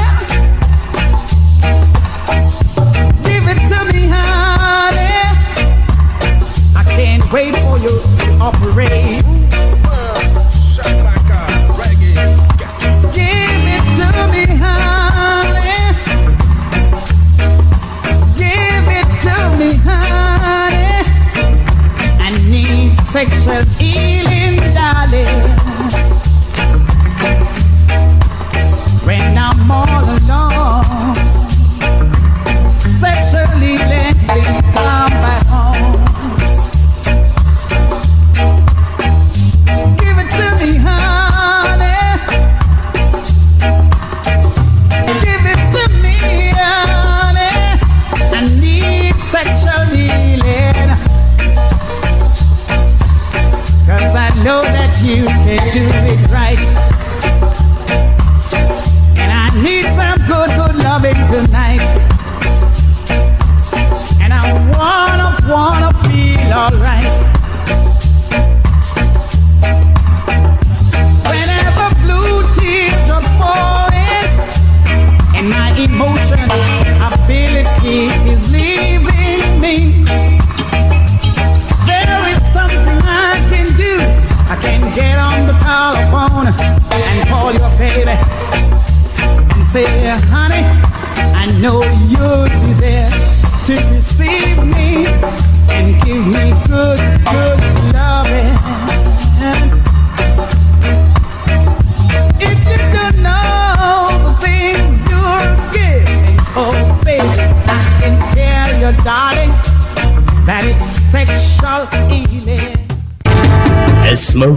Give 3.22 3.46
it 3.52 3.60
to 3.68 3.78
me, 3.92 4.08
honey. 4.10 5.14
I 6.74 6.82
can't 6.88 7.32
wait 7.32 7.54
for 7.58 7.78
you 7.78 8.02
to 8.18 8.38
operate. 8.40 9.03
Me, 23.26 23.36
honey. 23.44 23.63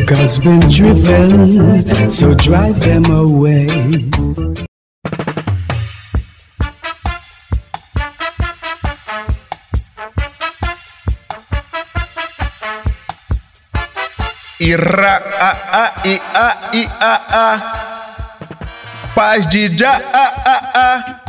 Has 0.09 0.39
been 0.39 0.59
driven, 0.69 1.51
so 2.09 2.33
drive 2.33 2.79
them 2.79 3.03
away. 3.11 3.67
Ira, 14.59 15.21
a, 15.37 15.51
a, 15.71 16.01
i, 16.05 16.15
a, 16.33 16.69
i, 16.73 16.83
a, 16.99 17.13
a. 17.29 17.43
Paz 19.13 19.45
de 19.47 19.75
já, 19.77 19.91
a, 19.91 20.25
a, 20.45 20.57
a. 20.73 21.21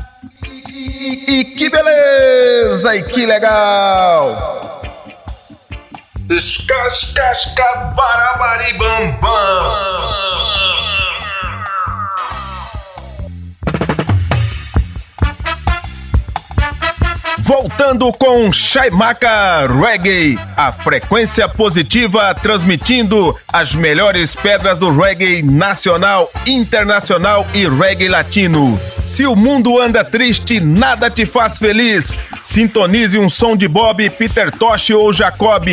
E, 0.70 1.40
e 1.40 1.44
que 1.44 1.68
beleza, 1.68 2.94
e 2.94 3.02
que 3.02 3.26
legal. 3.26 4.47
Escascasca, 6.30 7.94
barabari, 7.96 8.74
bam, 8.74 9.18
bam. 9.18 10.08
Voltando 17.38 18.12
com 18.12 18.52
Shaimaka 18.52 19.66
Reggae, 19.68 20.38
a 20.54 20.70
frequência 20.70 21.48
positiva 21.48 22.34
transmitindo 22.34 23.34
as 23.50 23.74
melhores 23.74 24.34
pedras 24.34 24.76
do 24.76 24.94
reggae 24.94 25.42
nacional, 25.42 26.30
internacional 26.46 27.46
e 27.54 27.66
reggae 27.66 28.06
latino. 28.06 28.78
Se 29.06 29.26
o 29.26 29.34
mundo 29.34 29.80
anda 29.80 30.04
triste, 30.04 30.60
nada 30.60 31.08
te 31.08 31.24
faz 31.24 31.56
feliz. 31.56 32.18
Sintonize 32.42 33.16
um 33.16 33.30
som 33.30 33.56
de 33.56 33.66
Bob, 33.66 34.10
Peter 34.10 34.50
Tosh 34.50 34.90
ou 34.90 35.10
Jacob 35.10 35.66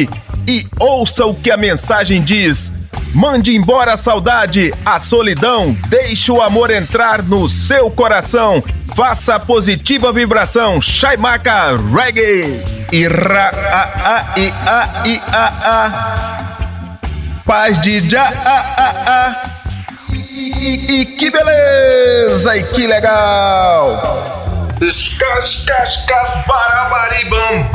e 0.47 0.65
ouça 0.79 1.25
o 1.25 1.35
que 1.35 1.51
a 1.51 1.57
mensagem 1.57 2.21
diz. 2.21 2.71
Mande 3.13 3.55
embora 3.55 3.93
a 3.93 3.97
saudade, 3.97 4.73
a 4.85 4.99
solidão, 4.99 5.77
deixe 5.87 6.31
o 6.31 6.41
amor 6.41 6.69
entrar 6.69 7.23
no 7.23 7.47
seu 7.47 7.89
coração. 7.89 8.61
Faça 8.93 9.35
a 9.35 9.39
positiva 9.39 10.11
vibração, 10.11 10.81
Shaimaka 10.81 11.77
Reggae. 11.77 12.85
Ira, 12.91 13.49
a, 13.49 14.35
a, 14.35 14.39
i, 14.39 14.49
a, 14.49 15.03
i, 15.05 15.21
a, 15.27 15.45
a. 15.65 16.57
Paz 17.45 17.79
de 17.79 18.09
já, 18.09 18.25
a, 18.25 18.59
a, 18.83 19.29
a. 19.29 19.49
E, 20.11 21.01
e 21.01 21.05
que 21.05 21.29
beleza, 21.29 22.57
e 22.57 22.63
que 22.63 22.85
legal. 22.85 24.35
Escascasca, 24.81 26.43
barabari, 26.45 27.25
bam, 27.29 27.69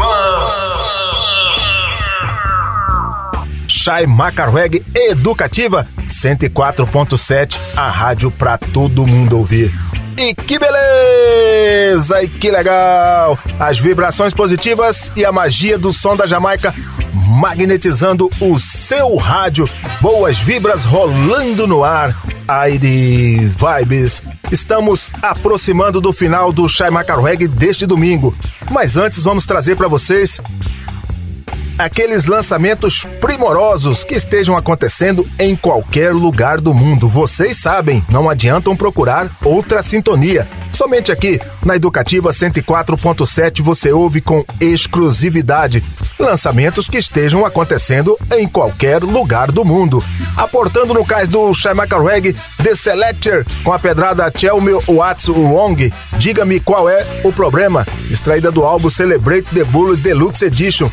Chai 3.70 4.05
Macarweg 4.05 4.84
Educativa 4.94 5.86
104.7, 6.09 7.59
a 7.76 7.88
rádio 7.88 8.30
pra 8.30 8.59
todo 8.59 9.06
mundo 9.06 9.38
ouvir. 9.38 9.72
E 10.18 10.34
que 10.34 10.59
beleza! 10.59 12.22
E 12.22 12.28
que 12.28 12.51
legal! 12.51 13.38
As 13.59 13.78
vibrações 13.78 14.34
positivas 14.34 15.12
e 15.16 15.24
a 15.24 15.30
magia 15.30 15.78
do 15.78 15.92
som 15.92 16.16
da 16.16 16.26
Jamaica 16.26 16.74
magnetizando 17.14 18.28
o 18.40 18.59
seu 18.59 19.16
rádio. 19.16 19.70
Boas 20.01 20.40
vibras 20.40 20.84
rolando 20.84 21.66
no 21.66 21.84
ar. 21.84 22.20
Ai 22.47 22.76
de 22.76 23.48
vibes. 23.56 24.20
Estamos 24.51 25.12
aproximando 25.22 26.01
do 26.01 26.12
final 26.12 26.52
do 26.52 26.68
Chai 26.68 26.90
Macarweg 26.90 27.47
deste 27.47 27.86
domingo. 27.86 28.36
Mas 28.70 28.97
antes 28.97 29.22
vamos 29.22 29.47
trazer 29.47 29.76
para 29.76 29.86
vocês 29.86 30.40
aqueles 31.81 32.27
lançamentos 32.27 33.07
primorosos 33.20 34.05
que 34.05 34.15
estejam 34.15 34.57
acontecendo 34.57 35.27
em 35.39 35.57
qualquer 35.57 36.12
lugar 36.12 36.61
do 36.61 36.74
mundo. 36.74 37.09
Vocês 37.09 37.57
sabem, 37.57 38.05
não 38.11 38.28
adiantam 38.28 38.77
procurar 38.77 39.31
outra 39.43 39.82
sintonia. 39.82 40.47
Somente 40.73 41.11
aqui 41.11 41.40
na 41.65 41.77
Educativa 41.77 42.31
104.7 42.31 43.62
você 43.62 43.93
ouve 43.93 44.20
com 44.20 44.44
exclusividade 44.61 45.82
lançamentos 46.19 46.89
que 46.89 46.98
estejam 46.98 47.47
acontecendo 47.47 48.16
em 48.36 48.47
qualquer 48.47 49.02
lugar 49.02 49.51
do 49.51 49.65
mundo. 49.65 50.05
Aportando 50.36 50.93
no 50.93 51.05
cais 51.05 51.28
do 51.28 51.52
Shaimaka 51.55 52.01
Reg, 52.01 52.36
The 52.62 52.74
Selector 52.74 53.44
com 53.65 53.73
a 53.73 53.78
pedrada 53.78 54.31
Tell 54.31 54.61
Me 54.61 54.73
What's 54.86 55.28
Wrong, 55.28 55.90
Diga-me 56.19 56.61
qual 56.61 56.86
é 56.86 57.23
o 57.24 57.32
problema, 57.32 57.86
extraída 58.11 58.52
do 58.52 58.62
álbum 58.62 58.90
Celebrate 58.90 59.48
the 59.55 59.65
Bull 59.65 59.97
Deluxe 59.97 60.44
Edition 60.44 60.90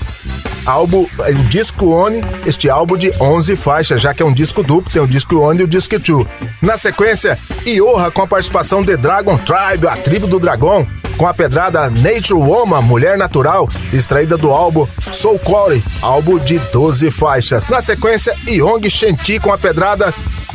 álbum, 0.77 1.07
o 1.17 1.43
disco 1.49 1.87
One, 1.87 2.21
este 2.45 2.69
álbum 2.69 2.97
de 2.97 3.11
11 3.19 3.55
faixas, 3.55 3.99
já 3.99 4.13
que 4.13 4.21
é 4.21 4.25
um 4.25 4.33
disco 4.33 4.61
duplo, 4.61 4.91
tem 4.93 5.01
o 5.01 5.07
disco 5.07 5.35
One 5.39 5.59
e 5.59 5.63
o 5.63 5.67
disco 5.67 5.99
Two. 5.99 6.27
Na 6.61 6.77
sequência, 6.77 7.39
Ioha 7.65 8.11
com 8.11 8.21
a 8.21 8.27
participação 8.27 8.83
de 8.83 8.95
Dragon 8.95 9.37
Tribe, 9.39 9.87
a 9.87 9.97
tribo 9.97 10.27
do 10.27 10.39
dragão, 10.39 10.87
com 11.17 11.25
a 11.25 11.33
pedrada 11.33 11.89
Nature 11.89 12.39
Woman, 12.39 12.83
Mulher 12.83 13.17
Natural, 13.17 13.67
extraída 13.91 14.37
do 14.37 14.51
álbum 14.51 14.87
Soul 15.11 15.39
Core, 15.39 15.83
álbum 15.99 16.37
de 16.37 16.59
12 16.71 17.09
faixas. 17.09 17.67
Na 17.67 17.81
sequência, 17.81 18.35
Yong 18.47 18.87
Shanti 18.87 19.39
com 19.39 19.51
a 19.51 19.57
pedrada 19.57 20.13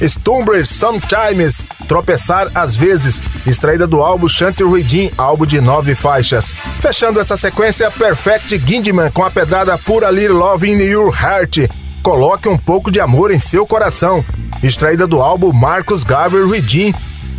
Stumble 0.09 0.65
Sometimes, 0.65 1.65
Tropeçar 1.87 2.51
às 2.55 2.77
vezes, 2.77 3.21
extraída 3.47 3.87
do 3.87 4.01
álbum 4.03 4.29
Shanty 4.29 4.65
Redeem, 4.65 5.11
álbum 5.17 5.47
de 5.47 5.61
nove 5.61 5.95
faixas. 5.95 6.55
Fechando 6.81 7.21
essa 7.21 7.37
sequência, 7.37 7.91
Perfect 7.91 8.63
Gindman 8.67 9.11
com 9.11 9.25
a 9.25 9.31
pedrada 9.31 9.77
Pura 9.79 10.11
Little 10.11 10.37
Love 10.37 10.71
in 10.71 10.79
Your 10.83 11.15
Heart. 11.15 11.69
Coloque 12.03 12.49
um 12.49 12.59
pouco 12.59 12.91
de 12.91 13.01
amor 13.01 13.31
em 13.31 13.39
seu 13.39 13.67
coração, 13.67 14.25
extraída 14.63 15.07
do 15.07 15.21
álbum 15.21 15.53
Marcos 15.53 16.03
Garvey 16.03 16.45
Redeem, 16.49 16.95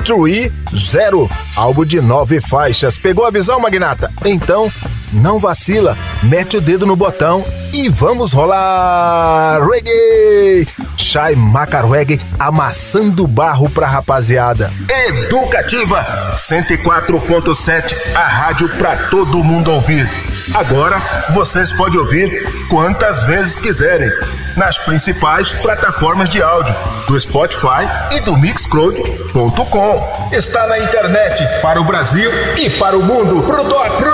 True 0.05 0.51
Zero, 0.75 1.29
álbum 1.55 1.85
de 1.85 1.99
nove 1.99 2.39
faixas. 2.41 2.97
Pegou 2.97 3.25
a 3.25 3.31
visão, 3.31 3.59
Magnata? 3.59 4.11
Então, 4.25 4.71
não 5.11 5.39
vacila, 5.39 5.97
mete 6.23 6.57
o 6.57 6.61
dedo 6.61 6.85
no 6.85 6.95
botão 6.95 7.43
e 7.73 7.89
vamos 7.89 8.33
rolar 8.33 9.59
reggae! 9.67 10.67
Shai 10.95 11.35
Macarweg 11.35 12.21
amassando 12.37 13.25
barro 13.25 13.67
pra 13.67 13.87
rapaziada. 13.87 14.71
Educativa 15.07 16.33
104.7, 16.35 17.95
a 18.15 18.27
rádio 18.27 18.69
pra 18.77 18.95
todo 19.09 19.43
mundo 19.43 19.71
ouvir. 19.71 20.07
Agora 20.53 21.01
vocês 21.31 21.71
podem 21.71 21.99
ouvir 21.99 22.67
quantas 22.69 23.23
vezes 23.23 23.55
quiserem 23.55 24.11
nas 24.55 24.77
principais 24.77 25.51
plataformas 25.53 26.29
de 26.29 26.43
áudio 26.43 26.75
do 27.07 27.19
Spotify 27.19 27.87
e 28.15 28.19
do 28.19 28.37
Mixcloud.com. 28.37 30.29
Está 30.31 30.67
na 30.67 30.77
internet 30.77 31.43
para 31.61 31.81
o 31.81 31.83
Brasil 31.83 32.29
e 32.57 32.69
para 32.69 32.97
o 32.97 33.03
mundo. 33.03 33.41
Pro 33.43 33.63
doc, 33.63 33.87
pro. 33.97 34.13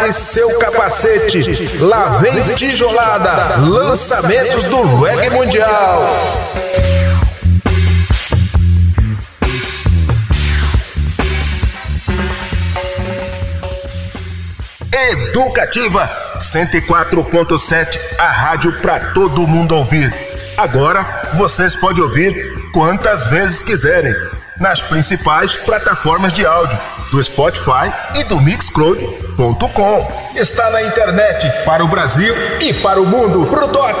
Prepare 0.00 0.12
seu 0.12 0.58
capacete. 0.58 1.76
Lá 1.78 2.18
vem 2.18 2.54
tijolada. 2.54 3.56
Lançamentos 3.58 4.64
do 4.64 5.02
reggae 5.02 5.28
mundial. 5.28 6.02
Educativa 14.90 16.08
104.7, 16.38 17.98
a 18.18 18.28
rádio 18.28 18.72
para 18.80 19.12
todo 19.12 19.46
mundo 19.46 19.76
ouvir. 19.76 20.12
Agora 20.56 21.30
vocês 21.34 21.76
podem 21.76 22.02
ouvir 22.02 22.70
quantas 22.72 23.26
vezes 23.26 23.60
quiserem 23.60 24.14
nas 24.58 24.82
principais 24.82 25.56
plataformas 25.56 26.32
de 26.32 26.46
áudio 26.46 26.78
do 27.10 27.22
Spotify 27.22 27.92
e 28.18 28.24
do 28.24 28.40
Mixcloud.com. 28.40 30.12
Está 30.36 30.70
na 30.70 30.82
internet 30.82 31.50
para 31.64 31.84
o 31.84 31.88
Brasil 31.88 32.34
e 32.60 32.72
para 32.72 33.00
o 33.00 33.06
mundo. 33.06 33.46
Pro 33.46 33.66
doc, 33.66 34.00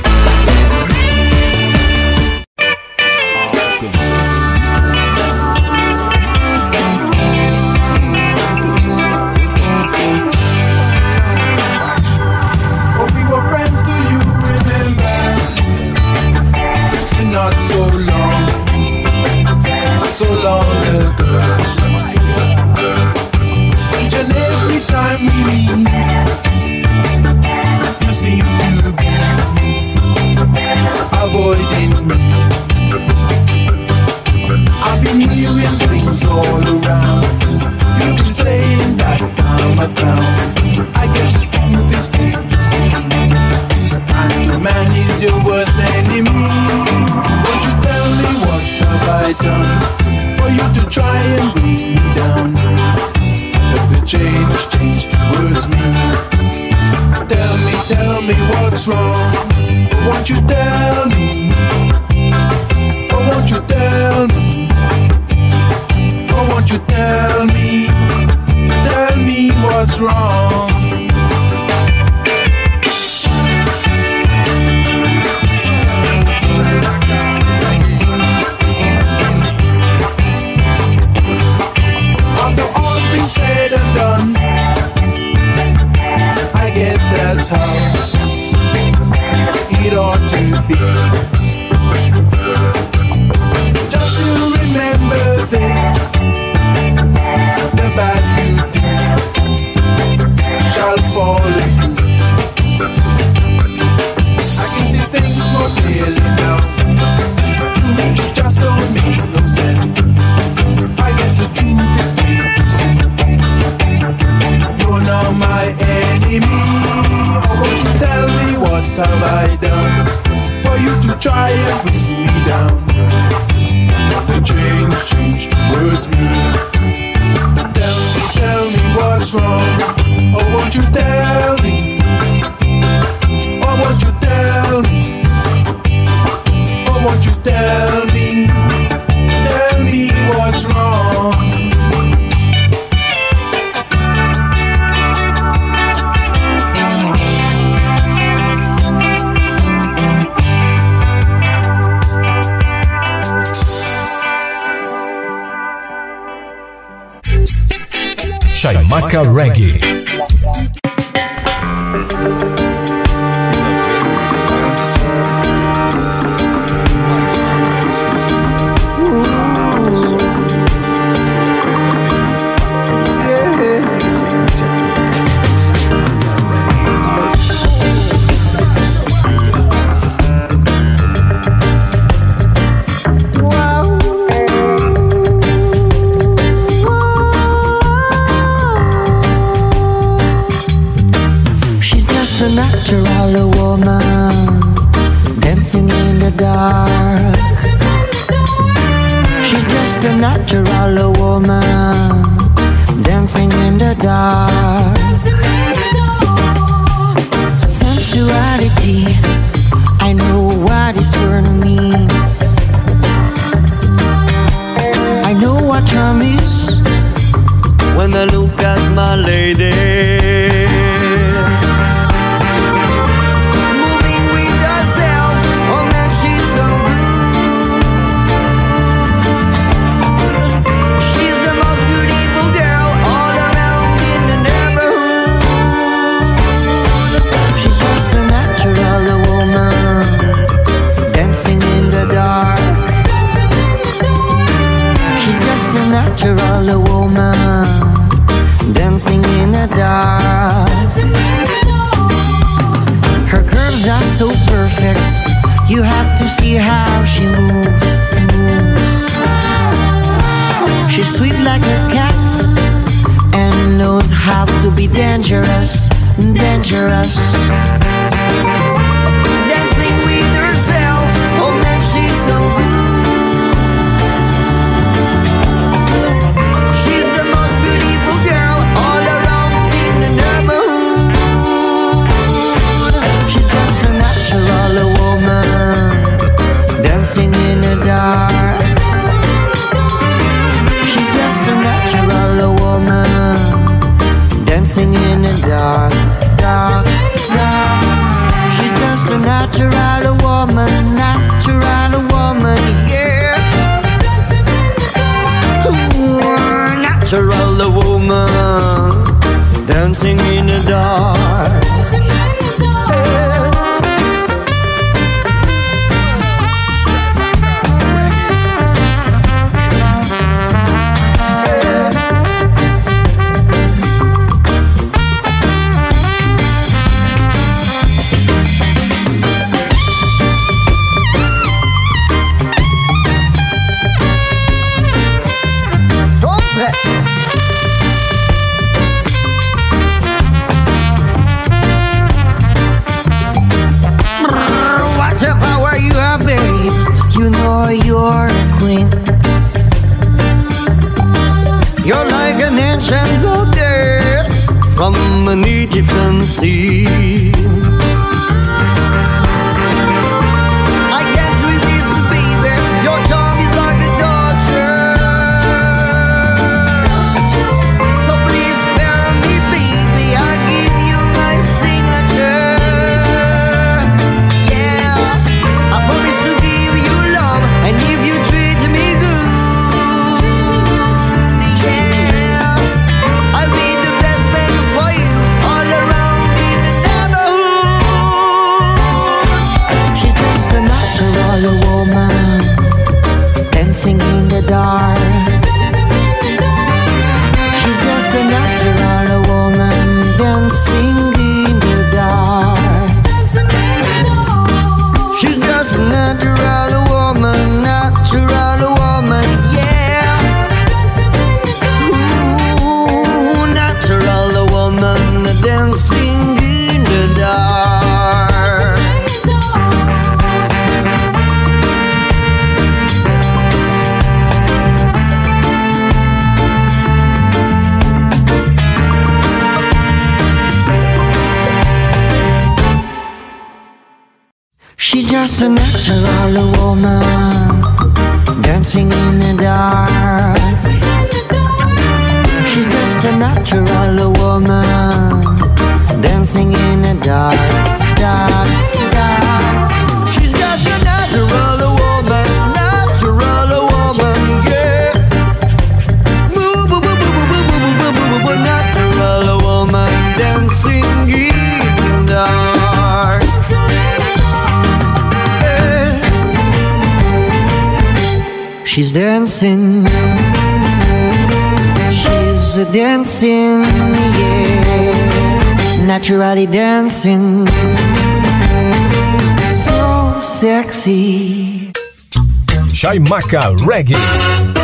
Chaimaca 482.81 483.55
Reggae. 483.57 483.93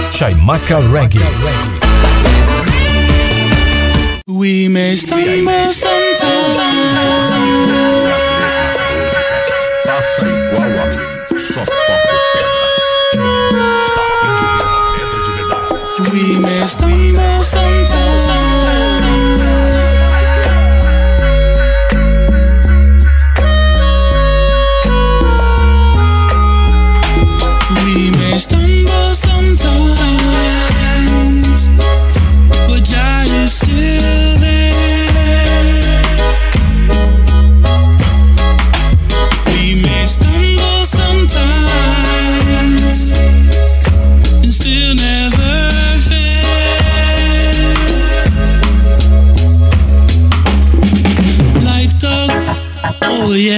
Chaimaca 0.09 0.81
Reggae. 0.89 1.21
We 4.25 4.67
may 4.67 4.95
stumble 4.95 5.71
sometimes. 5.71 6.57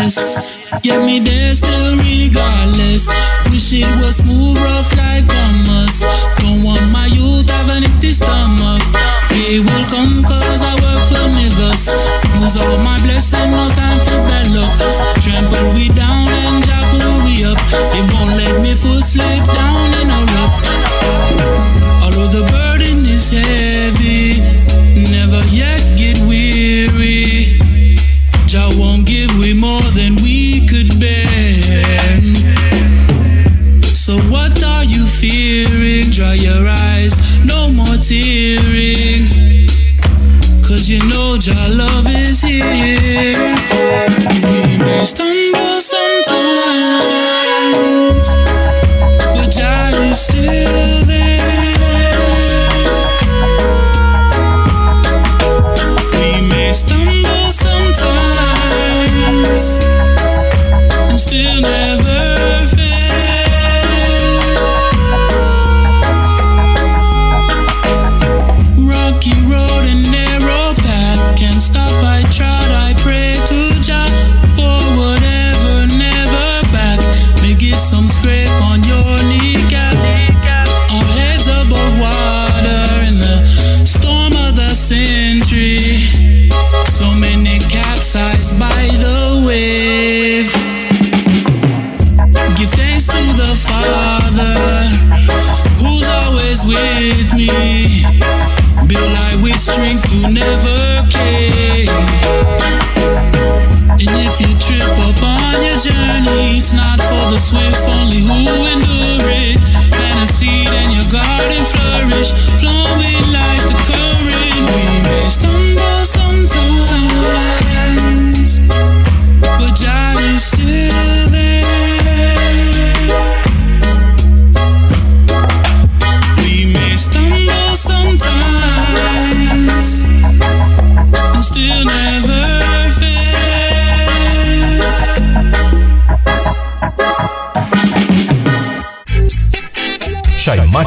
less. 0.09 0.81
Get 0.81 1.03
me 1.05 1.19
there 1.19 1.53
still 1.53 1.97
regardless. 1.97 3.09
Wish 3.51 3.73
it 3.73 3.89
was 4.01 4.17
smooth, 4.17 4.57
rough 4.57 4.95
like 4.97 5.27
commerce. 5.27 6.01
Don't 6.37 6.63
want 6.63 6.89
my 6.91 7.05
youth 7.07 7.49
have 7.49 7.69
an 7.69 7.83
empty 7.83 8.11
stomach. 8.11 8.81
They 9.29 9.59
will 9.59 9.85
come 9.85 10.23
cause 10.23 10.61
I 10.61 10.73
work 10.81 11.07
for 11.07 11.25
niggas. 11.37 11.93
Use 12.41 12.57
all 12.57 12.77
my 12.77 12.99
blessing, 13.01 13.51
no 13.51 13.69
time 13.69 13.99
for 13.99 14.19
bad 14.27 14.47
luck. 14.49 14.73
Trample 15.21 15.73
we 15.73 15.89
down 15.89 16.27
and 16.29 16.63
jack 16.63 16.91
we 17.23 17.45
up. 17.45 17.57
It 17.93 18.13
won't 18.13 18.35
let 18.37 18.61
me 18.61 18.75
full 18.75 19.01
slip 19.03 19.45
down. 19.45 19.88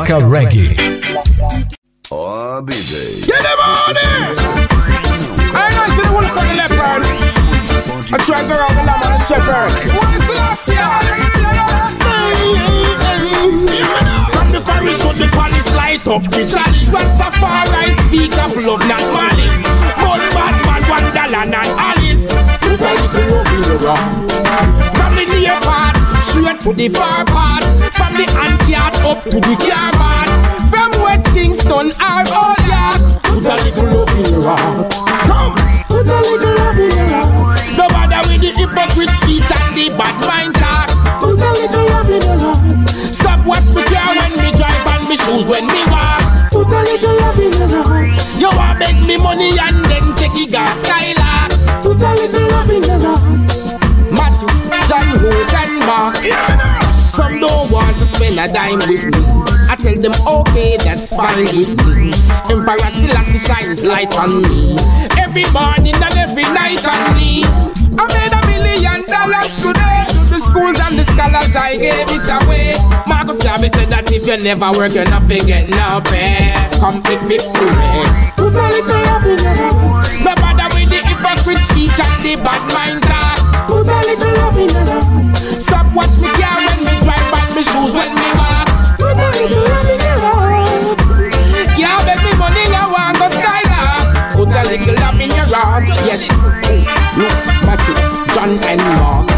Maca 0.02 0.18
Reggae. 0.18 0.81
Spend 58.80 58.90
with 58.90 59.04
me. 59.04 59.42
I 59.68 59.76
tell 59.76 59.96
them, 59.96 60.12
okay, 60.26 60.76
that's 60.76 61.10
fine 61.10 61.44
with 61.52 61.76
me. 61.84 62.12
Emperor 62.48 62.90
Selassie 62.90 63.38
shines 63.38 63.84
light 63.84 64.14
on 64.16 64.42
me. 64.42 64.76
Every 65.18 65.44
morning 65.52 65.96
and 65.96 66.16
every 66.16 66.44
night 66.52 66.84
on 66.84 67.16
me. 67.16 67.44
I 67.96 68.04
made 68.08 68.32
a 68.32 68.40
million 68.48 69.04
dollars 69.08 69.52
today. 69.60 70.04
To 70.12 70.20
the 70.28 70.38
schools 70.40 70.80
and 70.80 70.96
the 70.96 71.04
scholars, 71.04 71.56
I 71.56 71.76
gave 71.76 72.08
it 72.08 72.28
away. 72.28 72.76
Marcus 73.08 73.42
Garvey 73.42 73.68
said 73.68 73.88
that 73.88 74.10
if 74.12 74.26
you 74.26 74.36
never 74.38 74.70
work, 74.72 74.94
you're 74.94 75.08
not 75.08 75.28
get 75.28 75.68
no 75.72 76.00
pay. 76.08 76.52
Come 76.80 77.02
pick 77.02 77.20
me 77.24 77.38
pray. 77.40 78.04
Put 78.36 78.56
a 78.56 78.66
little 78.72 79.00
love 79.04 79.26
in 79.28 79.38
your 79.40 79.56
heart. 79.56 80.08
No 80.24 80.32
bother 80.40 80.68
with 80.76 80.88
the 80.88 81.00
hypocrite 81.04 81.62
speech 81.72 81.98
and 82.00 82.16
the 82.24 82.36
bad 82.40 82.62
mind 82.72 83.02
talk. 83.04 83.40
Put 83.68 83.88
a 83.88 83.98
little 84.04 84.32
love 84.36 84.58
in 84.58 84.68
your 84.68 84.86
heart. 84.88 85.36
Stop 85.60 85.86
watch 85.94 86.12
me 86.20 86.28
car 86.36 86.56
when 86.60 86.78
me 86.84 86.94
drive 87.04 87.32
and 87.32 87.56
me 87.56 87.62
shoes 87.62 87.92
when 87.92 88.12
me 88.14 88.28
walk. 88.36 88.61
Little 94.72 94.94
love 95.04 95.20
in 95.20 95.30
your 95.30 95.46
heart. 95.52 95.88
Yes. 96.08 96.24
Look, 97.16 97.32
John 98.34 98.56
and 98.64 98.80
Mark. 98.96 99.28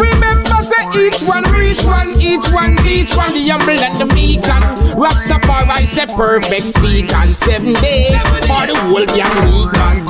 Remember, 0.00 0.58
say 0.64 0.84
each 0.96 1.20
one 1.28 1.44
one, 1.84 2.08
each 2.20 2.48
one 2.52 2.76
teach 2.76 3.16
one, 3.16 3.32
the 3.32 3.48
humble 3.48 3.78
and 3.78 3.96
the 4.00 4.06
meek 4.14 4.48
and 4.48 5.86
say 5.86 6.06
perfect 6.16 6.66
speak 6.66 7.14
on 7.14 7.28
seven 7.34 7.72
days 7.74 8.16
for 8.48 8.64
the 8.66 8.74
whole 8.88 9.04
young 9.12 9.36
week 9.52 9.72
man. 9.76 10.04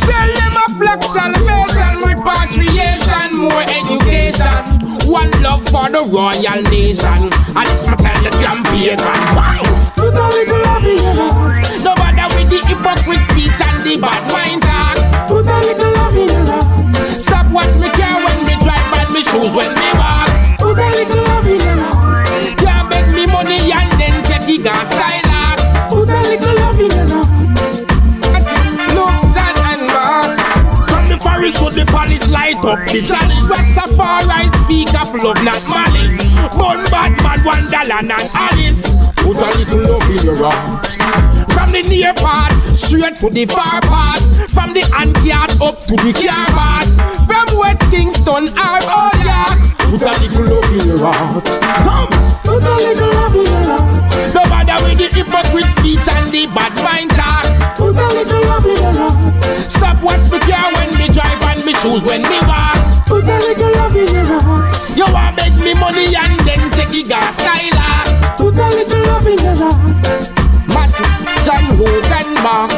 Tell 0.00 0.30
them 0.32 0.56
a 0.56 0.66
black 0.80 1.02
salvation, 1.02 2.00
repatriation, 2.08 3.36
more 3.36 3.62
education. 3.62 4.13
One 5.24 5.42
love 5.42 5.64
for 5.72 5.88
the 5.88 6.04
royal 6.04 6.60
nation. 6.68 7.32
And 7.56 7.68
it's 7.72 7.88
my 7.88 7.96
tell 7.96 8.20
the. 8.20 8.92
Wow! 9.32 9.64
Put 9.96 10.12
a 10.12 10.26
little 10.28 10.60
love 10.60 10.84
in 10.84 11.00
your 11.00 11.16
heart. 11.16 11.64
No 11.80 11.94
bother 11.96 12.28
with 12.36 12.52
the 12.52 12.60
hypocrite 12.68 13.24
speech 13.32 13.56
and 13.56 13.80
the 13.80 13.96
bad 14.04 14.20
mind 14.28 14.60
talk. 14.60 15.00
Put 15.26 15.48
a 15.48 15.58
little 15.64 15.92
love 15.96 16.16
in 16.16 16.28
your 16.28 16.44
heart. 16.44 17.22
Stop 17.22 17.46
watch 17.52 17.72
me 17.80 17.88
car 17.96 18.20
when 18.20 18.38
me 18.44 18.54
drive 18.60 18.92
and 19.00 19.14
me 19.14 19.22
shoes 19.24 19.52
when 19.56 19.72
me 19.72 19.88
walk. 19.96 20.28
Put 20.60 20.76
a 20.76 20.88
little 20.92 21.24
love 21.24 21.46
in 21.48 21.56
your 21.56 21.80
heart. 21.88 22.28
Can't 22.60 22.90
beg 22.90 23.08
me 23.14 23.24
money 23.24 23.72
and 23.72 23.92
then 23.96 24.22
take 24.24 24.44
the 24.44 24.58
gas 24.60 24.92
Skylark. 24.92 25.23
From 31.54 31.74
the 31.74 31.84
palace, 31.86 32.28
light 32.30 32.56
up 32.64 32.86
the 32.86 33.00
chalice. 33.02 33.46
Rastafari 33.50 34.46
speak 34.64 34.94
of 34.94 35.14
love, 35.22 35.42
not 35.42 35.58
malice. 35.66 36.22
Bun 36.54 36.84
Batman, 36.90 37.42
Wonderland 37.44 38.12
and 38.12 38.30
Alice. 38.34 38.86
Put 39.16 39.42
a 39.42 39.48
little 39.58 39.98
love 39.98 40.10
in 40.10 40.22
your 40.22 40.36
heart. 40.38 40.86
From 41.50 41.72
the 41.72 41.82
near 41.88 42.14
part, 42.14 42.52
straight 42.76 43.16
to 43.16 43.30
the 43.30 43.46
far 43.46 43.80
part. 43.82 44.22
From 44.50 44.74
the 44.74 44.86
yard 45.24 45.50
up 45.62 45.80
to 45.90 45.94
the 45.98 46.12
car 46.14 46.46
part. 46.54 46.86
From 47.26 47.46
West 47.58 47.82
Kingston, 47.90 48.48
our 48.58 48.78
old 48.86 49.18
yard. 49.24 49.58
Put 49.90 50.02
a 50.02 50.12
little 50.22 50.46
love 50.54 50.70
in 50.70 50.86
your 50.86 50.98
heart. 51.02 51.44
Come, 51.82 52.10
put 52.44 52.62
a 52.62 52.74
little 52.76 53.10
love 53.18 53.34
in 53.34 53.46
your 53.46 53.64
heart. 53.66 54.34
No 54.34 54.42
bother 54.50 54.78
with 54.84 54.98
the 54.98 55.08
hypocrite 55.10 55.70
speech 55.78 56.06
and 56.12 56.30
the 56.30 56.46
bad 56.54 56.74
mind 56.82 57.10
talk. 57.10 57.46
Put 57.76 57.96
a 57.96 58.06
little 58.14 58.42
love 58.46 58.66
in 58.66 58.76
your 58.76 58.92
heart. 58.92 59.43
Stop 59.74 60.02
watch 60.02 60.24
me 60.30 60.38
car 60.40 60.70
when 60.74 60.90
me 60.98 61.06
drive 61.10 61.42
and 61.50 61.64
me 61.64 61.72
shoes 61.74 62.02
when 62.04 62.22
me 62.22 62.38
walk. 62.46 62.78
Put 63.06 63.24
a 63.24 63.36
little 63.38 63.72
love 63.74 63.96
in 63.96 64.08
your 64.08 64.40
heart. 64.42 64.70
You 64.96 65.06
want 65.12 65.36
beg 65.36 65.52
me 65.58 65.74
money 65.74 66.14
and 66.14 66.38
then 66.46 66.70
take 66.70 66.94
it 66.94 67.08
gas 67.08 67.36
Skylark. 67.36 68.38
Put 68.38 68.56
a 68.56 68.68
little 68.70 69.02
love 69.10 69.26
in 69.26 69.38
your 69.38 69.56
heart. 69.58 70.30
Matthew, 70.70 71.06
John, 71.44 71.64
Hook 71.78 72.10
and 72.18 72.32
Mark. 72.42 72.70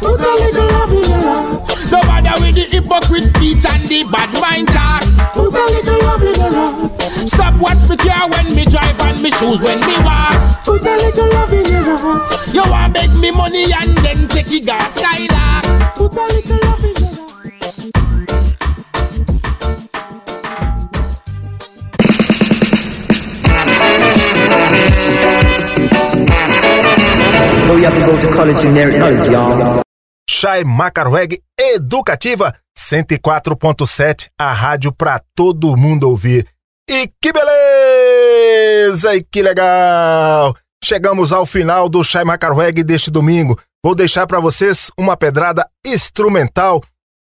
Put 0.00 0.20
a 0.20 0.32
little 0.40 0.68
love 0.72 0.92
in 0.92 1.04
your 1.04 1.22
heart. 1.28 1.68
No 1.92 2.00
bother 2.02 2.36
with 2.40 2.54
the 2.56 2.66
hypocrite 2.68 3.28
speech 3.28 3.64
and 3.68 3.82
the 3.88 4.04
bad 4.10 4.32
mind 4.40 4.68
talk. 4.68 5.04
Put 5.32 5.54
a 5.54 5.64
little 5.72 5.98
love 6.06 6.22
in 6.22 6.26
your 6.26 6.26
heart. 6.26 6.27
Stop 7.26 7.60
watch 7.60 7.88
me 7.88 7.96
car 7.96 8.28
when 8.30 8.54
me 8.54 8.64
drive 8.64 9.00
and 9.00 9.22
me 9.22 9.30
shoes 9.30 9.60
when 9.60 9.80
me 9.80 9.96
walk. 10.04 10.64
Put 10.64 10.86
a 10.86 10.94
little 10.96 11.28
love 11.30 11.52
in 11.52 11.64
your 11.66 11.98
heart. 11.98 12.54
You 12.54 12.62
want 12.70 12.94
beg 12.94 13.10
me 13.20 13.30
money 13.30 13.64
and 13.72 13.96
then 13.98 14.28
take 14.28 14.50
it 14.52 14.64
gas 14.66 14.94
Skylark. 14.94 15.64
Put 15.94 16.12
a 16.12 16.24
little 16.34 16.58
love 16.62 16.84
in 16.84 16.94
your 16.96 17.08
heart. 17.08 17.28
No, 27.66 27.76
you 27.76 27.84
have 27.84 27.94
to 27.94 28.00
go 28.06 28.16
to 28.16 28.28
college 28.34 28.64
knowledge, 28.98 29.30
y'all. 29.30 29.82
Macarweg 30.64 31.42
Educativa 31.56 32.54
104.7, 32.76 34.30
a 34.38 34.54
rádio 34.54 34.92
para 34.92 35.20
todo 35.34 35.76
mundo 35.76 36.08
ouvir. 36.08 36.46
E 36.90 37.10
que 37.20 37.30
beleza! 37.32 39.14
E 39.14 39.22
que 39.22 39.42
legal! 39.42 40.56
Chegamos 40.82 41.34
ao 41.34 41.44
final 41.44 41.86
do 41.86 42.02
Chai 42.02 42.24
Macarweg 42.24 42.82
deste 42.82 43.10
domingo. 43.10 43.58
Vou 43.84 43.94
deixar 43.94 44.26
para 44.26 44.40
vocês 44.40 44.90
uma 44.96 45.14
pedrada 45.14 45.68
instrumental 45.86 46.82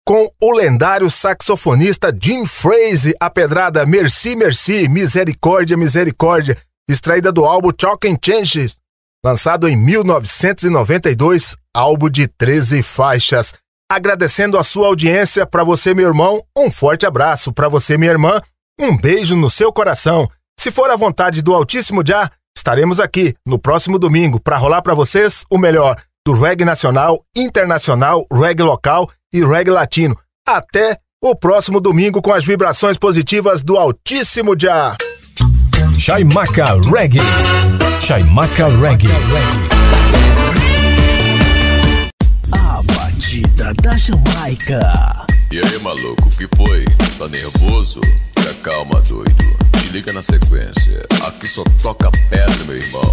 com 0.06 0.26
o 0.42 0.52
lendário 0.52 1.10
saxofonista 1.10 2.16
Jim 2.18 2.46
Frazee, 2.46 3.14
a 3.20 3.28
pedrada 3.28 3.84
Merci, 3.84 4.34
Merci, 4.34 4.88
Misericórdia, 4.88 5.76
Misericórdia, 5.76 6.56
extraída 6.88 7.30
do 7.30 7.44
álbum 7.44 7.70
Chalk 7.78 8.08
and 8.08 8.16
Changes, 8.24 8.78
lançado 9.22 9.68
em 9.68 9.76
1992, 9.76 11.56
álbum 11.74 12.08
de 12.08 12.26
13 12.26 12.82
faixas. 12.82 13.52
Agradecendo 13.90 14.56
a 14.56 14.64
sua 14.64 14.86
audiência, 14.86 15.46
para 15.46 15.62
você, 15.62 15.92
meu 15.92 16.08
irmão, 16.08 16.40
um 16.56 16.70
forte 16.70 17.04
abraço, 17.04 17.52
para 17.52 17.68
você, 17.68 17.98
minha 17.98 18.10
irmã, 18.10 18.40
um 18.82 18.96
beijo 18.96 19.36
no 19.36 19.48
seu 19.48 19.72
coração. 19.72 20.28
Se 20.58 20.70
for 20.70 20.90
a 20.90 20.96
vontade 20.96 21.40
do 21.40 21.54
Altíssimo 21.54 22.02
Já, 22.04 22.30
estaremos 22.56 22.98
aqui 22.98 23.34
no 23.46 23.58
próximo 23.58 23.98
domingo 23.98 24.40
para 24.40 24.56
rolar 24.56 24.82
para 24.82 24.94
vocês 24.94 25.44
o 25.50 25.56
melhor 25.56 25.96
do 26.26 26.32
reggae 26.32 26.64
nacional, 26.64 27.24
internacional, 27.36 28.24
reggae 28.32 28.62
local 28.62 29.08
e 29.32 29.44
reggae 29.44 29.70
latino. 29.70 30.16
Até 30.46 30.98
o 31.22 31.36
próximo 31.36 31.80
domingo 31.80 32.20
com 32.20 32.32
as 32.32 32.44
vibrações 32.44 32.98
positivas 32.98 33.62
do 33.62 33.76
Altíssimo 33.76 34.58
Já. 34.58 34.96
Chaimaca 35.96 36.74
Reggae. 36.92 37.20
Chaimaca 38.00 38.66
Reggae. 38.66 39.08
A 42.50 42.82
batida 42.82 43.72
da 43.74 43.96
Jamaica. 43.96 45.21
E 45.52 45.58
aí, 45.58 45.78
maluco, 45.80 46.30
que 46.30 46.48
foi? 46.56 46.82
Tá 47.18 47.28
nervoso? 47.28 48.00
Se 48.38 48.48
acalma, 48.48 49.02
doido. 49.02 49.44
Te 49.78 49.88
liga 49.90 50.10
na 50.10 50.22
sequência. 50.22 51.06
Aqui 51.26 51.46
só 51.46 51.62
toca 51.82 52.10
pedra, 52.30 52.64
meu 52.64 52.78
irmão. 52.78 53.12